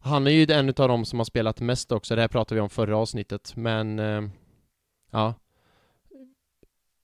[0.07, 2.61] han är ju en av dem som har spelat mest också, det här pratade vi
[2.61, 4.21] om förra avsnittet, men eh,
[5.11, 5.33] ja.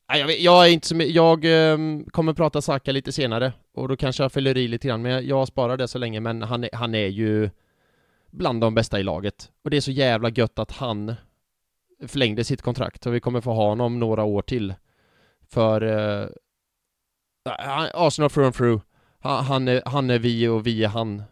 [0.08, 3.96] Jag, vet, jag är inte så jag ehm, kommer prata Saka lite senare och då
[3.96, 6.70] kanske jag fyller i lite grann, men jag sparar det så länge, men han är,
[6.74, 7.50] han är ju
[8.32, 9.52] bland de bästa i laget.
[9.64, 11.16] Och det är så jävla gött att han
[12.08, 14.74] förlängde sitt kontrakt och vi kommer få ha honom några år till.
[15.50, 16.28] För eh,
[17.94, 18.82] Arsenal through and through.
[19.20, 21.24] Han, han, är, han är vi och vi är han.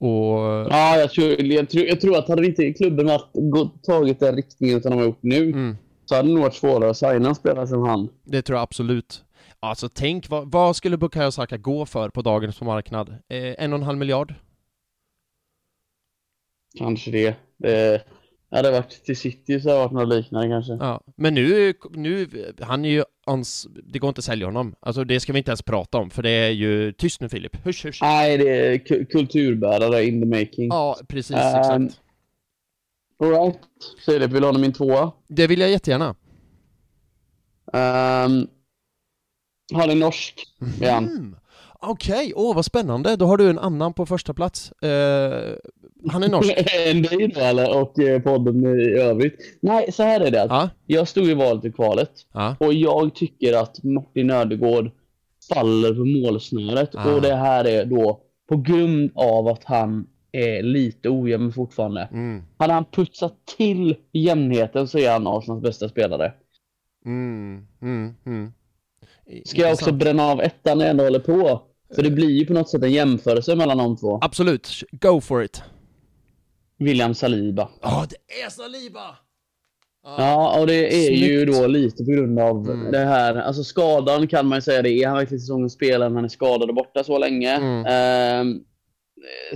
[0.00, 0.38] Och...
[0.70, 4.82] Ja, jag tror, jag, tror, jag tror att hade inte klubben varit, tagit den riktningen
[4.82, 5.76] som de har gjort nu mm.
[6.04, 8.08] så hade det nog varit svårare att signa en spelare som han.
[8.24, 9.24] Det tror jag absolut.
[9.60, 13.08] Alltså tänk, vad, vad skulle Bukayo Saka gå för på dagens marknad?
[13.08, 14.34] Eh, en och en halv miljard?
[16.78, 17.34] Kanske det.
[17.56, 18.02] det
[18.50, 20.72] hade det varit till City så hade det varit något liknande kanske.
[20.72, 22.28] Ja, men nu, nu,
[22.60, 24.74] han är ju ans, det går inte att sälja honom.
[24.80, 27.66] Alltså det ska vi inte ens prata om, för det är ju, tyst nu Filip,
[27.66, 27.98] husch husch.
[28.02, 30.68] Nej, det är kulturbärare in the making.
[30.68, 32.00] Ja, precis, um, exakt.
[33.22, 33.58] Alright,
[34.06, 35.12] Filip, vill du ha min tvåa?
[35.28, 36.14] Det vill jag jättegärna.
[37.72, 38.48] Um,
[39.72, 40.46] har ni norsk
[40.80, 41.08] igen?
[41.08, 41.36] Mm.
[41.82, 42.32] Okej, okay.
[42.36, 44.72] åh oh, vad spännande, då har du en annan på första plats.
[44.84, 44.90] Uh,
[46.10, 46.54] han är norsk.
[46.86, 47.80] en dig då eller?
[47.80, 49.58] Och eh, podden i övrigt.
[49.60, 50.46] Nej, så här är det.
[50.50, 50.70] Ah.
[50.86, 52.10] Jag stod i valet och kvalet.
[52.32, 52.54] Ah.
[52.60, 54.90] Och jag tycker att Martin Ödegård
[55.54, 56.94] faller på målsnöret.
[56.94, 57.14] Ah.
[57.14, 62.08] Och det här är då på grund av att han är lite ojämn fortfarande.
[62.12, 62.42] Mm.
[62.56, 66.32] Hade han putsat till jämnheten så är han Arsenals bästa spelare.
[67.06, 67.66] Mm.
[67.82, 68.14] Mm.
[68.26, 68.52] Mm.
[69.44, 71.62] Ska jag också bränna av ettan när jag ändå håller på?
[71.94, 74.18] För det blir ju på något sätt en jämförelse mellan de två.
[74.22, 75.62] Absolut, go for it.
[76.78, 77.68] William Saliba.
[77.82, 79.18] Ja, oh, det är Saliba!
[80.02, 81.22] Ah, ja, och det är snyggt.
[81.22, 82.92] ju då lite på grund av mm.
[82.92, 83.34] det här.
[83.34, 85.06] Alltså skadan kan man ju säga det är.
[85.06, 87.50] Han verkligen säsongens spelare han är skadad och borta så länge.
[87.54, 87.86] Mm.
[87.86, 88.60] Uh,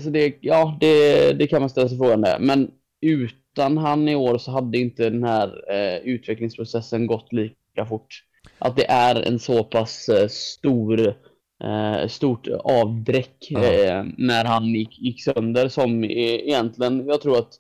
[0.02, 2.38] så det, ja, det, det kan man ställa sig frågan där.
[2.38, 2.70] Men
[3.00, 8.24] utan han i år så hade inte den här uh, utvecklingsprocessen gått lika fort.
[8.58, 11.14] Att det är en så pass uh, stor
[11.64, 17.52] eh, stort avdräck eh, när han gick, gick sönder som egentligen, jag tror att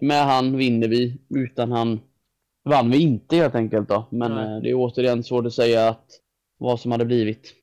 [0.00, 2.00] med han vinner vi, utan han
[2.64, 4.06] vann vi inte helt enkelt då.
[4.10, 6.04] Men eh, det är återigen svårt att säga att
[6.58, 7.54] vad som hade blivit.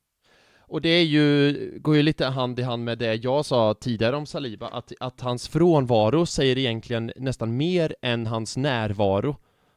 [0.68, 4.16] Och det är ju, går ju lite hand i hand med det jag sa tidigare
[4.16, 9.36] om Saliba, att, att hans frånvaro säger egentligen nästan mer än hans närvaro.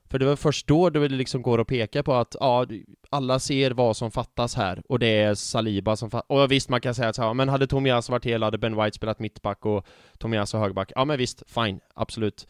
[0.09, 2.65] För det var först då det liksom går att peka på att ja,
[3.09, 6.25] alla ser vad som fattas här och det är Saliba som fattas.
[6.29, 8.95] Och visst, man kan säga så här, men hade Tomias varit hel hade Ben White
[8.95, 9.85] spelat mittback och
[10.17, 10.91] Tomias högerback.
[10.95, 12.47] Ja, men visst, fine, absolut.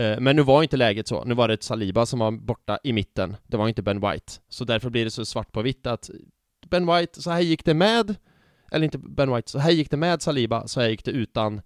[0.00, 1.24] Eh, men nu var inte läget så.
[1.24, 3.36] Nu var det ett Saliba som var borta i mitten.
[3.46, 4.32] Det var inte Ben White.
[4.48, 6.10] Så därför blir det så svart på vitt att
[6.70, 8.14] Ben White, så här gick det med,
[8.72, 11.60] eller inte Ben White, så här gick det med Saliba, så här gick det utan.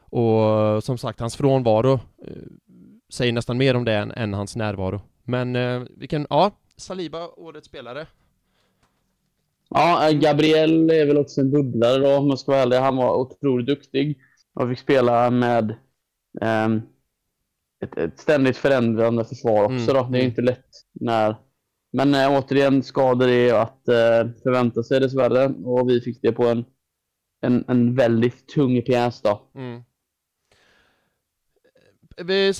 [0.00, 2.36] Och som sagt, hans frånvaro eh,
[3.12, 5.00] säger nästan mer om det än, än hans närvaro.
[5.24, 8.06] Men eh, vilken, ja, Saliba, årets spelare.
[9.70, 12.76] Ja, eh, Gabriel är väl också en bubblare då, om man ska vara ärlig.
[12.76, 14.18] Han var otroligt duktig
[14.54, 15.70] och fick spela med
[16.40, 16.68] eh,
[17.84, 19.86] ett, ett, ständigt förändrande försvar också mm.
[19.86, 19.92] då.
[19.92, 20.26] Det är mm.
[20.26, 21.36] inte lätt när...
[21.92, 26.46] Men eh, återigen, skador är att eh, förvänta sig dessvärre och vi fick det på
[26.46, 26.64] en,
[27.40, 29.50] en, en väldigt tung pjäs då.
[29.54, 29.82] Mm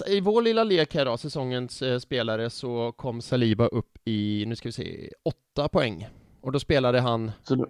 [0.06, 4.56] i vår lilla lek här då, säsongens eh, spelare, så kom Saliba upp i, nu
[4.56, 6.08] ska vi se, åtta poäng.
[6.40, 7.32] Och då spelade han...
[7.48, 7.66] Du,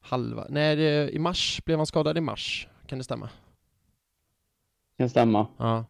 [0.00, 0.78] halva, nej
[1.14, 3.30] i mars blev han skadad i mars, kan det stämma?
[4.98, 5.46] Kan stämma.
[5.56, 5.84] Ja.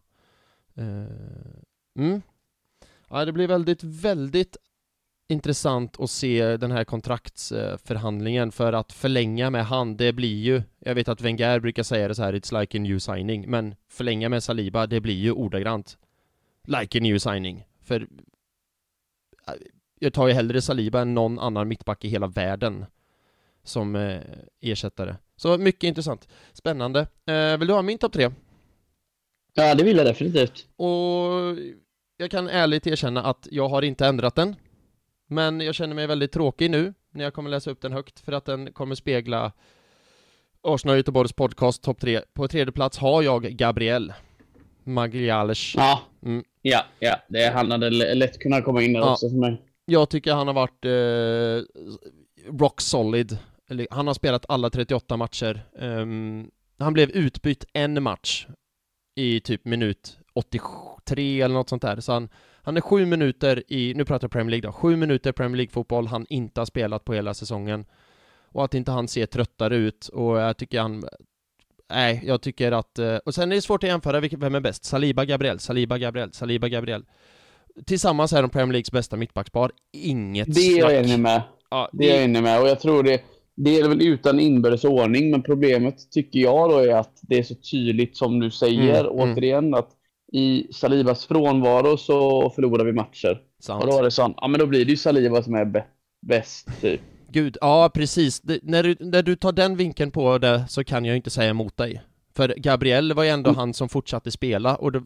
[0.77, 1.07] Uh,
[1.95, 2.21] mm.
[3.09, 4.57] Ja, det blir väldigt, väldigt
[5.27, 10.95] intressant att se den här kontraktsförhandlingen för att förlänga med han, det blir ju, jag
[10.95, 14.29] vet att Wenger brukar säga det så här, it's like a new signing, men förlänga
[14.29, 15.97] med Saliba, det blir ju ordagrant
[16.67, 17.65] like a new signing.
[17.81, 18.07] För
[19.47, 19.53] äh,
[19.99, 22.85] jag tar ju hellre Saliba än någon annan mittback i hela världen
[23.63, 24.21] som eh,
[24.61, 25.15] ersättare.
[25.35, 26.27] Så mycket intressant.
[26.53, 27.07] Spännande.
[27.25, 28.31] Eh, vill du ha min topp tre?
[29.53, 30.67] Ja, det vill jag definitivt.
[30.75, 30.89] Och
[32.17, 34.55] jag kan ärligt erkänna att jag har inte ändrat den.
[35.27, 38.31] Men jag känner mig väldigt tråkig nu när jag kommer läsa upp den högt för
[38.31, 39.51] att den kommer spegla
[40.61, 42.21] Arsenal och Göteborgs podcast topp tre.
[42.33, 44.13] På tredje plats har jag Gabriel
[44.83, 45.75] Magliales.
[45.75, 46.43] Ja, mm.
[46.61, 47.15] ja, ja.
[47.27, 49.11] Det, han hade lätt kunnat komma in där ja.
[49.11, 49.61] också för mig.
[49.85, 51.83] Jag tycker han har varit eh,
[52.59, 53.37] rock solid.
[53.89, 55.65] Han har spelat alla 38 matcher.
[55.79, 58.47] Um, han blev utbytt en match
[59.15, 61.99] i typ minut 83 eller något sånt där.
[61.99, 62.29] Så han,
[62.67, 66.07] han är sju minuter i, nu pratar jag Premier League då, sju minuter Premier League-fotboll
[66.07, 67.85] han inte har spelat på hela säsongen.
[68.51, 71.03] Och att inte han ser tröttare ut och jag tycker han
[71.89, 72.99] Nej, jag tycker att...
[72.99, 74.85] Eh, och sen är det svårt att jämföra vem är bäst.
[74.85, 77.05] Saliba Gabriel, Saliba Gabriel, Saliba Gabriel.
[77.85, 79.71] Tillsammans är de Premier Leagues bästa mittbackspar.
[79.93, 81.41] Inget Det är jag enig med.
[81.69, 81.97] Ja, det...
[81.97, 83.21] det är jag enig med och jag tror det...
[83.55, 87.43] Det är väl utan inbördes ordning, men problemet tycker jag då är att det är
[87.43, 89.31] så tydligt som du säger, mm, mm.
[89.31, 89.73] återigen, mm.
[89.73, 89.96] att
[90.33, 93.41] i Salibas frånvaro så förlorar vi matcher.
[93.59, 93.83] Sant.
[93.83, 95.85] Och då är det sånt, ja men då blir det ju Saliba som är
[96.21, 97.01] bäst typ.
[97.29, 98.41] Gud, ja precis.
[98.41, 101.49] Det, när, du, när du tar den vinkeln på det så kan jag inte säga
[101.49, 102.01] emot dig.
[102.35, 103.59] För Gabriel var ju ändå mm.
[103.59, 105.03] han som fortsatte spela och, det,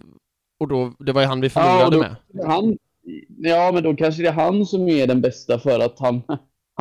[0.60, 2.46] och då, det var ju han vi förlorade ja, med.
[2.46, 2.78] Han,
[3.38, 6.22] ja, men då kanske det är han som är den bästa för att han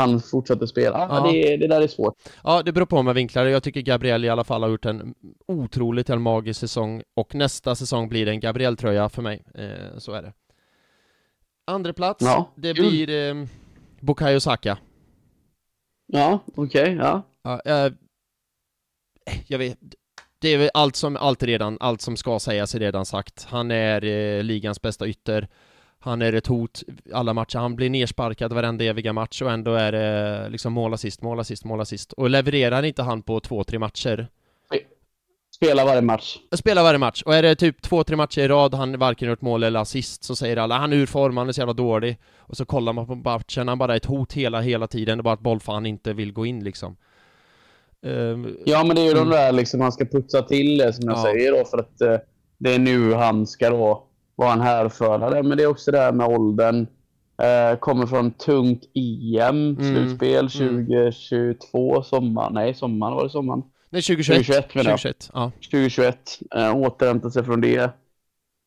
[0.00, 0.98] han fortsätter spela.
[1.10, 1.30] Ja.
[1.32, 2.14] Det, det, där är svårt.
[2.44, 3.46] Ja, det beror på med vinklar.
[3.46, 5.14] Jag tycker Gabriel i alla fall har gjort en
[5.46, 9.42] otroligt en magisk säsong och nästa säsong blir det en Gabriel-tröja för mig.
[9.54, 10.32] Eh, så är det.
[11.66, 12.52] Andra plats, ja.
[12.56, 13.46] det blir eh,
[14.00, 14.78] Bukayo Saka.
[16.06, 17.22] Ja, okej, okay, ja.
[17.42, 17.92] ja eh,
[19.46, 19.78] jag vet,
[20.40, 23.44] det är väl allt som, allt redan, allt som ska sägas är redan sagt.
[23.44, 25.48] Han är eh, ligans bästa ytter.
[26.02, 26.82] Han är ett hot
[27.12, 31.22] alla matcher, han blir nersparkad varenda eviga match och ändå är det liksom mål assist,
[31.22, 32.12] mål assist, mål assist.
[32.12, 34.28] Och levererar inte han på två, tre matcher
[35.60, 36.38] Spela varje match.
[36.52, 39.40] Spela varje match, och är det typ två, tre matcher i rad han varken gjort
[39.40, 42.18] mål eller assist så säger alla han är ur form, han är så jävla dålig.
[42.36, 45.20] Och så kollar man på matchen, han bara är ett hot hela, hela tiden, det
[45.20, 46.96] är bara att bollfan inte vill gå in liksom.
[48.02, 49.28] Um, ja men det är ju mm.
[49.28, 51.22] de där liksom, han ska putsa till det som jag ja.
[51.22, 52.16] säger då för att uh,
[52.58, 54.06] det är nu han ska då
[54.40, 55.42] vara en härförare.
[55.42, 56.86] Men det är också det här med åldern.
[57.42, 60.86] Uh, kommer från tungt EM-slutspel mm.
[60.86, 62.04] 2022, mm.
[62.04, 62.50] sommar.
[62.50, 63.62] Nej, sommaren var det sommaren.
[63.90, 64.46] Nej, 2021.
[64.46, 65.52] 2021, 2021, ja.
[65.70, 66.38] 2021.
[66.56, 67.90] Uh, återhämtat sig från det.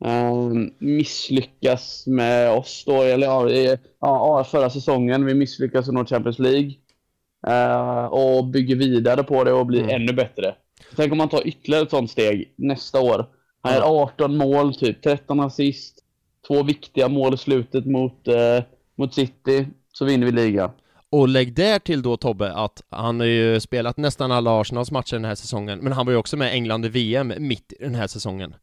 [0.05, 5.25] Uh, misslyckas med oss då, eller ja, i, ja, förra säsongen.
[5.25, 6.71] Vi misslyckas och når Champions League.
[7.47, 10.01] Uh, och bygger vidare på det och blir mm.
[10.01, 10.55] ännu bättre.
[10.95, 13.25] Tänk om man tar ytterligare ett sånt steg nästa år.
[13.64, 15.99] Han har 18 mål, typ 13 assist.
[16.48, 18.64] Två viktiga mål i slutet mot, eh,
[18.95, 19.68] mot City.
[19.94, 20.72] Så vinner vi ligan.
[21.10, 25.15] Och lägg där till då Tobbe att han har ju spelat nästan alla Arsenals matcher
[25.15, 27.95] den här säsongen, men han var ju också med England i VM mitt i den
[27.95, 28.56] här säsongen.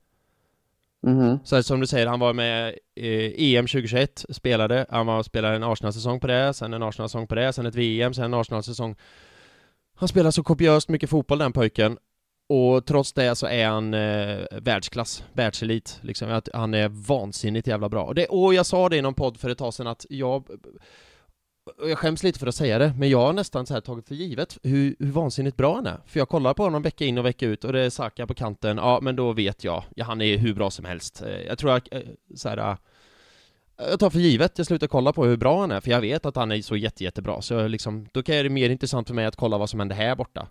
[1.07, 1.39] Mm.
[1.45, 5.63] Så som du säger, han var med i EM 2021, spelade, han var spelade en
[5.63, 8.97] Arsenal-säsong på det, sen en Arsenal-säsong på det, sen ett VM, sen en Arsenal-säsong.
[9.97, 11.99] Han spelar så kopiöst mycket fotboll den pojken,
[12.51, 16.31] och trots det så är han eh, världsklass, världselit liksom.
[16.31, 18.05] Att han är vansinnigt jävla bra.
[18.05, 20.45] Och, det, och jag sa det i någon podd för ett tag sedan att jag
[21.83, 24.15] jag skäms lite för att säga det, men jag har nästan så här tagit för
[24.15, 26.01] givet hur, hur vansinnigt bra han är.
[26.07, 28.35] För jag kollar på honom vecka in och vecka ut och det är Saka på
[28.35, 31.23] kanten, ja men då vet jag, ja han är hur bra som helst.
[31.23, 32.77] Eh, jag tror jag, eh, så här, eh,
[33.91, 36.27] jag tar för givet, jag slutar kolla på hur bra han är, för jag vet
[36.27, 39.27] att han är så jätte, jättebra, så liksom, då kan det mer intressant för mig
[39.27, 40.49] att kolla vad som händer här borta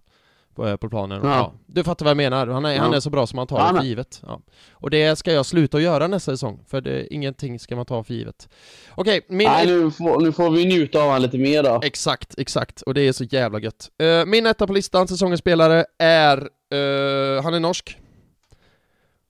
[0.59, 1.21] på, eh, på planen.
[1.23, 1.29] Ja.
[1.29, 1.53] ja.
[1.65, 2.81] Du fattar vad jag menar, han är, ja.
[2.81, 4.21] han är så bra som man tar det för givet.
[4.25, 4.41] Ja.
[4.71, 8.03] Och det ska jag sluta att göra nästa säsong, för det, ingenting ska man ta
[8.03, 8.49] för givet.
[8.95, 9.47] Okej, min...
[9.47, 11.79] Nej, nu får, nu får vi njuta av honom lite mer då.
[11.83, 13.89] Exakt, exakt, och det är så jävla gött.
[14.03, 16.37] Uh, min etta på listan, säsongens spelare, är...
[16.73, 17.97] Uh, han är norsk.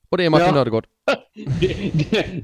[0.10, 0.62] Och det är Martin ja.
[0.62, 0.86] Ödegård.
[1.60, 2.44] det, det,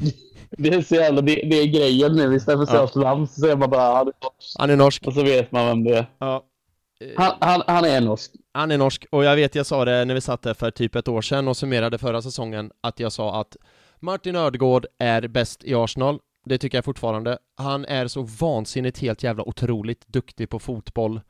[0.49, 3.27] det, är så jävla, det, det är grejen nu, istället för att säga ja.
[3.27, 4.55] så säger man bara han är norsk.
[4.57, 5.07] Han är norsk.
[5.07, 6.05] Och så vet man vem det är.
[6.19, 6.43] Ja.
[7.17, 8.31] Han, han, han, är norsk.
[8.53, 10.95] Han är norsk, och jag vet jag sa det när vi satt där för typ
[10.95, 13.57] ett år sedan och summerade förra säsongen, att jag sa att
[13.99, 17.37] Martin Ödegård är bäst i Arsenal, det tycker jag fortfarande.
[17.55, 21.21] Han är så vansinnigt helt jävla otroligt duktig på fotboll.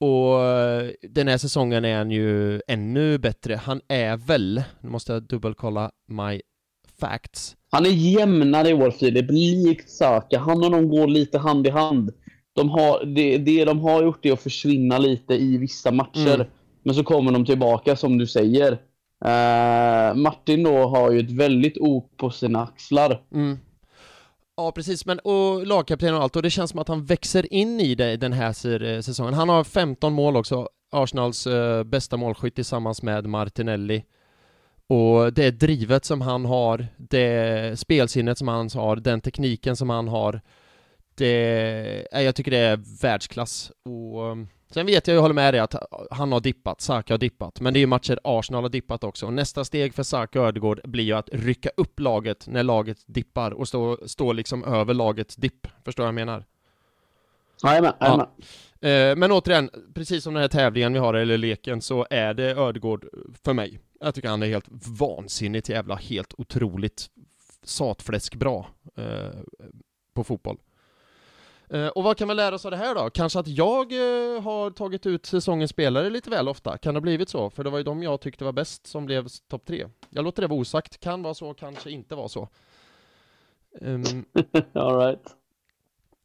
[0.00, 3.56] och eh, den här säsongen är han ju ännu bättre.
[3.56, 6.40] Han är väl, nu måste jag dubbelkolla my
[7.00, 7.56] facts.
[7.70, 10.38] Han är jämnare i år Filip, likt Saka.
[10.38, 12.12] Han och de går lite hand i hand.
[12.52, 16.34] De har, det, det de har gjort är att försvinna lite i vissa matcher.
[16.34, 16.46] Mm.
[16.82, 18.72] Men så kommer de tillbaka som du säger.
[19.24, 23.22] Uh, Martin då har ju ett väldigt ok på sina axlar.
[23.32, 23.58] Mm.
[24.56, 27.80] Ja, precis, men och lagkapten och allt, och det känns som att han växer in
[27.80, 29.34] i det den här eh, säsongen.
[29.34, 34.04] Han har 15 mål också, Arsenals uh, bästa målskytt tillsammans med Martinelli.
[34.86, 40.08] Och det drivet som han har, det spelsinnet som han har, den tekniken som han
[40.08, 40.40] har,
[41.20, 43.72] det, jag tycker det är världsklass.
[43.84, 45.74] Och um, Sen vet jag, jag håller med dig att
[46.10, 49.26] han har dippat, Saka har dippat, men det är ju matcher Arsenal har dippat också.
[49.26, 52.98] Och nästa steg för Saka och Ödegård blir ju att rycka upp laget när laget
[53.06, 55.66] dippar och stå, stå liksom över lagets dipp.
[55.84, 56.44] Förstår jag vad jag menar?
[57.64, 58.26] Jajamän, jajamän.
[58.80, 58.88] Ja.
[58.88, 62.50] Eh, men återigen, precis som den här tävlingen vi har, eller leken, så är det
[62.50, 63.06] Ödegård
[63.44, 63.80] för mig.
[64.00, 64.68] Jag tycker han är helt
[65.00, 67.06] vansinnigt jävla, helt otroligt
[67.62, 69.40] satfläsk bra eh,
[70.14, 70.58] på fotboll.
[71.72, 73.10] Eh, och vad kan vi lära oss av det här då?
[73.10, 76.78] Kanske att jag eh, har tagit ut säsongens spelare lite väl ofta?
[76.78, 77.50] Kan det ha blivit så?
[77.50, 79.86] För det var ju de jag tyckte var bäst som blev topp tre.
[80.10, 81.00] Jag låter det vara osagt.
[81.00, 82.48] Kan vara så, kanske inte vara så.
[83.80, 84.24] Um,
[84.72, 85.36] All right.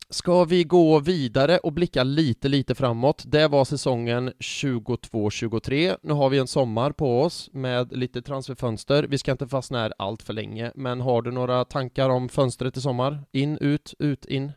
[0.09, 3.23] Ska vi gå vidare och blicka lite, lite framåt?
[3.27, 5.97] Det var säsongen 22-23.
[6.01, 9.03] Nu har vi en sommar på oss med lite transferfönster.
[9.03, 12.77] Vi ska inte fastna här allt för länge, men har du några tankar om fönstret
[12.77, 13.23] i sommar?
[13.31, 14.51] In, ut, ut, in?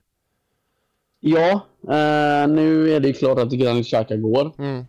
[1.20, 1.50] Ja,
[1.82, 4.52] eh, nu är det klart att Granit Xhaka går.
[4.58, 4.84] Mm.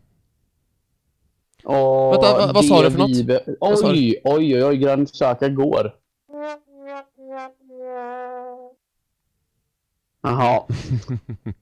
[1.64, 3.26] Och Vänta, vad sa du för något?
[3.26, 3.44] Be...
[3.60, 5.96] Oj, oj, oj, oj, Granit Xhaka går.
[10.22, 10.66] Jaha.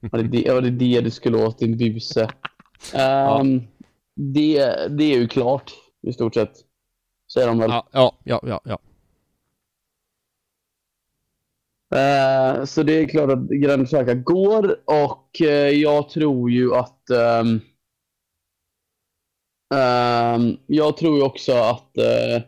[0.00, 2.22] var, det det, var det det du skulle åt, din buse?
[2.22, 2.28] Um,
[2.92, 3.40] ja.
[3.40, 3.62] Ehm,
[4.14, 4.58] det,
[4.88, 5.72] det är ju klart,
[6.02, 6.52] i stort sett.
[7.32, 7.70] Säger de väl?
[7.70, 8.78] Ja, ja, ja, ja.
[11.94, 17.02] Uh, så det är klart att Granit Xhaka går och uh, jag tror ju att
[17.40, 17.60] um,
[19.74, 22.42] uh, jag tror ju också att eh,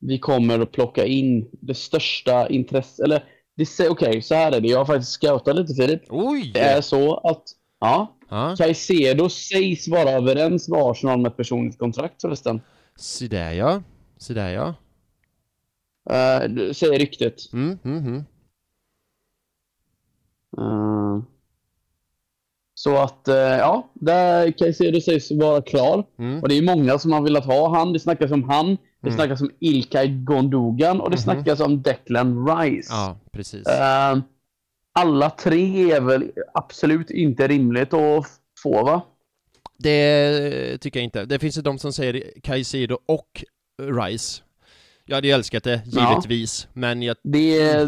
[0.00, 3.22] vi kommer att plocka in det största intresset, eller
[3.62, 4.68] okej, okay, så här är det.
[4.68, 6.02] Jag har faktiskt scoutat lite Filip.
[6.08, 6.50] Oj!
[6.54, 7.42] Det är så att,
[7.80, 8.56] ja, ah.
[8.56, 12.60] Caicedo sägs vara överens med Arsenal med ett personligt kontrakt förresten.
[12.96, 13.82] Så där ja,
[14.16, 14.74] så där ja.
[16.10, 17.52] Uh, säger ryktet.
[17.52, 18.24] Mm, mm, mm.
[20.58, 21.22] Uh,
[22.74, 26.04] så att, uh, ja, där Caicedo sägs vara klar.
[26.18, 26.42] Mm.
[26.42, 27.92] Och det är många som har velat ha han.
[27.92, 28.76] Det snackas om han.
[29.00, 29.14] Det mm.
[29.16, 32.88] snackas om Ilkay Gondogan och det mm snackas om Declan Rice.
[32.92, 33.66] Ja, precis.
[33.68, 34.22] Uh,
[34.92, 38.26] alla tre är väl absolut inte rimligt att
[38.62, 39.02] få, va?
[39.78, 41.24] Det tycker jag inte.
[41.24, 43.44] Det finns ju de som säger Caicedo och
[43.82, 44.42] Rice.
[45.04, 46.80] Jag hade ju älskat det, givetvis, ja.
[46.80, 47.16] men jag...
[47.22, 47.86] Det,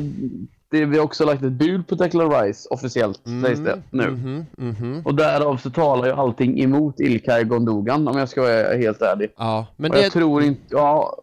[0.71, 4.05] det, vi har också lagt ett bud på Declan Rice officiellt, mm, sägs det nu.
[4.05, 8.77] Mm, mm, och därav så talar ju allting emot Ilkay Gondogan, om jag ska vara
[8.77, 9.33] helt ärlig.
[9.37, 10.03] Ja, men och det...
[10.03, 10.63] jag tror inte...
[10.69, 11.23] Ja...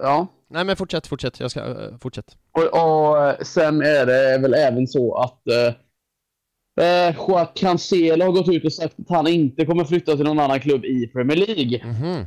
[0.00, 0.26] Ja.
[0.50, 1.40] Nej men fortsätt, fortsätt.
[1.40, 1.64] Jag ska...
[1.64, 2.36] Uh, fortsätt.
[2.52, 5.42] Och, och, sen är det väl även så att...
[5.50, 5.74] Uh,
[6.80, 10.38] Eh, Joao Cancelo har gått ut och sagt att han inte kommer flytta till någon
[10.38, 11.78] annan klubb i Premier League.
[11.78, 12.26] Mm -hmm.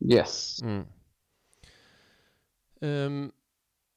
[0.00, 0.62] Yes.
[0.62, 0.86] Mm.
[2.80, 3.32] Um,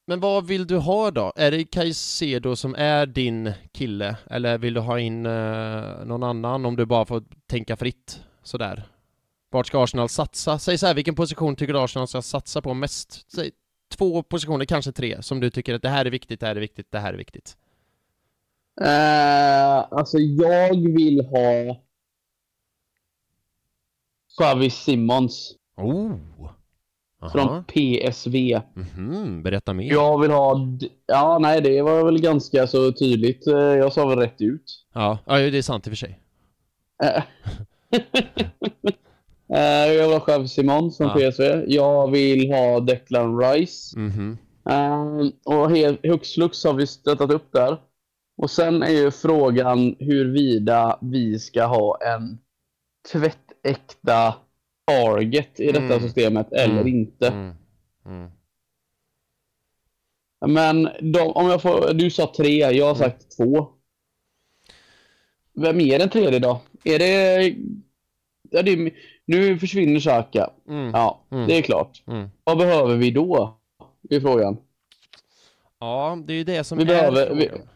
[0.07, 1.33] men vad vill du ha då?
[1.35, 4.17] Är det Caicedo som är din kille?
[4.29, 8.83] Eller vill du ha in uh, någon annan om du bara får tänka fritt sådär?
[9.49, 10.59] Vart ska Arsenal satsa?
[10.59, 13.31] Säg så här, vilken position tycker du Arsenal ska satsa på mest?
[13.31, 13.51] Säg
[13.97, 16.59] två positioner, kanske tre, som du tycker att det här är viktigt, det här är
[16.59, 17.57] viktigt, det här är viktigt.
[18.81, 21.83] Uh, alltså jag vill ha
[24.37, 25.58] Travis Simmons.
[25.79, 26.11] Oh!
[27.21, 27.31] Aha.
[27.31, 28.61] Från PSV.
[28.97, 29.93] Mm, berätta mer.
[29.93, 30.67] Jag vill ha...
[31.05, 33.47] Ja, nej, det var väl ganska så tydligt.
[33.47, 34.85] Eh, jag sa väl rätt ut.
[34.93, 36.19] Ja, ja det är sant i och för sig.
[39.53, 41.31] Eh, jag vill ha Javi Simon från ja.
[41.31, 41.43] PSV.
[41.67, 43.97] Jag vill ha Declan Rice.
[43.97, 44.37] Mm -hmm.
[45.21, 45.69] uh, och
[46.11, 47.77] hux flux har vi stöttat upp där.
[48.37, 52.37] Och sen är ju frågan huruvida vi ska ha en
[53.11, 54.33] tvättäkta
[54.89, 55.99] target i detta mm.
[55.99, 56.87] systemet eller mm.
[56.87, 57.27] inte.
[57.27, 57.55] Mm.
[58.05, 58.31] mm.
[60.47, 63.09] Men de, om jag får, du sa tre, jag har mm.
[63.09, 63.67] sagt två.
[65.53, 66.61] Vem är den tredje då?
[66.83, 67.55] Är det...
[68.51, 68.93] Ja, det
[69.25, 70.49] nu försvinner Xhaka.
[70.69, 70.91] Mm.
[70.93, 72.03] Ja, det är klart.
[72.43, 73.59] Vad behöver vi då?
[74.01, 74.57] Det är frågan.
[75.79, 77.67] Ja, det är ju det som vi är behöver, frågan.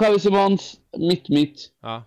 [0.00, 1.70] Javi Simons, mitt-mitt.
[1.80, 2.02] Ja.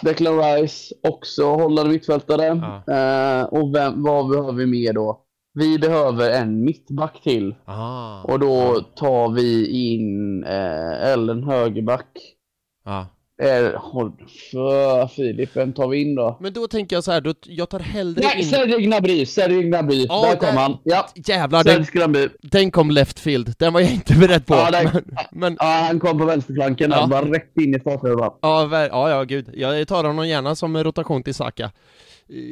[0.00, 2.44] Declan Rice, också hållande mittfältare.
[2.86, 2.94] Ja.
[2.94, 5.24] Eh, och vem, vad behöver vi mer då?
[5.54, 7.54] Vi behöver en mittback till.
[7.66, 8.22] Aha.
[8.24, 12.08] Och då tar vi in eh, Ellen högerback.
[12.84, 13.06] Ja.
[13.42, 14.12] Eh, håll
[14.50, 16.36] för Filip, vem tar vi in då?
[16.40, 18.44] Men då tänker jag så här, då, jag tar hellre Nej, in...
[18.44, 20.06] Sergej Gnabry, Sergej Gnabry.
[20.08, 20.78] Ja, där kom han.
[20.84, 21.08] Ja.
[21.14, 23.54] Jävlar, den, den kom left field.
[23.58, 24.54] Den var jag inte beredd på.
[24.54, 25.56] Ja, den, men, men...
[25.60, 27.06] ja han kom på vänsterflanken ja.
[27.06, 28.32] bara rätt in i startelvan.
[28.42, 29.50] Ja, ja, ja, gud.
[29.54, 31.70] Jag tar honom gärna som rotation till Saka.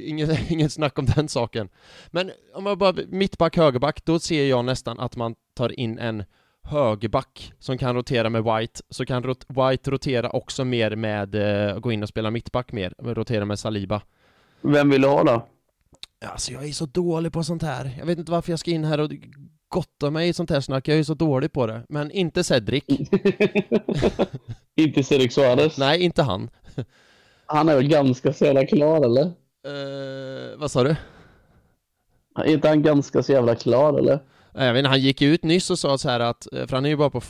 [0.05, 1.69] Inget, inget snack om den saken.
[2.11, 6.25] Men om jag bara mittback, högerback, då ser jag nästan att man tar in en
[6.63, 11.79] högerback som kan rotera med White, så kan rot White rotera också mer med, uh,
[11.79, 14.03] gå in och spela mittback mer, rotera med Saliba.
[14.61, 15.47] Vem vill du ha då?
[16.25, 17.97] Alltså jag är så dålig på sånt här.
[17.99, 19.11] Jag vet inte varför jag ska in här och
[19.69, 21.83] gotta mig i sånt här snack, jag är så dålig på det.
[21.89, 22.85] Men inte Cedric.
[24.77, 25.79] inte Cedric Suarez?
[25.79, 26.51] Nej, inte han.
[27.47, 29.25] han är väl ganska så jävla klar eller?
[29.25, 30.97] Uh, vad sa du?
[32.35, 34.21] Är inte han ganska så jävla klar eller?
[34.55, 36.85] Jag vet inte, han gick ut nyss och sa så här att, eh, för han
[36.85, 37.23] är ju bara på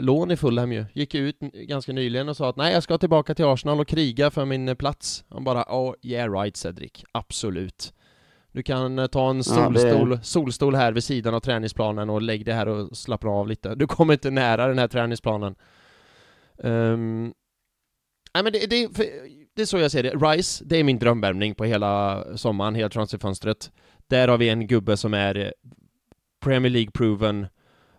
[0.00, 3.34] lån i Fulham ju, gick ut ganska nyligen och sa att nej jag ska tillbaka
[3.34, 5.24] till Arsenal och kriga för min eh, plats.
[5.28, 7.92] Han bara, oh yeah right Cedric, absolut.
[8.52, 10.24] Du kan eh, ta en solstol, ja, det...
[10.24, 13.74] solstol här vid sidan av träningsplanen och lägg dig här och slappna av lite.
[13.74, 15.54] Du kommer inte nära den här träningsplanen.
[16.56, 17.34] Um...
[18.34, 18.88] Nej men det, det,
[19.56, 20.10] det är så jag ser det.
[20.10, 23.70] Rice, det är min drömvärmning på hela sommaren, hela transferfönstret.
[24.06, 25.54] Där har vi en gubbe som är
[26.40, 27.46] Premier League-proven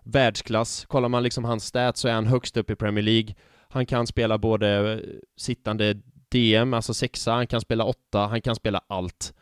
[0.03, 0.85] världsklass.
[0.85, 3.35] Kollar man liksom hans stats så är han högst upp i Premier League.
[3.69, 4.99] Han kan spela både eh,
[5.37, 9.33] sittande DM, alltså sexa, han kan spela åtta, han kan spela allt.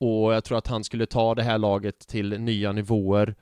[0.00, 3.34] Och jag tror att han skulle ta det här laget till nya nivåer.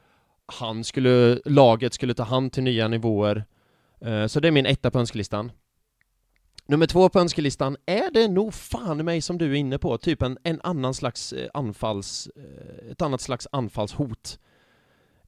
[0.46, 3.44] Han skulle, laget skulle ta han till nya nivåer.
[4.00, 5.52] Eh, så det är min etta på önskelistan.
[6.68, 10.22] Nummer två på önskelistan är det nog fan mig som du är inne på, typ
[10.22, 12.28] en, en annan slags eh, anfalls...
[12.90, 14.38] Ett annat slags anfallshot.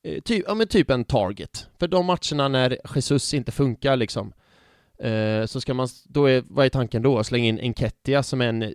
[0.02, 1.68] Eh, typ, ja men typ en target.
[1.78, 4.32] För de matcherna när Jesus inte funkar liksom,
[4.98, 7.24] eh, så ska man, då är, vad är tanken då?
[7.24, 8.74] Slänga in Enketia som är en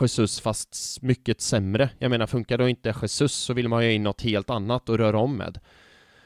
[0.00, 1.90] Jesus fast mycket sämre.
[1.98, 4.98] Jag menar, funkar då inte Jesus så vill man ju in något helt annat och
[4.98, 5.58] röra om med.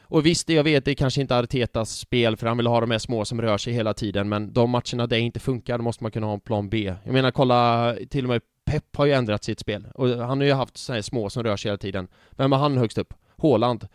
[0.09, 2.90] Och visst, jag vet, det är kanske inte Artetas spel, för han vill ha de
[2.90, 5.85] här små som rör sig hela tiden, men de matcherna där det inte funkar, då
[5.85, 6.94] måste man kunna ha en plan B.
[7.05, 10.47] Jag menar, kolla, till och med Pep har ju ändrat sitt spel, och han har
[10.47, 12.09] ju haft så här små som rör sig hela tiden.
[12.31, 13.14] Vem har han högst upp?
[13.36, 13.89] Håland.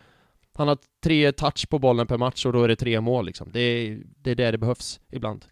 [0.54, 3.48] Han har tre touch på bollen per match och då är det tre mål liksom.
[3.52, 5.44] Det är det, är det, det behövs ibland.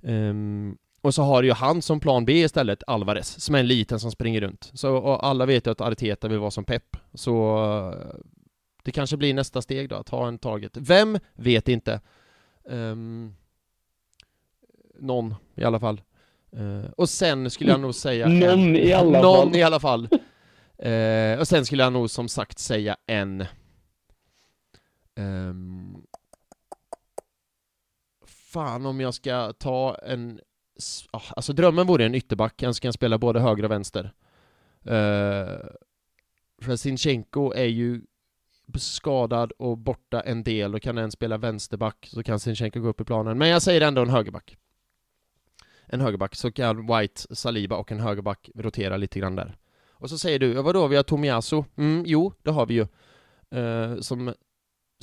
[0.00, 4.00] Um, och så har ju han som plan B istället, Alvarez, som är en liten
[4.00, 4.70] som springer runt.
[4.74, 6.96] Så och alla vet ju att Arteta vill vara som Pep.
[7.14, 7.94] Så
[8.84, 10.76] det kanske blir nästa steg då, att ha en target.
[10.76, 11.18] Vem?
[11.34, 12.00] Vet inte.
[12.64, 13.34] Um,
[15.00, 16.00] någon i alla fall.
[16.56, 18.28] Uh, och sen skulle jag nog säga...
[18.28, 19.46] Någon i alla någon fall.
[19.46, 20.08] Någon i alla fall.
[20.86, 23.44] Uh, och sen skulle jag nog som sagt säga en
[25.16, 26.06] Um,
[28.26, 30.40] fan om jag ska ta en...
[31.10, 34.12] Ah, alltså drömmen vore en ytterback, en som kan spela både höger och vänster.
[34.84, 35.58] Eh, uh,
[36.62, 38.02] för Sinchenko är ju
[38.78, 43.00] skadad och borta en del och kan en spela vänsterback så kan Sinchenko gå upp
[43.00, 43.38] i planen.
[43.38, 44.56] Men jag säger ändå en högerback.
[45.86, 49.56] En högerback, så kan White, Saliba och en högerback rotera lite grann där.
[49.92, 51.62] Och så säger du, vadå, vi har Tomiasu?
[51.76, 52.86] Mm, jo, det har vi ju.
[53.60, 54.34] Uh, som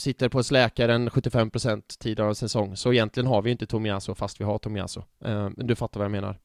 [0.02, 4.44] sitter på släkaren 75% tid av säsong, så egentligen har vi inte Tomiasso fast vi
[4.44, 5.04] har Tomiasso.
[5.26, 6.40] Uh, du fattar vad jag menar.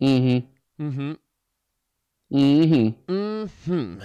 [0.00, 0.42] Mhm.
[0.76, 1.16] Mhm.
[2.30, 2.92] Mhm.
[3.06, 4.00] Mhm.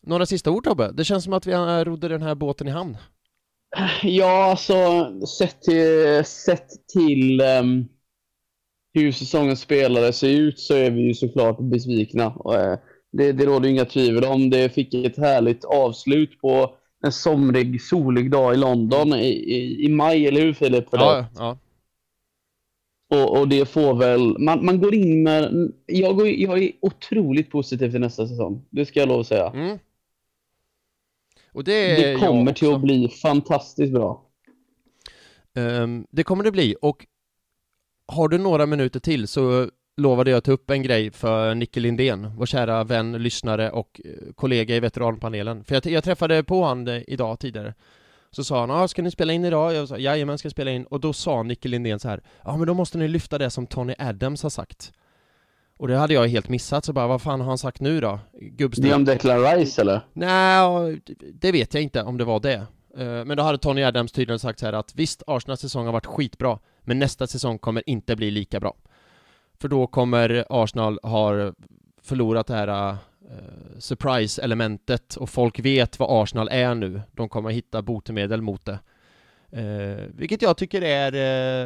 [0.00, 0.92] Några sista ord Tobbe?
[0.92, 2.96] Det känns som att vi rodde den här båten i hamn.
[4.02, 7.88] Ja, alltså sett till, sett till um,
[8.94, 12.26] hur säsongen spelade ser ut så är vi ju såklart besvikna.
[12.26, 12.78] Uh,
[13.12, 14.50] det, det råder inga tvivel om.
[14.50, 19.88] Det fick ett härligt avslut på en somrig, solig dag i London i, i, i
[19.88, 20.86] maj, eller hur Filip?
[20.90, 21.58] Ja, ja.
[23.10, 24.38] Och, och det får väl...
[24.38, 25.72] Man, man går in med...
[25.86, 28.64] Jag, går, jag är otroligt positiv till nästa säsong.
[28.70, 29.50] Det ska jag lov att säga.
[29.50, 29.78] Mm.
[31.52, 34.24] Och det, det kommer till att bli fantastiskt bra.
[35.54, 36.76] Um, det kommer det bli.
[36.82, 37.06] Och
[38.06, 42.36] har du några minuter till så lovade jag ta upp en grej för Nicke Lindén,
[42.36, 45.64] vår kära vän, lyssnare och eh, kollega i veteranpanelen.
[45.64, 47.74] För jag, jag träffade på han eh, idag tidigare.
[48.30, 50.84] Så sa han ah, 'Ska ni spela in idag?' Jag sa 'Jajamän, ska spela in'
[50.84, 53.66] Och då sa Nicke Lindén så här 'Ja men då måste ni lyfta det som
[53.66, 54.92] Tony Adams har sagt'
[55.76, 58.18] Och det hade jag helt missat, så bara vad fan har han sagt nu då?
[58.40, 58.84] Gubbstil.
[58.84, 60.00] Det är om Declan Rice eller?
[60.12, 61.00] Nej,
[61.32, 62.66] det vet jag inte om det var det
[62.96, 65.92] Eh, men då hade Tony Adams tydligen sagt så här att visst, Arsenals säsong har
[65.92, 68.74] varit skitbra, men nästa säsong kommer inte bli lika bra.
[69.62, 71.52] För då kommer Arsenal ha
[72.02, 72.96] förlorat det här uh,
[73.78, 77.00] surprise-elementet och folk vet vad Arsenal är nu.
[77.12, 78.78] De kommer hitta botemedel mot det.
[79.56, 81.14] Uh, vilket jag tycker är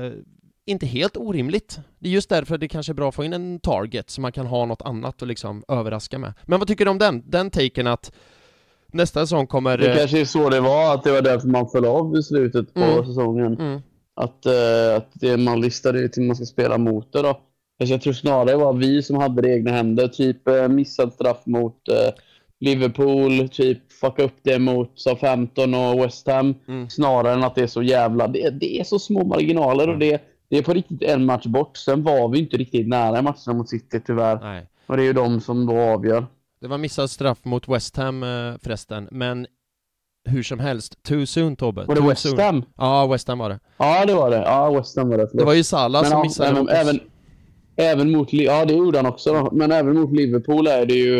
[0.06, 0.12] uh,
[0.66, 1.78] inte helt orimligt.
[1.98, 4.32] Det är just därför det kanske är bra att få in en target så man
[4.32, 6.32] kan ha något annat att liksom överraska med.
[6.42, 7.22] Men vad tycker du om den?
[7.26, 8.12] Den taken att
[8.86, 9.78] nästa säsong kommer...
[9.78, 12.74] Det kanske är så det var, att det var därför man föll av i slutet
[12.74, 13.06] på mm.
[13.06, 13.60] säsongen.
[13.60, 13.80] Mm.
[14.14, 17.40] Att, uh, att det man listade till man ska spela mot det då.
[17.78, 20.08] Jag tror snarare det var vi som hade det i egna händer.
[20.08, 22.14] Typ uh, missad straff mot uh,
[22.60, 26.54] Liverpool, typ fucka upp det mot Southampton och West Ham.
[26.68, 26.90] Mm.
[26.90, 28.28] Snarare än att det är så jävla...
[28.28, 29.94] Det, det är så små marginaler mm.
[29.94, 31.76] och det, det är på riktigt en match bort.
[31.76, 34.40] Sen var vi inte riktigt nära matcherna mot City tyvärr.
[34.40, 34.66] Nej.
[34.86, 36.26] Och det är ju de som då avgör.
[36.60, 38.24] Det var missad straff mot West Ham
[38.62, 39.46] förresten, men
[40.24, 41.84] hur som helst, too soon Tobbe.
[41.84, 42.38] Var det too West soon.
[42.38, 42.64] Ham?
[42.76, 43.60] Ja, West Ham var det.
[43.76, 44.36] Ja, det var det.
[44.36, 45.26] Ja, West Ham var det.
[45.26, 45.38] Förlåt.
[45.38, 47.00] Det var ju Salah men, som missade även, även,
[47.76, 48.32] även mot...
[48.32, 49.50] Ja, det gjorde han också.
[49.52, 51.18] Men även mot Liverpool är det ju...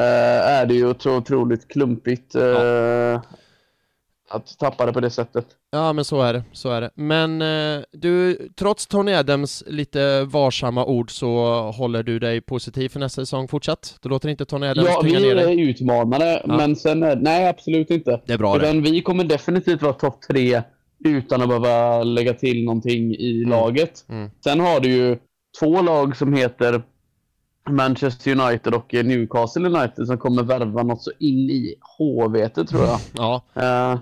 [0.00, 0.04] Uh,
[0.50, 2.34] är det ju otroligt klumpigt.
[2.34, 3.22] Ja
[4.34, 5.46] att tappa det på det sättet.
[5.70, 6.90] Ja, men så är det, så är det.
[6.94, 13.00] Men eh, du, trots Tony Adams lite varsamma ord så håller du dig positiv för
[13.00, 13.98] nästa säsong fortsatt?
[14.02, 16.56] Du låter inte Tony Adams Ja, vi ner är utmanare, ja.
[16.56, 18.20] men sen, nej absolut inte.
[18.26, 18.90] Det är bra Utan det.
[18.90, 20.62] vi kommer definitivt vara topp tre
[21.04, 23.50] utan att behöva lägga till någonting i mm.
[23.50, 24.04] laget.
[24.08, 24.30] Mm.
[24.44, 25.18] Sen har du ju
[25.60, 26.82] två lag som heter
[27.70, 33.00] Manchester United och Newcastle United som kommer värva något så in i HVT tror jag.
[33.12, 33.42] ja.
[33.56, 34.00] Uh,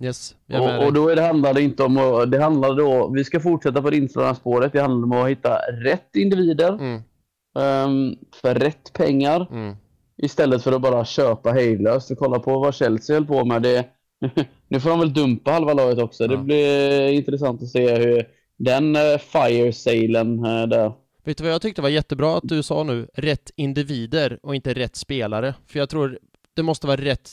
[0.00, 3.40] Yes, och, och, då är det, handlar det inte om det handlar då, vi ska
[3.40, 7.02] fortsätta på det inslagna spåret, det handlar om att hitta rätt individer mm.
[7.54, 9.76] um, för rätt pengar mm.
[10.16, 13.62] istället för att bara köpa hejdlöst och kolla på vad Chelsea höll på med.
[13.62, 13.84] Det,
[14.68, 16.24] nu får de väl dumpa halva laget också.
[16.24, 16.28] Ja.
[16.28, 20.92] Det blir intressant att se hur den uh, fire sailen uh, där.
[21.24, 23.08] Vet du vad jag tyckte var jättebra att du sa nu?
[23.14, 25.54] Rätt individer och inte rätt spelare.
[25.66, 26.18] För jag tror
[26.54, 27.30] det måste vara rätt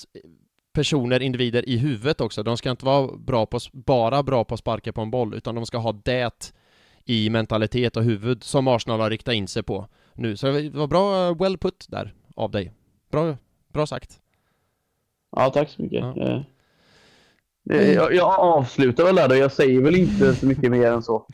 [0.73, 2.43] personer, individer i huvudet också.
[2.43, 5.55] De ska inte vara bra på, bara bra på att sparka på en boll, utan
[5.55, 6.53] de ska ha det
[7.05, 10.37] i mentalitet och huvud som Arsenal har riktat in sig på nu.
[10.37, 12.71] Så det var bra, well put där av dig.
[13.11, 13.37] Bra,
[13.73, 14.19] bra sagt.
[15.31, 16.03] Ja, tack så mycket.
[16.15, 16.43] Ja.
[17.65, 19.35] Jag, jag avslutar väl där då.
[19.35, 21.27] Jag säger väl inte så mycket mer än så.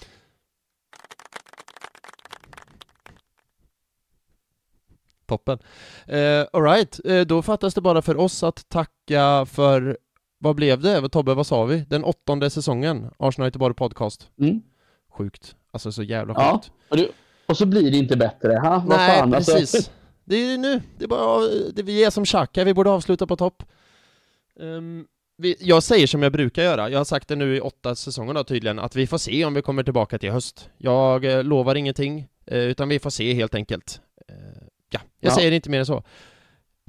[5.25, 5.59] Toppen.
[6.07, 9.97] Eh, Alright, eh, då fattas det bara för oss att tacka för,
[10.37, 11.09] vad blev det?
[11.09, 11.85] Tobbe, vad sa vi?
[11.89, 14.29] Den åttonde säsongen, Arsenal Göteborg Podcast.
[14.39, 14.61] Mm.
[15.17, 15.55] Sjukt.
[15.71, 16.71] Alltså så jävla sjukt.
[16.73, 17.11] Ja, och, du,
[17.45, 18.83] och så blir det inte bättre, ha?
[18.87, 19.51] Vad Nej, fan, alltså.
[19.51, 19.75] precis.
[19.75, 19.91] Alltså.
[20.23, 21.41] Det är nu, det är bara,
[21.73, 23.63] det, vi är som Xhaka, vi borde avsluta på topp.
[24.55, 25.07] Um,
[25.41, 28.33] vi, jag säger som jag brukar göra, jag har sagt det nu i åtta säsonger
[28.33, 30.69] då tydligen, att vi får se om vi kommer tillbaka till höst.
[30.77, 34.01] Jag eh, lovar ingenting, eh, utan vi får se helt enkelt.
[34.29, 34.35] Eh,
[34.93, 35.35] Ja, jag ja.
[35.35, 36.03] säger inte mer än så.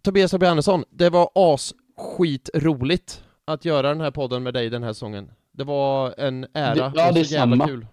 [0.02, 4.92] Tobias Tobbe Andersson, det var asskitroligt att göra den här podden med dig den här
[4.92, 5.30] säsongen.
[5.52, 7.66] Det var en ära, det, ja, det är så jävla samma.
[7.68, 7.86] kul.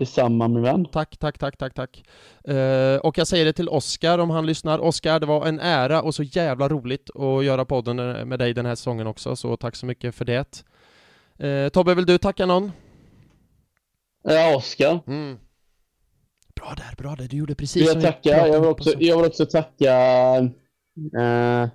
[0.00, 0.84] Detsamma min vän.
[0.84, 2.04] Tack, tack, tack, tack, tack.
[2.48, 4.78] Uh, och jag säger det till Oskar om han lyssnar.
[4.78, 7.96] Oskar, det var en ära och så jävla roligt att göra podden
[8.28, 10.64] med dig den här säsongen också, så tack så mycket för det.
[11.44, 12.72] Uh, Tobbe, vill du tacka någon?
[14.22, 15.00] Ja, Oskar.
[15.06, 15.38] Mm.
[16.54, 17.28] Bra där, bra där.
[17.28, 19.94] Du gjorde precis jag som tackar, jag, jag vill också, jag vill också tacka...
[21.18, 21.68] Eh,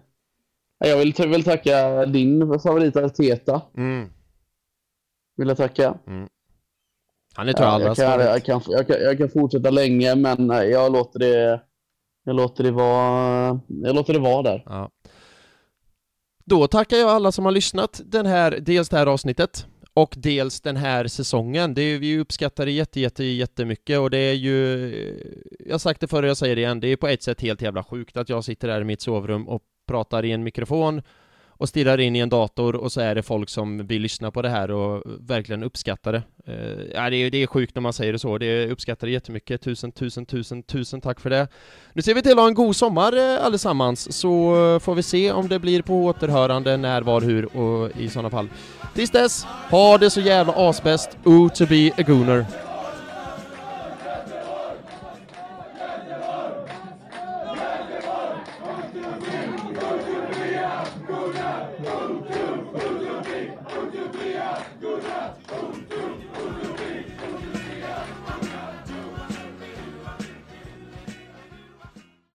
[0.78, 3.62] jag vill, vill tacka din favorit Arteta.
[3.78, 4.10] Mm.
[5.38, 5.98] Vill jag tacka.
[6.08, 6.28] Mm.
[7.36, 10.50] Han är tror jag, jag, kan, jag, kan, jag, kan, jag kan fortsätta länge, men
[10.50, 11.62] jag låter det...
[12.28, 13.60] Jag låter det vara...
[13.68, 14.64] Jag låter det vara där.
[14.66, 14.90] Ja.
[16.46, 20.62] Då tackar jag alla som har lyssnat den här, dels det här avsnittet och dels
[20.62, 21.74] den här säsongen.
[21.74, 24.90] Det är, vi uppskattar det jätte, jätte, jättemycket och det är ju,
[25.60, 27.42] jag har sagt det förr och jag säger det igen, det är på ett sätt
[27.42, 31.02] helt jävla sjukt att jag sitter här i mitt sovrum och pratar i en mikrofon
[31.58, 34.42] och stirrar in i en dator och så är det folk som vill lyssna på
[34.42, 36.24] det här och verkligen uppskattar det.
[36.48, 39.14] Uh, ja, det är, det är sjukt när man säger det så, det uppskattar det
[39.14, 39.62] jättemycket.
[39.62, 41.48] Tusen, tusen, tusen, tusen tack för det.
[41.94, 45.04] Nu ser vi till att ha en god sommar eh, allesammans, så eh, får vi
[45.04, 48.50] se om det blir på återhörande, när, var, hur och i sådana fall.
[48.96, 52.46] Tills dess, ha det så jävla asbäst, o to be a gooner.